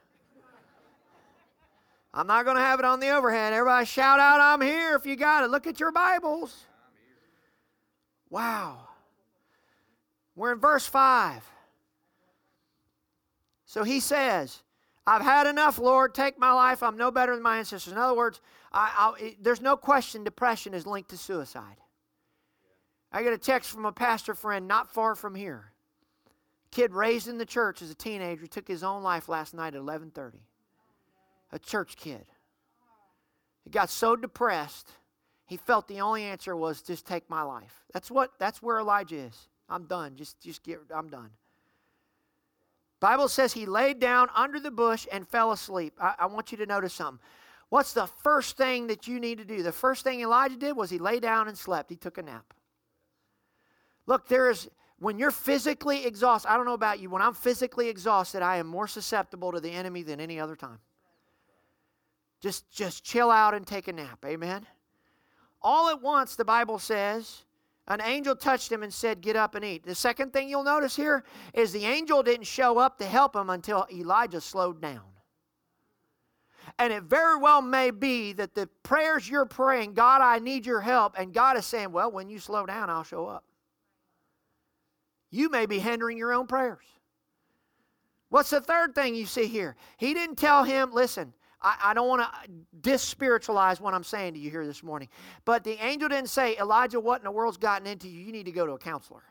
I'm 2.13 2.25
not 2.25 2.45
going 2.45 2.57
to 2.57 2.63
have 2.63 2.79
it 2.79 2.85
on 2.85 2.99
the 2.99 3.09
overhead. 3.09 3.53
Everybody 3.53 3.85
shout 3.85 4.19
out 4.19 4.39
I'm 4.39 4.61
here 4.61 4.95
if 4.95 5.05
you 5.05 5.15
got 5.15 5.43
it. 5.43 5.51
Look 5.51 5.67
at 5.67 5.79
your 5.79 5.91
Bibles. 5.91 6.65
Wow. 8.29 8.87
We're 10.35 10.53
in 10.53 10.59
verse 10.59 10.85
5. 10.85 11.43
So 13.65 13.83
he 13.83 13.99
says, 13.99 14.63
I've 15.07 15.21
had 15.21 15.47
enough, 15.47 15.79
Lord. 15.79 16.13
Take 16.13 16.37
my 16.37 16.51
life. 16.51 16.83
I'm 16.83 16.97
no 16.97 17.11
better 17.11 17.33
than 17.33 17.41
my 17.41 17.59
ancestors. 17.59 17.93
In 17.93 17.97
other 17.97 18.15
words, 18.15 18.41
I, 18.73 19.15
I, 19.17 19.35
there's 19.41 19.61
no 19.61 19.77
question 19.77 20.25
depression 20.25 20.73
is 20.73 20.85
linked 20.85 21.09
to 21.11 21.17
suicide. 21.17 21.77
I 23.13 23.23
get 23.23 23.31
a 23.31 23.37
text 23.37 23.71
from 23.71 23.85
a 23.85 23.93
pastor 23.93 24.33
friend 24.33 24.67
not 24.67 24.93
far 24.93 25.15
from 25.15 25.33
here. 25.33 25.71
Kid 26.71 26.91
raised 26.91 27.29
in 27.29 27.37
the 27.37 27.45
church 27.45 27.81
as 27.81 27.89
a 27.89 27.95
teenager 27.95 28.45
took 28.47 28.67
his 28.67 28.83
own 28.83 29.01
life 29.01 29.29
last 29.29 29.53
night 29.53 29.75
at 29.75 29.81
11:30. 29.81 30.41
A 31.53 31.59
church 31.59 31.95
kid. 31.95 32.25
He 33.63 33.69
got 33.69 33.89
so 33.89 34.17
depressed, 34.17 34.91
he 35.45 35.55
felt 35.55 35.87
the 35.87 36.01
only 36.01 36.23
answer 36.23 36.55
was 36.55 36.81
just 36.81 37.07
take 37.07 37.29
my 37.29 37.41
life. 37.41 37.85
That's 37.93 38.11
what 38.11 38.31
that's 38.37 38.61
where 38.61 38.79
Elijah 38.79 39.15
is. 39.15 39.47
I'm 39.69 39.85
done. 39.85 40.17
Just 40.17 40.41
just 40.41 40.63
get 40.63 40.79
I'm 40.93 41.09
done. 41.09 41.29
Bible 42.99 43.27
says 43.27 43.53
he 43.53 43.65
laid 43.65 43.99
down 43.99 44.29
under 44.35 44.59
the 44.59 44.71
bush 44.71 45.07
and 45.11 45.27
fell 45.27 45.51
asleep. 45.51 45.93
I, 46.01 46.15
I, 46.19 46.25
want 46.25 46.51
you 46.51 46.57
to 46.57 46.65
notice 46.65 46.93
something. 46.93 47.23
What's 47.69 47.93
the 47.93 48.07
first 48.07 48.57
thing 48.57 48.87
that 48.87 49.07
you 49.07 49.19
need 49.19 49.37
to 49.37 49.45
do? 49.45 49.61
The 49.61 49.71
first 49.71 50.03
thing 50.03 50.21
Elijah 50.21 50.55
did 50.55 50.75
was 50.75 50.89
he 50.89 50.97
lay 50.97 51.19
down 51.19 51.47
and 51.47 51.57
slept. 51.57 51.89
He 51.89 51.95
took 51.95 52.17
a 52.17 52.23
nap. 52.23 52.53
Look, 54.07 54.27
there 54.27 54.49
is 54.49 54.69
when 54.99 55.19
you're 55.19 55.31
physically 55.31 56.05
exhausted. 56.05 56.49
I 56.49 56.57
don't 56.57 56.65
know 56.65 56.73
about 56.73 56.99
you. 56.99 57.09
When 57.09 57.21
I'm 57.21 57.33
physically 57.33 57.89
exhausted, 57.89 58.41
I 58.41 58.57
am 58.57 58.67
more 58.67 58.87
susceptible 58.87 59.51
to 59.51 59.59
the 59.59 59.71
enemy 59.71 60.01
than 60.01 60.19
any 60.19 60.39
other 60.39 60.55
time. 60.55 60.79
Just 62.41 62.71
just 62.71 63.03
chill 63.03 63.29
out 63.29 63.53
and 63.53 63.67
take 63.67 63.87
a 63.87 63.93
nap. 63.93 64.23
Amen. 64.25 64.65
All 65.61 65.89
at 65.89 66.01
once, 66.01 66.35
the 66.35 66.45
Bible 66.45 66.79
says, 66.79 67.43
an 67.87 68.01
angel 68.01 68.35
touched 68.35 68.71
him 68.71 68.83
and 68.83 68.93
said, 68.93 69.21
Get 69.21 69.35
up 69.35 69.55
and 69.55 69.63
eat. 69.63 69.85
The 69.85 69.95
second 69.95 70.33
thing 70.33 70.49
you'll 70.49 70.63
notice 70.63 70.95
here 70.95 71.23
is 71.53 71.71
the 71.71 71.85
angel 71.85 72.21
didn't 72.21 72.47
show 72.47 72.77
up 72.77 72.97
to 72.97 73.05
help 73.05 73.35
him 73.35 73.49
until 73.49 73.87
Elijah 73.91 74.41
slowed 74.41 74.81
down. 74.81 75.01
And 76.77 76.91
it 76.91 77.03
very 77.03 77.37
well 77.37 77.61
may 77.61 77.91
be 77.91 78.33
that 78.33 78.53
the 78.53 78.67
prayers 78.83 79.29
you're 79.29 79.45
praying, 79.45 79.93
God, 79.93 80.21
I 80.21 80.39
need 80.39 80.65
your 80.65 80.81
help, 80.81 81.17
and 81.17 81.33
God 81.33 81.57
is 81.57 81.65
saying, 81.65 81.91
Well, 81.91 82.11
when 82.11 82.29
you 82.29 82.39
slow 82.39 82.65
down, 82.65 82.89
I'll 82.89 83.03
show 83.03 83.25
up. 83.25 83.45
You 85.29 85.49
may 85.49 85.65
be 85.65 85.79
hindering 85.79 86.17
your 86.17 86.33
own 86.33 86.47
prayers. 86.47 86.83
What's 88.29 88.49
the 88.49 88.59
third 88.59 88.95
thing 88.95 89.15
you 89.15 89.25
see 89.25 89.47
here? 89.47 89.77
He 89.97 90.13
didn't 90.13 90.37
tell 90.37 90.65
him, 90.65 90.91
Listen, 90.91 91.33
I, 91.61 91.77
I 91.85 91.93
don't 91.93 92.07
want 92.07 92.21
to 92.21 92.49
dispiritualize 92.81 93.79
what 93.79 93.93
I'm 93.93 94.03
saying 94.03 94.33
to 94.33 94.39
you 94.39 94.51
here 94.51 94.65
this 94.65 94.83
morning. 94.83 95.09
But 95.45 95.63
the 95.63 95.83
angel 95.83 96.09
didn't 96.09 96.29
say, 96.29 96.57
Elijah, 96.57 96.99
what 96.99 97.19
in 97.19 97.23
the 97.25 97.31
world's 97.31 97.57
gotten 97.57 97.87
into 97.87 98.07
you? 98.07 98.21
You 98.21 98.31
need 98.31 98.45
to 98.45 98.51
go 98.51 98.65
to 98.65 98.73
a 98.73 98.77
counselor. 98.77 99.23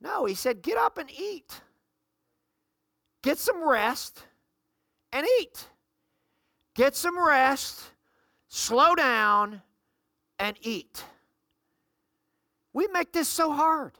No, 0.00 0.24
he 0.24 0.34
said, 0.34 0.62
get 0.62 0.78
up 0.78 0.98
and 0.98 1.10
eat. 1.10 1.60
Get 3.22 3.38
some 3.38 3.66
rest 3.66 4.22
and 5.12 5.26
eat. 5.40 5.66
Get 6.74 6.96
some 6.96 7.18
rest, 7.18 7.82
slow 8.48 8.94
down, 8.94 9.62
and 10.38 10.56
eat. 10.60 11.02
We 12.72 12.88
make 12.88 13.12
this 13.12 13.28
so 13.28 13.52
hard. 13.52 13.92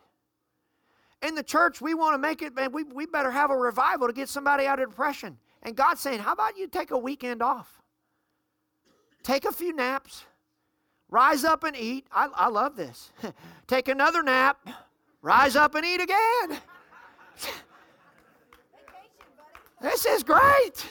In 1.23 1.37
the 1.37 1.43
church, 1.43 1.81
we 1.81 1.95
want 1.95 2.15
to 2.15 2.19
make 2.19 2.43
it, 2.43 2.55
man, 2.55 2.73
we, 2.73 2.83
we 2.83 3.07
better 3.07 3.31
have 3.31 3.51
a 3.51 3.57
revival 3.57 4.09
to 4.09 4.13
get 4.13 4.29
somebody 4.29 4.67
out 4.67 4.81
of 4.81 4.91
depression. 4.91 5.39
And 5.65 5.75
God's 5.75 6.01
saying, 6.01 6.21
How 6.21 6.33
about 6.33 6.57
you 6.57 6.69
take 6.69 6.91
a 6.91 6.99
weekend 6.99 7.43
off? 7.43 7.81
Take 9.23 9.47
a 9.47 9.53
few 9.53 9.75
naps, 9.75 10.25
rise 11.09 11.45
up 11.45 11.65
and 11.65 11.75
eat. 11.75 12.07
I, 12.13 12.29
I 12.35 12.49
love 12.49 12.77
this. 12.77 13.11
take 13.67 13.89
another 13.89 14.23
nap, 14.23 14.69
rise 15.23 15.57
up 15.57 15.75
and 15.75 15.85
eat 15.85 16.03
again. 16.03 16.59
this 19.81 20.05
is 20.05 20.23
great. 20.23 20.87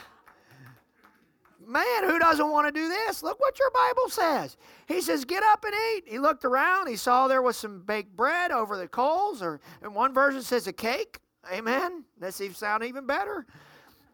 Man, 1.65 2.03
who 2.03 2.19
doesn't 2.19 2.49
want 2.49 2.67
to 2.67 2.73
do 2.73 2.89
this? 2.89 3.23
Look 3.23 3.39
what 3.39 3.57
your 3.57 3.71
Bible 3.71 4.09
says. 4.09 4.57
He 4.87 4.99
says, 4.99 5.23
Get 5.23 5.43
up 5.43 5.63
and 5.63 5.73
eat. 5.95 6.03
He 6.07 6.17
looked 6.17 6.43
around. 6.43 6.87
He 6.87 6.95
saw 6.95 7.27
there 7.27 7.43
was 7.43 7.55
some 7.55 7.81
baked 7.81 8.15
bread 8.17 8.51
over 8.51 8.75
the 8.75 8.87
coals, 8.87 9.43
or 9.43 9.61
in 9.83 9.93
one 9.93 10.13
version 10.13 10.41
says 10.41 10.65
a 10.65 10.73
cake. 10.73 11.19
Amen. 11.53 12.03
That 12.19 12.33
seems 12.33 12.57
sound 12.57 12.83
even 12.83 13.05
better 13.05 13.45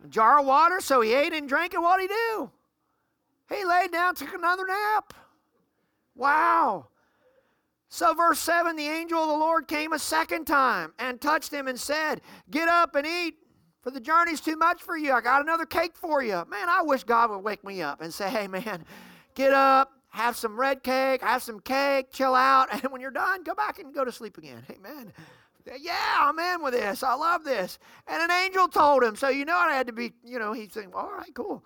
jar 0.07 0.39
of 0.39 0.45
water, 0.45 0.79
so 0.79 1.01
he 1.01 1.13
ate 1.13 1.33
and 1.33 1.49
drank, 1.49 1.73
and 1.73 1.83
what'd 1.83 2.01
he 2.01 2.07
do? 2.07 2.51
He 3.49 3.65
laid 3.65 3.91
down, 3.91 4.15
took 4.15 4.33
another 4.33 4.65
nap. 4.65 5.13
Wow. 6.15 6.87
So, 7.89 8.13
verse 8.13 8.39
7 8.39 8.75
the 8.75 8.87
angel 8.87 9.19
of 9.19 9.27
the 9.27 9.33
Lord 9.33 9.67
came 9.67 9.93
a 9.93 9.99
second 9.99 10.45
time 10.45 10.93
and 10.99 11.19
touched 11.19 11.51
him 11.51 11.67
and 11.67 11.79
said, 11.79 12.21
Get 12.51 12.69
up 12.69 12.95
and 12.95 13.07
eat, 13.07 13.35
for 13.81 13.89
the 13.89 13.99
journey's 13.99 14.41
too 14.41 14.55
much 14.55 14.83
for 14.83 14.95
you. 14.95 15.11
I 15.11 15.21
got 15.21 15.41
another 15.41 15.65
cake 15.65 15.95
for 15.95 16.21
you. 16.21 16.45
Man, 16.49 16.69
I 16.69 16.83
wish 16.83 17.03
God 17.03 17.31
would 17.31 17.39
wake 17.39 17.63
me 17.63 17.81
up 17.81 18.01
and 18.01 18.13
say, 18.13 18.29
Hey, 18.29 18.47
man, 18.47 18.85
get 19.33 19.53
up, 19.53 19.91
have 20.09 20.35
some 20.35 20.59
red 20.59 20.83
cake, 20.83 21.21
have 21.21 21.41
some 21.41 21.59
cake, 21.59 22.11
chill 22.11 22.35
out, 22.35 22.67
and 22.83 22.91
when 22.91 23.01
you're 23.01 23.09
done, 23.09 23.43
go 23.43 23.55
back 23.55 23.79
and 23.79 23.93
go 23.93 24.05
to 24.05 24.11
sleep 24.11 24.37
again. 24.37 24.63
Amen. 24.69 25.11
Yeah, 25.79 26.17
I'm 26.19 26.37
in 26.39 26.63
with 26.63 26.73
this. 26.73 27.03
I 27.03 27.13
love 27.15 27.43
this. 27.43 27.79
And 28.07 28.21
an 28.21 28.31
angel 28.31 28.67
told 28.67 29.03
him. 29.03 29.15
So 29.15 29.29
you 29.29 29.45
know 29.45 29.67
it 29.67 29.71
had 29.71 29.87
to 29.87 29.93
be, 29.93 30.13
you 30.23 30.39
know, 30.39 30.53
he's 30.53 30.73
saying, 30.73 30.91
all 30.93 31.11
right, 31.11 31.33
cool. 31.33 31.63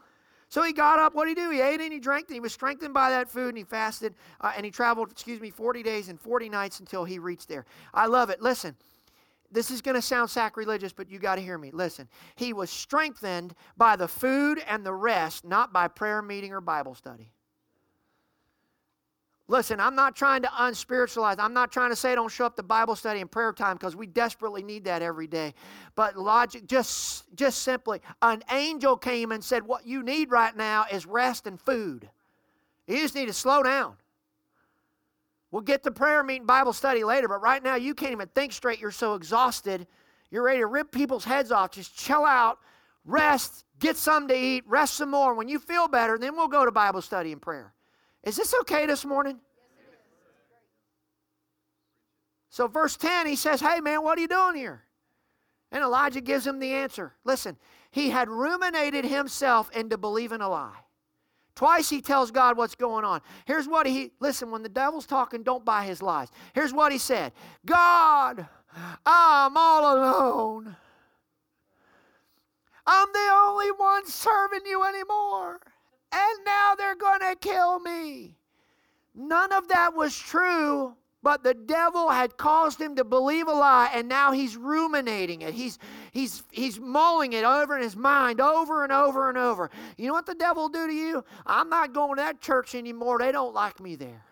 So 0.50 0.62
he 0.62 0.72
got 0.72 1.00
up. 1.00 1.16
What 1.16 1.26
did 1.26 1.38
he 1.38 1.44
do? 1.44 1.50
He 1.50 1.62
ate 1.62 1.82
and 1.82 1.92
he 1.92 2.00
drank 2.00 2.28
and 2.28 2.36
he 2.36 2.40
was 2.40 2.54
strengthened 2.54 2.94
by 2.94 3.10
that 3.10 3.30
food 3.30 3.50
and 3.50 3.58
he 3.58 3.64
fasted 3.64 4.14
uh, 4.42 4.52
and 4.56 4.64
he 4.64 4.72
traveled, 4.72 5.12
excuse 5.12 5.42
me, 5.42 5.50
40 5.50 5.82
days 5.82 6.10
and 6.10 6.20
40 6.20 6.50
nights 6.50 6.80
until 6.80 7.06
he 7.06 7.18
reached 7.18 7.50
there. 7.50 7.66
I 7.94 8.06
love 8.06 8.30
it. 8.30 8.42
Listen, 8.42 8.76
this 9.52 9.72
is 9.72 9.82
going 9.82 9.96
to 9.96 10.02
sound 10.02 10.30
sacrilegious, 10.30 10.94
but 10.94 11.10
you 11.10 11.20
got 11.20 11.36
to 11.36 11.42
hear 11.42 11.58
me. 11.58 11.72
Listen, 11.72 12.08
he 12.36 12.54
was 12.54 12.70
strengthened 12.70 13.56
by 13.78 13.96
the 13.96 14.08
food 14.08 14.62
and 14.68 14.86
the 14.86 14.94
rest, 14.94 15.44
not 15.44 15.74
by 15.74 15.88
prayer 15.88 16.22
meeting 16.22 16.54
or 16.54 16.62
Bible 16.62 16.96
study. 16.96 17.33
Listen, 19.54 19.80
I'm 19.80 19.94
not 19.94 20.16
trying 20.16 20.42
to 20.42 20.48
unspiritualize. 20.48 21.36
I'm 21.38 21.54
not 21.54 21.72
trying 21.72 21.92
to 21.92 21.96
say 21.96 22.16
don't 22.16 22.32
show 22.32 22.48
up 22.48 22.56
to 22.56 22.64
Bible 22.64 22.96
study 22.96 23.22
and 23.22 23.30
prayer 23.30 23.54
time 23.54 23.76
because 23.76 23.96
we 23.96 24.08
desperately 24.08 24.64
need 24.64 24.86
that 24.86 25.04
every 25.04 25.28
day. 25.28 25.54
But 25.94 26.18
logic, 26.18 26.66
just 26.66 27.26
just 27.36 27.62
simply, 27.62 28.02
an 28.24 28.42
angel 28.50 28.98
came 28.98 29.32
and 29.32 29.44
said, 29.44 29.62
"What 29.62 29.86
you 29.86 30.02
need 30.02 30.32
right 30.32 30.58
now 30.58 30.86
is 30.92 31.06
rest 31.06 31.46
and 31.46 31.62
food. 31.62 32.10
You 32.88 32.98
just 32.98 33.14
need 33.14 33.28
to 33.28 33.34
slow 33.34 33.62
down." 33.62 33.96
We'll 35.52 35.62
get 35.62 35.84
to 35.84 35.92
prayer 35.92 36.24
meeting, 36.24 36.48
Bible 36.48 36.74
study 36.74 37.04
later, 37.04 37.28
but 37.28 37.44
right 37.44 37.62
now 37.62 37.76
you 37.76 37.94
can't 37.94 38.14
even 38.14 38.30
think 38.30 38.54
straight. 38.54 38.80
You're 38.80 38.90
so 38.90 39.14
exhausted. 39.14 39.86
You're 40.32 40.42
ready 40.42 40.62
to 40.62 40.66
rip 40.66 40.92
people's 40.92 41.26
heads 41.26 41.52
off. 41.52 41.70
Just 41.70 41.96
chill 41.96 42.26
out, 42.26 42.58
rest, 43.06 43.66
get 43.78 43.98
something 43.98 44.30
to 44.30 44.36
eat, 44.36 44.64
rest 44.66 44.96
some 44.96 45.12
more. 45.12 45.36
When 45.36 45.48
you 45.48 45.60
feel 45.60 45.88
better, 45.88 46.18
then 46.18 46.36
we'll 46.36 46.48
go 46.48 46.66
to 46.66 46.72
Bible 46.72 47.04
study 47.04 47.32
and 47.32 47.40
prayer. 47.40 47.72
Is 48.24 48.36
this 48.38 48.54
okay 48.62 48.86
this 48.86 49.04
morning? 49.06 49.40
So, 52.50 52.68
verse 52.68 52.96
10, 52.98 53.26
he 53.26 53.36
says, 53.36 53.60
Hey, 53.60 53.80
man, 53.80 54.04
what 54.04 54.18
are 54.18 54.22
you 54.22 54.28
doing 54.28 54.56
here? 54.56 54.84
And 55.72 55.84
Elijah 55.84 56.22
gives 56.22 56.46
him 56.46 56.60
the 56.60 56.72
answer. 56.72 57.14
Listen, 57.26 57.58
he 57.90 58.12
had 58.12 58.30
ruminated 58.30 59.06
himself 59.06 59.72
into 59.76 59.98
believing 59.98 60.42
a 60.42 60.48
lie. 60.48 60.78
Twice 61.56 61.90
he 61.90 62.02
tells 62.02 62.32
God 62.32 62.58
what's 62.58 62.76
going 62.76 63.06
on. 63.06 63.22
Here's 63.46 63.68
what 63.68 63.86
he, 63.86 64.12
listen, 64.20 64.52
when 64.52 64.64
the 64.64 64.70
devil's 64.70 65.06
talking, 65.06 65.44
don't 65.44 65.66
buy 65.66 65.86
his 65.86 66.02
lies. 66.02 66.30
Here's 66.54 66.74
what 66.74 66.92
he 66.92 66.98
said 66.98 67.34
God, 67.66 68.48
I'm 69.06 69.58
all 69.58 69.98
alone. 69.98 70.76
I'm 72.86 73.08
the 73.14 73.30
only 73.34 73.72
one 73.72 74.06
serving 74.08 74.62
you 74.66 74.84
anymore 74.84 75.60
and 76.14 76.46
now 76.46 76.76
they're 76.76 76.96
going 76.96 77.20
to 77.20 77.36
kill 77.40 77.80
me. 77.80 78.38
None 79.16 79.52
of 79.52 79.68
that 79.70 79.96
was 79.96 80.18
true 80.18 80.96
but 81.24 81.42
the 81.42 81.54
devil 81.54 82.10
had 82.10 82.36
caused 82.36 82.80
him 82.80 82.98
to 82.98 83.06
believe 83.06 83.48
a 83.48 83.54
lie 83.54 83.90
and 83.94 84.10
now 84.10 84.34
he's 84.34 84.58
ruminating 84.58 85.42
it. 85.42 85.54
He's 85.54 85.80
he's 86.12 86.44
he's 86.52 86.80
mulling 86.80 87.32
it 87.32 87.46
over 87.46 87.78
in 87.78 87.82
his 87.82 87.96
mind 87.96 88.42
over 88.42 88.84
and 88.84 88.92
over 88.92 89.30
and 89.30 89.38
over. 89.38 89.72
You 89.98 90.08
know 90.08 90.14
what 90.14 90.26
the 90.26 90.36
devil 90.36 90.68
do 90.68 90.86
to 90.86 90.94
you? 90.94 91.24
I'm 91.46 91.70
not 91.70 91.94
going 91.94 92.18
to 92.18 92.22
that 92.22 92.42
church 92.42 92.76
anymore. 92.76 93.20
They 93.20 93.32
don't 93.32 93.54
like 93.54 93.80
me 93.80 93.96
there. 93.96 94.26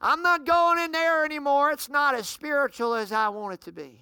I'm 0.00 0.22
not 0.22 0.46
going 0.46 0.78
in 0.78 0.90
there 0.90 1.24
anymore. 1.24 1.70
It's 1.70 1.90
not 1.90 2.14
as 2.14 2.28
spiritual 2.28 2.94
as 2.94 3.12
i 3.12 3.28
want 3.28 3.54
it 3.54 3.60
to 3.60 3.72
be 3.72 4.00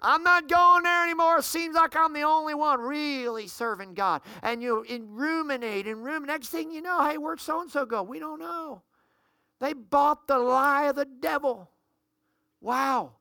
I'm 0.00 0.22
not 0.22 0.48
going 0.48 0.84
there 0.84 1.04
anymore. 1.04 1.38
It 1.38 1.44
seems 1.44 1.74
like 1.74 1.96
I'm 1.96 2.12
the 2.12 2.22
only 2.22 2.54
one 2.54 2.80
really 2.80 3.48
serving 3.48 3.94
God. 3.94 4.22
And 4.42 4.62
you 4.62 4.82
in 4.82 5.14
ruminate 5.14 5.86
and 5.86 6.04
ruminate. 6.04 6.28
Next 6.28 6.48
thing 6.48 6.70
you 6.70 6.82
know, 6.82 7.04
hey, 7.04 7.18
where'd 7.18 7.40
so 7.40 7.60
and 7.60 7.70
so 7.70 7.84
go? 7.84 8.02
We 8.02 8.18
don't 8.18 8.38
know. 8.38 8.82
They 9.60 9.72
bought 9.72 10.28
the 10.28 10.38
lie 10.38 10.84
of 10.84 10.96
the 10.96 11.04
devil. 11.04 11.68
Wow. 12.60 13.12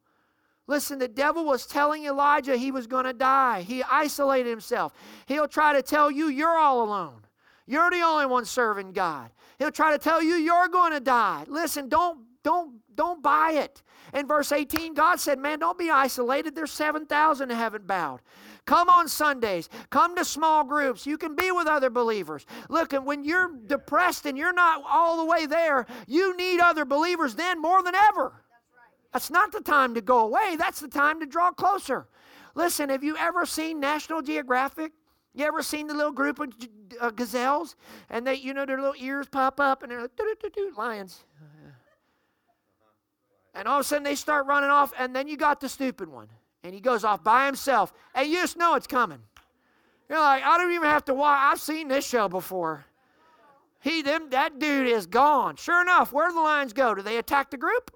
Listen, 0.67 0.99
the 0.99 1.07
devil 1.07 1.45
was 1.45 1.65
telling 1.65 2.05
Elijah 2.05 2.57
he 2.57 2.71
was 2.71 2.88
going 2.88 3.05
to 3.05 3.13
die. 3.13 3.61
He 3.61 3.82
isolated 3.84 4.49
himself. 4.49 4.93
He'll 5.25 5.47
try 5.47 5.73
to 5.73 5.82
tell 5.82 6.11
you 6.11 6.28
you're 6.28 6.57
all 6.57 6.84
alone. 6.84 7.21
You're 7.65 7.89
the 7.89 8.01
only 8.01 8.25
one 8.25 8.45
serving 8.45 8.91
God. 8.91 9.32
He'll 9.57 9.71
try 9.71 9.91
to 9.91 9.97
tell 9.97 10.21
you 10.21 10.36
you're 10.36 10.67
going 10.67 10.93
to 10.93 10.99
die. 10.99 11.45
Listen, 11.47 11.89
don't 11.89 12.19
don't 12.43 12.75
don't 12.97 13.23
buy 13.23 13.51
it. 13.53 13.81
In 14.13 14.27
verse 14.27 14.51
18, 14.51 14.93
God 14.93 15.19
said, 15.19 15.39
"Man, 15.39 15.59
don't 15.59 15.77
be 15.77 15.89
isolated. 15.89 16.55
There's 16.55 16.71
7,000 16.71 17.49
that 17.49 17.55
haven't 17.55 17.87
bowed. 17.87 18.21
Come 18.65 18.89
on 18.89 19.07
Sundays. 19.07 19.69
Come 19.89 20.15
to 20.17 20.25
small 20.25 20.65
groups. 20.65 21.05
You 21.07 21.17
can 21.17 21.35
be 21.35 21.51
with 21.51 21.67
other 21.67 21.89
believers. 21.89 22.45
Look, 22.69 22.91
and 22.91 23.05
when 23.05 23.23
you're 23.23 23.49
depressed 23.65 24.25
and 24.25 24.37
you're 24.37 24.53
not 24.53 24.83
all 24.85 25.17
the 25.17 25.25
way 25.25 25.45
there, 25.45 25.85
you 26.05 26.35
need 26.35 26.59
other 26.59 26.83
believers 26.83 27.35
then 27.35 27.61
more 27.61 27.81
than 27.81 27.95
ever. 27.95 28.33
That's 29.13 29.31
not 29.31 29.53
the 29.53 29.61
time 29.61 29.95
to 29.95 30.01
go 30.01 30.19
away. 30.19 30.57
That's 30.57 30.81
the 30.81 30.89
time 30.89 31.21
to 31.21 31.25
draw 31.25 31.51
closer. 31.51 32.07
Listen, 32.55 32.89
have 32.89 33.03
you 33.03 33.15
ever 33.17 33.45
seen 33.45 33.79
National 33.79 34.21
Geographic? 34.21 34.91
You 35.33 35.45
ever 35.45 35.61
seen 35.61 35.87
the 35.87 35.93
little 35.93 36.11
group 36.11 36.39
of 36.39 36.51
uh, 36.99 37.11
gazelles? 37.11 37.75
And 38.09 38.27
they, 38.27 38.35
you 38.35 38.53
know, 38.53 38.65
their 38.65 38.77
little 38.81 38.95
ears 38.99 39.27
pop 39.31 39.59
up 39.59 39.83
and 39.83 39.91
they're 39.91 40.01
like, 40.01 40.77
lions. 40.77 41.23
And 43.58 43.68
all 43.68 43.80
of 43.80 43.82
a 43.82 43.84
sudden 43.84 44.03
they 44.03 44.16
start 44.16 44.45
running 44.45 44.70
off, 44.70 44.93
and 44.97 45.14
then 45.14 45.28
you 45.28 45.36
got 45.36 45.60
the 45.60 45.68
stupid 45.68 46.08
one 46.08 46.30
and 46.68 46.74
he 46.74 46.82
goes 46.82 47.05
off 47.05 47.24
by 47.24 47.45
himself, 47.45 47.93
and 48.14 48.28
you 48.28 48.36
just 48.36 48.58
know 48.58 48.76
it's 48.76 48.88
coming. 48.88 49.20
You're 50.10 50.20
like, 50.20 50.43
I 50.43 50.58
don't 50.58 50.74
even 50.74 50.89
have 50.89 51.05
to 51.05 51.14
watch. 51.14 51.39
I've 51.39 51.62
seen 51.62 51.88
this 51.88 52.05
show 52.05 52.28
before. 52.28 52.86
He, 53.80 54.01
them, 54.01 54.30
that 54.32 54.60
dude 54.60 54.88
is 54.88 55.05
gone. 55.05 55.55
Sure 55.55 55.82
enough, 55.82 56.12
where 56.12 56.28
do 56.28 56.36
the 56.36 56.41
lions 56.41 56.74
go? 56.74 56.93
Do 56.93 57.01
they 57.01 57.18
attack 57.18 57.51
the 57.51 57.58
group? 57.58 57.91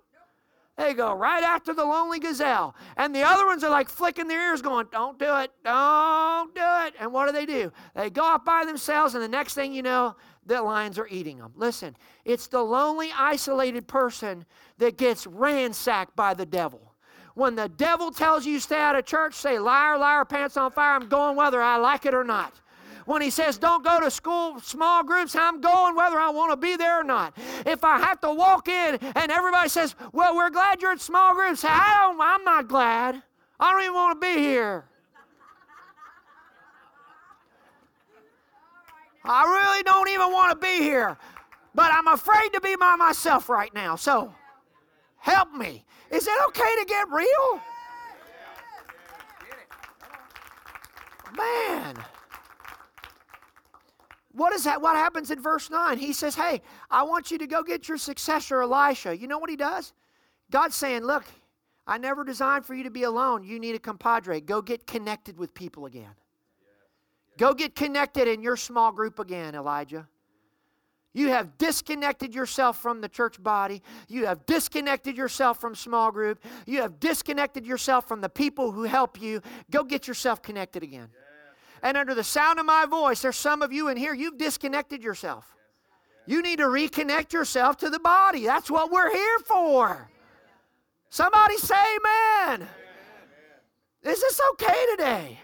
They 0.78 0.94
go 0.94 1.14
right 1.14 1.44
after 1.44 1.74
the 1.74 1.84
lonely 1.84 2.20
gazelle. 2.20 2.76
And 2.96 3.14
the 3.14 3.24
other 3.24 3.46
ones 3.46 3.64
are 3.64 3.70
like 3.70 3.90
flicking 3.90 4.28
their 4.28 4.50
ears, 4.50 4.62
going, 4.62 4.88
Don't 4.92 5.20
do 5.20 5.38
it, 5.38 5.52
don't 5.66 6.56
do 6.56 6.62
it. 6.86 6.94
And 7.00 7.12
what 7.12 7.26
do 7.26 7.34
they 7.34 7.46
do? 7.46 7.74
They 7.94 8.10
go 8.10 8.24
off 8.24 8.46
by 8.46 8.64
themselves, 8.66 9.16
and 9.16 9.24
the 9.24 9.28
next 9.28 9.54
thing 9.54 9.74
you 9.74 9.82
know, 9.82 10.16
the 10.46 10.62
lions 10.62 10.98
are 10.98 11.08
eating 11.08 11.38
them. 11.38 11.54
Listen, 11.56 11.96
it's 12.26 12.48
the 12.48 12.62
lonely, 12.62 13.10
isolated 13.18 13.88
person 13.88 14.46
that 14.78 14.98
gets 14.98 15.28
ransacked 15.28 16.16
by 16.16 16.34
the 16.34 16.46
devil. 16.46 16.94
When 17.34 17.56
the 17.56 17.70
devil 17.70 18.12
tells 18.12 18.46
you 18.46 18.60
stay 18.60 18.80
out 18.80 18.96
of 18.96 19.06
church, 19.06 19.36
say, 19.36 19.58
liar, 19.60 19.98
liar, 19.98 20.26
pants 20.26 20.58
on 20.58 20.72
fire, 20.72 20.96
I'm 20.96 21.08
going 21.08 21.36
whether 21.36 21.62
I 21.62 21.78
like 21.78 22.06
it 22.06 22.14
or 22.14 22.24
not. 22.24 22.60
When 23.06 23.22
he 23.22 23.30
says, 23.30 23.58
don't 23.58 23.84
go 23.84 24.00
to 24.00 24.12
school, 24.12 24.60
small 24.60 25.04
groups, 25.04 25.36
I'm 25.36 25.60
going 25.60 25.96
whether 25.96 26.20
I 26.20 26.30
want 26.30 26.52
to 26.52 26.58
be 26.58 26.76
there 26.76 27.00
or 27.00 27.04
not. 27.04 27.38
If 27.66 27.84
I 27.84 27.98
have 28.00 28.20
to 28.22 28.34
walk 28.34 28.68
in 28.68 28.96
and 28.96 29.32
everybody 29.32 29.70
says, 29.70 29.96
well, 30.12 30.36
we're 30.36 30.50
glad 30.50 30.82
you're 30.82 30.92
at 30.92 31.02
small 31.02 31.34
groups, 31.34 31.64
I 31.66 32.02
don't, 32.02 32.22
I'm 32.22 32.44
not 32.44 32.68
glad. 32.68 33.24
I 33.60 33.72
don't 33.72 33.82
even 33.82 33.94
want 33.94 34.22
to 34.22 34.28
be 34.28 34.40
here. 34.40 34.86
I 39.24 39.44
really 39.44 39.84
don't 39.84 40.10
even 40.10 40.32
want 40.32 40.52
to 40.52 40.66
be 40.66 40.84
here. 40.84 41.18
But 41.74 41.92
I'm 41.94 42.08
afraid 42.08 42.52
to 42.54 42.62
be 42.62 42.76
by 42.76 42.96
myself 42.96 43.48
right 43.50 43.74
now. 43.74 43.96
So 43.96 44.34
help 45.18 45.54
me. 45.54 45.86
Is 46.10 46.28
it 46.28 46.34
okay 46.48 46.76
to 46.80 46.86
get 46.86 47.10
real? 47.10 47.62
Man. 51.36 51.96
What 54.34 54.54
is 54.54 54.64
that? 54.64 54.82
What 54.82 54.96
happens 54.96 55.32
in 55.32 55.42
verse 55.42 55.70
9? 55.70 55.98
He 55.98 56.14
says, 56.14 56.36
Hey, 56.36 56.62
I 56.90 57.04
want 57.04 57.32
you 57.32 57.38
to 57.38 57.48
go 57.48 57.64
get 57.64 57.88
your 57.88 57.98
successor, 57.98 58.62
Elisha. 58.62 59.18
You 59.18 59.28
know 59.28 59.38
what 59.38 59.50
he 59.50 59.56
does? 59.56 59.94
God's 60.50 60.76
saying, 60.76 61.04
Look, 61.04 61.26
I 61.88 61.98
never 61.98 62.24
designed 62.24 62.66
for 62.66 62.74
you 62.74 62.84
to 62.84 62.92
be 62.92 63.04
alone. 63.04 63.44
You 63.44 63.60
need 63.60 63.76
a 63.76 63.80
compadre. 63.80 64.42
Go 64.42 64.62
get 64.62 64.88
connected 64.88 65.38
with 65.38 65.54
people 65.54 65.86
again. 65.86 66.12
Go 67.38 67.54
get 67.54 67.76
connected 67.76 68.28
in 68.28 68.42
your 68.42 68.58
small 68.58 68.92
group 68.92 69.20
again, 69.20 69.56
Elijah. 69.56 70.08
You 71.14 71.28
have 71.30 71.58
disconnected 71.58 72.34
yourself 72.34 72.82
from 72.82 73.02
the 73.02 73.10
church 73.10 73.42
body. 73.42 73.82
You 74.08 74.26
have 74.28 74.46
disconnected 74.46 75.18
yourself 75.18 75.60
from 75.60 75.76
small 75.76 76.12
group. 76.12 76.44
You 76.66 76.82
have 76.82 77.00
disconnected 77.00 77.66
yourself 77.66 78.08
from 78.08 78.22
the 78.22 78.30
people 78.30 78.72
who 78.72 78.84
help 78.84 79.22
you. 79.22 79.42
Go 79.70 79.84
get 79.84 80.08
yourself 80.08 80.42
connected 80.42 80.84
again. 80.84 81.10
And 81.84 81.98
under 81.98 82.16
the 82.16 82.24
sound 82.24 82.60
of 82.60 82.66
my 82.66 82.86
voice, 82.86 83.22
there's 83.22 83.36
some 83.36 83.62
of 83.62 83.74
you 83.74 83.90
in 83.90 83.98
here, 83.98 84.14
you've 84.14 84.38
disconnected 84.38 85.04
yourself. 85.04 85.56
You 86.28 86.42
need 86.42 86.60
to 86.60 86.66
reconnect 86.66 87.34
yourself 87.34 87.78
to 87.78 87.90
the 87.90 88.00
body. 88.00 88.46
That's 88.46 88.70
what 88.70 88.92
we're 88.92 89.12
here 89.12 89.40
for. 89.40 90.10
Somebody 91.10 91.58
say 91.58 91.76
amen. 91.76 92.68
Is 94.04 94.22
this 94.22 94.40
okay 94.54 94.86
today? 94.92 95.40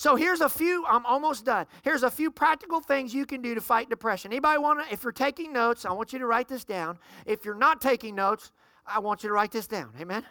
So 0.00 0.16
here's 0.16 0.40
a 0.40 0.48
few, 0.48 0.86
I'm 0.86 1.04
almost 1.04 1.44
done. 1.44 1.66
Here's 1.82 2.04
a 2.04 2.10
few 2.10 2.30
practical 2.30 2.80
things 2.80 3.12
you 3.12 3.26
can 3.26 3.42
do 3.42 3.54
to 3.54 3.60
fight 3.60 3.90
depression. 3.90 4.32
Anybody 4.32 4.58
want 4.58 4.82
to, 4.82 4.90
if 4.90 5.04
you're 5.04 5.12
taking 5.12 5.52
notes, 5.52 5.84
I 5.84 5.92
want 5.92 6.14
you 6.14 6.18
to 6.20 6.24
write 6.24 6.48
this 6.48 6.64
down. 6.64 6.98
If 7.26 7.44
you're 7.44 7.54
not 7.54 7.82
taking 7.82 8.14
notes, 8.14 8.50
I 8.86 8.98
want 9.00 9.22
you 9.22 9.28
to 9.28 9.34
write 9.34 9.50
this 9.50 9.66
down. 9.66 9.92
Amen? 10.00 10.24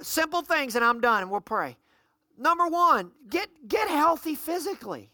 Simple 0.00 0.42
things, 0.42 0.76
and 0.76 0.84
I'm 0.84 1.00
done, 1.00 1.22
and 1.22 1.30
we'll 1.32 1.40
pray. 1.40 1.76
Number 2.38 2.68
one, 2.68 3.10
get, 3.28 3.48
get 3.66 3.88
healthy 3.88 4.36
physically. 4.36 5.10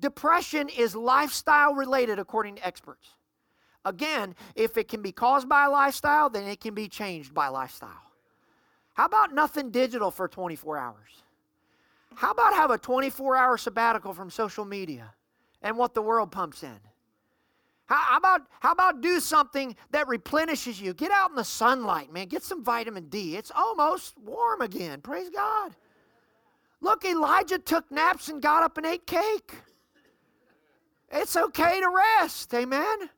Depression 0.00 0.68
is 0.68 0.94
lifestyle 0.94 1.72
related, 1.72 2.18
according 2.18 2.56
to 2.56 2.66
experts. 2.66 3.08
Again, 3.86 4.34
if 4.54 4.76
it 4.76 4.88
can 4.88 5.00
be 5.00 5.12
caused 5.12 5.48
by 5.48 5.64
lifestyle, 5.64 6.28
then 6.28 6.46
it 6.46 6.60
can 6.60 6.74
be 6.74 6.88
changed 6.88 7.32
by 7.32 7.48
lifestyle. 7.48 8.07
How 8.98 9.04
about 9.04 9.32
nothing 9.32 9.70
digital 9.70 10.10
for 10.10 10.26
24 10.26 10.76
hours? 10.76 11.22
How 12.16 12.32
about 12.32 12.52
have 12.52 12.72
a 12.72 12.78
24 12.78 13.36
hour 13.36 13.56
sabbatical 13.56 14.12
from 14.12 14.28
social 14.28 14.64
media 14.64 15.14
and 15.62 15.78
what 15.78 15.94
the 15.94 16.02
world 16.02 16.32
pumps 16.32 16.64
in? 16.64 16.80
How, 17.86 18.18
about, 18.18 18.42
how 18.58 18.72
about 18.72 19.00
do 19.00 19.20
something 19.20 19.76
that 19.92 20.08
replenishes 20.08 20.80
you? 20.80 20.94
Get 20.94 21.12
out 21.12 21.30
in 21.30 21.36
the 21.36 21.44
sunlight, 21.44 22.12
man. 22.12 22.26
Get 22.26 22.42
some 22.42 22.64
vitamin 22.64 23.08
D. 23.08 23.36
It's 23.36 23.52
almost 23.54 24.18
warm 24.18 24.62
again. 24.62 25.00
Praise 25.00 25.30
God. 25.30 25.76
Look, 26.80 27.04
Elijah 27.04 27.58
took 27.58 27.88
naps 27.92 28.28
and 28.28 28.42
got 28.42 28.64
up 28.64 28.78
and 28.78 28.86
ate 28.86 29.06
cake. 29.06 29.52
It's 31.12 31.36
okay 31.36 31.80
to 31.80 31.88
rest. 32.18 32.52
Amen. 32.52 33.10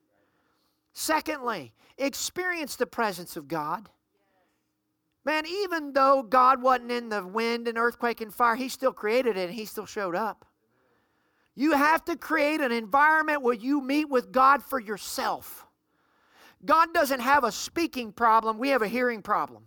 Secondly, 0.92 1.72
experience 1.96 2.76
the 2.76 2.86
presence 2.86 3.34
of 3.38 3.48
God. 3.48 3.88
Man, 5.24 5.44
even 5.46 5.92
though 5.92 6.22
God 6.22 6.62
wasn't 6.62 6.92
in 6.92 7.10
the 7.10 7.24
wind 7.24 7.68
and 7.68 7.76
earthquake 7.76 8.20
and 8.20 8.32
fire, 8.32 8.56
He 8.56 8.68
still 8.68 8.92
created 8.92 9.36
it 9.36 9.48
and 9.48 9.54
He 9.54 9.66
still 9.66 9.86
showed 9.86 10.14
up. 10.14 10.46
You 11.54 11.72
have 11.72 12.04
to 12.06 12.16
create 12.16 12.60
an 12.60 12.72
environment 12.72 13.42
where 13.42 13.54
you 13.54 13.82
meet 13.82 14.08
with 14.08 14.32
God 14.32 14.62
for 14.62 14.80
yourself. 14.80 15.66
God 16.64 16.94
doesn't 16.94 17.20
have 17.20 17.44
a 17.44 17.52
speaking 17.52 18.12
problem, 18.12 18.58
we 18.58 18.70
have 18.70 18.82
a 18.82 18.88
hearing 18.88 19.22
problem. 19.22 19.64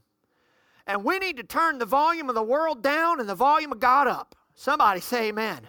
And 0.87 1.03
we 1.03 1.19
need 1.19 1.37
to 1.37 1.43
turn 1.43 1.77
the 1.77 1.85
volume 1.85 2.29
of 2.29 2.35
the 2.35 2.43
world 2.43 2.83
down 2.83 3.19
and 3.19 3.29
the 3.29 3.35
volume 3.35 3.71
of 3.71 3.79
God 3.79 4.07
up. 4.07 4.35
Somebody 4.55 4.99
say 4.99 5.29
amen. 5.29 5.57
amen. 5.57 5.67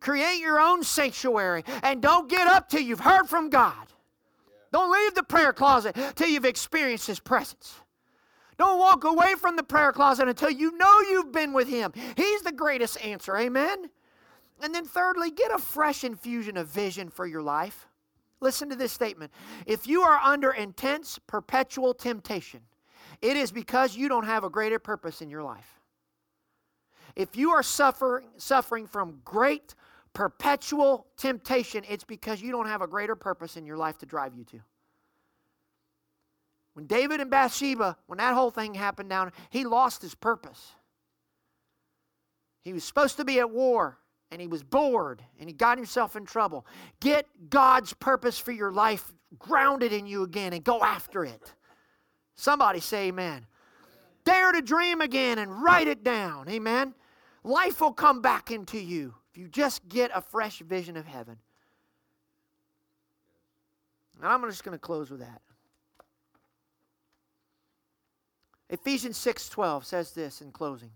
Create 0.00 0.38
your 0.38 0.60
own 0.60 0.82
sanctuary 0.82 1.64
and 1.82 2.02
don't 2.02 2.28
get 2.28 2.46
up 2.46 2.68
till 2.68 2.82
you've 2.82 3.00
heard 3.00 3.26
from 3.26 3.48
God. 3.48 3.74
Yeah. 3.86 4.54
Don't 4.72 4.92
leave 4.92 5.14
the 5.14 5.22
prayer 5.22 5.52
closet 5.52 5.96
till 6.14 6.28
you've 6.28 6.44
experienced 6.44 7.06
His 7.06 7.20
presence. 7.20 7.80
Don't 8.58 8.78
walk 8.78 9.04
away 9.04 9.34
from 9.34 9.56
the 9.56 9.62
prayer 9.62 9.92
closet 9.92 10.28
until 10.28 10.50
you 10.50 10.76
know 10.76 11.00
you've 11.10 11.32
been 11.32 11.52
with 11.52 11.68
Him. 11.68 11.92
He's 12.16 12.42
the 12.42 12.52
greatest 12.52 13.02
answer. 13.04 13.36
Amen. 13.36 13.90
And 14.60 14.74
then, 14.74 14.84
thirdly, 14.84 15.30
get 15.30 15.52
a 15.52 15.58
fresh 15.58 16.04
infusion 16.04 16.56
of 16.56 16.68
vision 16.68 17.08
for 17.08 17.26
your 17.26 17.42
life. 17.42 17.88
Listen 18.40 18.68
to 18.68 18.76
this 18.76 18.92
statement. 18.92 19.32
If 19.66 19.86
you 19.86 20.02
are 20.02 20.18
under 20.18 20.50
intense, 20.50 21.18
perpetual 21.26 21.94
temptation, 21.94 22.60
it 23.20 23.36
is 23.36 23.52
because 23.52 23.96
you 23.96 24.08
don't 24.08 24.26
have 24.26 24.44
a 24.44 24.50
greater 24.50 24.78
purpose 24.78 25.22
in 25.22 25.30
your 25.30 25.42
life. 25.42 25.80
If 27.14 27.36
you 27.36 27.50
are 27.50 27.62
suffering, 27.62 28.26
suffering 28.36 28.86
from 28.86 29.20
great 29.24 29.74
perpetual 30.12 31.06
temptation, 31.16 31.84
it's 31.88 32.04
because 32.04 32.42
you 32.42 32.50
don't 32.50 32.66
have 32.66 32.82
a 32.82 32.86
greater 32.86 33.16
purpose 33.16 33.56
in 33.56 33.64
your 33.64 33.76
life 33.76 33.98
to 33.98 34.06
drive 34.06 34.34
you 34.34 34.44
to. 34.44 34.60
When 36.74 36.86
David 36.86 37.20
and 37.20 37.30
Bathsheba, 37.30 37.96
when 38.06 38.18
that 38.18 38.34
whole 38.34 38.50
thing 38.50 38.74
happened 38.74 39.10
down, 39.10 39.32
he 39.50 39.64
lost 39.64 40.00
his 40.02 40.14
purpose. 40.14 40.72
He 42.62 42.72
was 42.72 42.84
supposed 42.84 43.16
to 43.18 43.24
be 43.24 43.40
at 43.40 43.50
war 43.50 43.98
and 44.30 44.40
he 44.40 44.46
was 44.46 44.62
bored 44.62 45.22
and 45.38 45.48
he 45.48 45.52
got 45.52 45.76
himself 45.76 46.16
in 46.16 46.24
trouble. 46.24 46.66
Get 47.00 47.26
God's 47.50 47.92
purpose 47.92 48.38
for 48.38 48.52
your 48.52 48.72
life 48.72 49.12
grounded 49.38 49.92
in 49.92 50.06
you 50.06 50.22
again 50.22 50.52
and 50.52 50.64
go 50.64 50.80
after 50.80 51.24
it. 51.24 51.54
Somebody 52.36 52.80
say 52.80 53.08
amen. 53.08 53.46
Dare 54.24 54.52
to 54.52 54.62
dream 54.62 55.00
again 55.00 55.38
and 55.38 55.62
write 55.62 55.88
it 55.88 56.04
down. 56.04 56.48
Amen. 56.48 56.94
Life 57.44 57.80
will 57.80 57.92
come 57.92 58.22
back 58.22 58.50
into 58.50 58.78
you 58.78 59.14
if 59.30 59.36
you 59.36 59.48
just 59.48 59.86
get 59.88 60.10
a 60.14 60.20
fresh 60.20 60.60
vision 60.60 60.96
of 60.96 61.06
heaven. 61.06 61.36
And 64.16 64.26
I'm 64.26 64.42
just 64.48 64.62
going 64.62 64.76
to 64.76 64.80
close 64.80 65.10
with 65.10 65.20
that. 65.20 65.42
Ephesians 68.72 69.18
6:12 69.18 69.84
says 69.84 70.12
this 70.12 70.40
in 70.40 70.50
closing. 70.50 70.90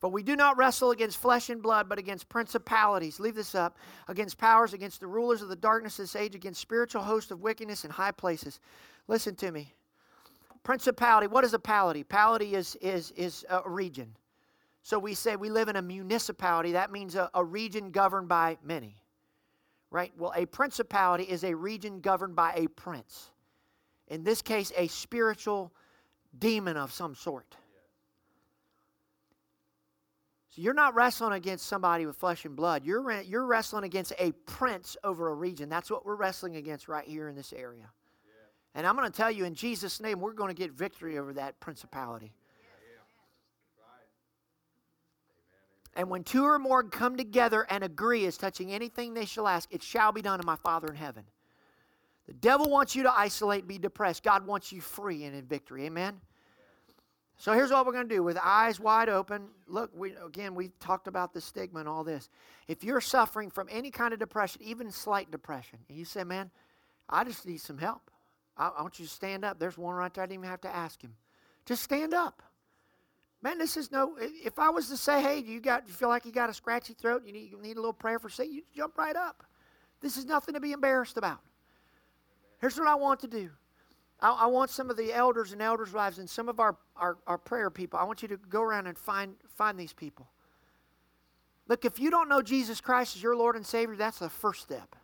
But 0.00 0.08
we 0.08 0.24
do 0.24 0.34
not 0.34 0.56
wrestle 0.56 0.90
against 0.90 1.16
flesh 1.16 1.48
and 1.48 1.62
blood, 1.62 1.88
but 1.88 1.96
against 1.96 2.28
principalities. 2.28 3.20
Leave 3.20 3.36
this 3.36 3.54
up. 3.54 3.78
Against 4.08 4.36
powers, 4.36 4.72
against 4.72 4.98
the 4.98 5.06
rulers 5.06 5.42
of 5.42 5.48
the 5.48 5.54
darkness 5.54 6.00
of 6.00 6.02
this 6.02 6.16
age, 6.16 6.34
against 6.34 6.60
spiritual 6.60 7.02
hosts 7.02 7.30
of 7.30 7.40
wickedness 7.40 7.84
in 7.84 7.92
high 7.92 8.10
places. 8.10 8.58
Listen 9.06 9.36
to 9.36 9.52
me. 9.52 9.72
Principality, 10.64 11.28
what 11.28 11.44
is 11.44 11.54
a 11.54 11.58
pality? 11.58 12.02
Pality 12.02 12.54
is, 12.54 12.74
is, 12.80 13.12
is 13.12 13.44
a 13.48 13.62
region. 13.70 14.16
So 14.82 14.98
we 14.98 15.14
say 15.14 15.36
we 15.36 15.50
live 15.50 15.68
in 15.68 15.76
a 15.76 15.82
municipality. 15.82 16.72
That 16.72 16.90
means 16.90 17.14
a, 17.14 17.30
a 17.32 17.44
region 17.44 17.92
governed 17.92 18.26
by 18.26 18.58
many. 18.64 18.96
Right? 19.92 20.12
Well, 20.18 20.32
a 20.34 20.46
principality 20.46 21.24
is 21.24 21.44
a 21.44 21.54
region 21.54 22.00
governed 22.00 22.34
by 22.34 22.54
a 22.56 22.66
prince. 22.66 23.30
In 24.08 24.24
this 24.24 24.42
case, 24.42 24.72
a 24.76 24.88
spiritual 24.88 25.72
demon 26.38 26.76
of 26.76 26.92
some 26.92 27.14
sort. 27.14 27.56
So 30.48 30.60
you're 30.60 30.74
not 30.74 30.94
wrestling 30.94 31.32
against 31.32 31.66
somebody 31.66 32.04
with 32.04 32.16
flesh 32.16 32.44
and 32.44 32.54
blood. 32.54 32.84
You're, 32.84 33.22
you're 33.22 33.46
wrestling 33.46 33.84
against 33.84 34.12
a 34.18 34.32
prince 34.44 34.98
over 35.02 35.28
a 35.30 35.34
region. 35.34 35.70
That's 35.70 35.90
what 35.90 36.04
we're 36.04 36.14
wrestling 36.14 36.56
against 36.56 36.88
right 36.88 37.08
here 37.08 37.28
in 37.28 37.34
this 37.34 37.54
area. 37.54 37.88
Yeah. 38.24 38.32
And 38.74 38.86
I'm 38.86 38.94
going 38.94 39.10
to 39.10 39.16
tell 39.16 39.30
you 39.30 39.46
in 39.46 39.54
Jesus' 39.54 39.98
name, 39.98 40.20
we're 40.20 40.34
going 40.34 40.54
to 40.54 40.54
get 40.54 40.72
victory 40.72 41.18
over 41.18 41.32
that 41.34 41.58
principality. 41.60 42.34
And 45.94 46.08
when 46.08 46.24
two 46.24 46.44
or 46.44 46.58
more 46.58 46.82
come 46.82 47.16
together 47.16 47.66
and 47.68 47.84
agree 47.84 48.24
as 48.26 48.36
touching 48.36 48.72
anything 48.72 49.12
they 49.12 49.26
shall 49.26 49.46
ask, 49.46 49.72
it 49.72 49.82
shall 49.82 50.12
be 50.12 50.22
done 50.22 50.40
in 50.40 50.46
my 50.46 50.56
Father 50.56 50.88
in 50.88 50.96
heaven. 50.96 51.24
The 52.32 52.38
devil 52.38 52.70
wants 52.70 52.96
you 52.96 53.02
to 53.02 53.12
isolate, 53.12 53.68
be 53.68 53.76
depressed. 53.76 54.22
God 54.22 54.46
wants 54.46 54.72
you 54.72 54.80
free 54.80 55.24
and 55.24 55.36
in 55.36 55.44
victory. 55.44 55.84
Amen? 55.84 56.18
So 57.36 57.52
here's 57.52 57.70
what 57.70 57.84
we're 57.84 57.92
going 57.92 58.08
to 58.08 58.14
do 58.14 58.22
with 58.22 58.38
eyes 58.42 58.80
wide 58.80 59.10
open. 59.10 59.48
Look, 59.66 59.90
we, 59.94 60.14
again, 60.16 60.54
we 60.54 60.70
talked 60.80 61.08
about 61.08 61.34
the 61.34 61.42
stigma 61.42 61.80
and 61.80 61.88
all 61.88 62.04
this. 62.04 62.30
If 62.68 62.84
you're 62.84 63.02
suffering 63.02 63.50
from 63.50 63.68
any 63.70 63.90
kind 63.90 64.14
of 64.14 64.18
depression, 64.18 64.62
even 64.62 64.90
slight 64.90 65.30
depression, 65.30 65.80
and 65.90 65.98
you 65.98 66.06
say, 66.06 66.24
man, 66.24 66.50
I 67.06 67.22
just 67.24 67.44
need 67.44 67.60
some 67.60 67.76
help, 67.76 68.10
I, 68.56 68.68
I 68.78 68.80
want 68.80 68.98
you 68.98 69.04
to 69.04 69.12
stand 69.12 69.44
up. 69.44 69.58
There's 69.58 69.76
one 69.76 69.94
right 69.94 70.12
there. 70.14 70.24
I 70.24 70.26
didn't 70.26 70.40
even 70.40 70.48
have 70.48 70.62
to 70.62 70.74
ask 70.74 71.02
him. 71.02 71.14
Just 71.66 71.82
stand 71.82 72.14
up. 72.14 72.42
Man, 73.42 73.58
this 73.58 73.76
is 73.76 73.92
no. 73.92 74.16
If 74.18 74.58
I 74.58 74.70
was 74.70 74.88
to 74.88 74.96
say, 74.96 75.20
"Hey, 75.20 75.40
you 75.40 75.60
got, 75.60 75.86
you 75.86 75.92
feel 75.92 76.08
like 76.08 76.24
you 76.24 76.32
got 76.32 76.48
a 76.48 76.54
scratchy 76.54 76.94
throat? 76.94 77.24
You 77.26 77.32
need, 77.32 77.50
you 77.50 77.60
need 77.60 77.76
a 77.76 77.80
little 77.80 77.92
prayer 77.92 78.20
for 78.20 78.28
say," 78.28 78.44
you 78.44 78.62
jump 78.74 78.96
right 78.96 79.16
up. 79.16 79.44
This 80.00 80.16
is 80.16 80.24
nothing 80.24 80.54
to 80.54 80.60
be 80.60 80.70
embarrassed 80.70 81.16
about. 81.16 81.40
Here's 82.62 82.78
what 82.78 82.88
I 82.88 82.94
want 82.94 83.20
to 83.20 83.26
do. 83.26 83.50
I, 84.20 84.30
I, 84.30 84.46
want 84.46 84.70
some 84.70 84.88
of 84.88 84.96
the 84.96 85.12
elders 85.12 85.52
and 85.52 85.60
elders' 85.60 85.92
wives 85.92 86.18
and 86.18 86.30
some 86.30 86.48
of 86.48 86.60
our, 86.60 86.76
our, 86.96 87.18
our 87.26 87.36
prayer 87.36 87.70
people. 87.70 87.98
I 87.98 88.04
want 88.04 88.22
you 88.22 88.28
to 88.28 88.36
go 88.36 88.62
around 88.62 88.86
and 88.86 88.96
find 88.96 89.34
find 89.56 89.78
these 89.78 89.92
people. 89.92 90.28
Look, 91.68 91.84
if 91.84 91.98
you 91.98 92.08
don't 92.08 92.28
know 92.28 92.40
Jesus 92.40 92.80
Christ 92.80 93.16
as 93.16 93.22
your 93.22 93.36
Lord 93.36 93.56
and 93.56 93.66
Savior, 93.66 93.96
that's 93.96 94.20
the 94.20 94.28
first 94.28 94.62
step. 94.62 94.94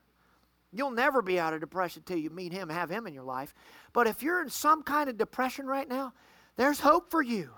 You'll 0.72 0.92
never 0.92 1.20
be 1.20 1.40
out 1.40 1.52
of 1.52 1.60
depression 1.60 2.02
until 2.06 2.18
you 2.22 2.30
meet 2.30 2.52
Him, 2.52 2.68
have 2.68 2.90
Him 2.90 3.08
in 3.08 3.14
your 3.14 3.24
life. 3.24 3.54
But 3.92 4.06
if 4.06 4.22
you're 4.22 4.40
in 4.40 4.50
some 4.50 4.84
kind 4.84 5.10
of 5.10 5.18
depression 5.18 5.66
right 5.66 5.88
now, 5.88 6.12
there's 6.56 6.78
hope 6.78 7.10
for 7.10 7.22
you. 7.22 7.50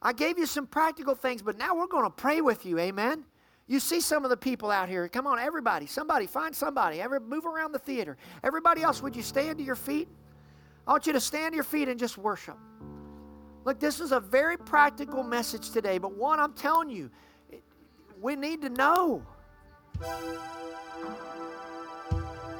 I 0.00 0.14
gave 0.14 0.38
you 0.38 0.46
some 0.46 0.66
practical 0.66 1.14
things, 1.14 1.42
but 1.42 1.58
now 1.58 1.74
we're 1.74 1.86
going 1.86 2.04
to 2.04 2.10
pray 2.10 2.40
with 2.40 2.64
you. 2.64 2.78
Amen. 2.78 3.24
You 3.68 3.80
see 3.80 4.00
some 4.00 4.24
of 4.24 4.30
the 4.30 4.36
people 4.36 4.70
out 4.70 4.88
here. 4.88 5.08
Come 5.08 5.26
on, 5.26 5.38
everybody. 5.38 5.86
Somebody, 5.86 6.26
find 6.26 6.54
somebody. 6.54 7.00
Every, 7.00 7.18
move 7.18 7.46
around 7.46 7.72
the 7.72 7.80
theater. 7.80 8.16
Everybody 8.44 8.82
else, 8.82 9.02
would 9.02 9.16
you 9.16 9.22
stand 9.22 9.58
to 9.58 9.64
your 9.64 9.74
feet? 9.74 10.08
I 10.86 10.92
want 10.92 11.06
you 11.06 11.12
to 11.12 11.20
stand 11.20 11.52
to 11.52 11.56
your 11.56 11.64
feet 11.64 11.88
and 11.88 11.98
just 11.98 12.16
worship. 12.16 12.56
Look, 13.64 13.80
this 13.80 14.00
is 14.00 14.12
a 14.12 14.20
very 14.20 14.56
practical 14.56 15.24
message 15.24 15.70
today, 15.70 15.98
but 15.98 16.16
one 16.16 16.38
I'm 16.38 16.52
telling 16.52 16.88
you, 16.88 17.10
we 18.20 18.36
need 18.36 18.62
to 18.62 18.68
know. 18.68 19.26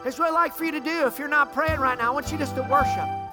Here's 0.03 0.19
what 0.19 0.29
I'd 0.29 0.35
like 0.35 0.55
for 0.55 0.65
you 0.65 0.73
to 0.73 0.81
do 0.81 1.07
if 1.07 1.21
you're 1.21 1.29
not 1.29 1.53
praying 1.53 1.79
right 1.79 1.97
now. 1.97 2.09
I 2.09 2.11
want 2.11 2.33
you 2.33 2.39
just 2.39 2.57
to 2.57 2.63
worship. 2.63 3.26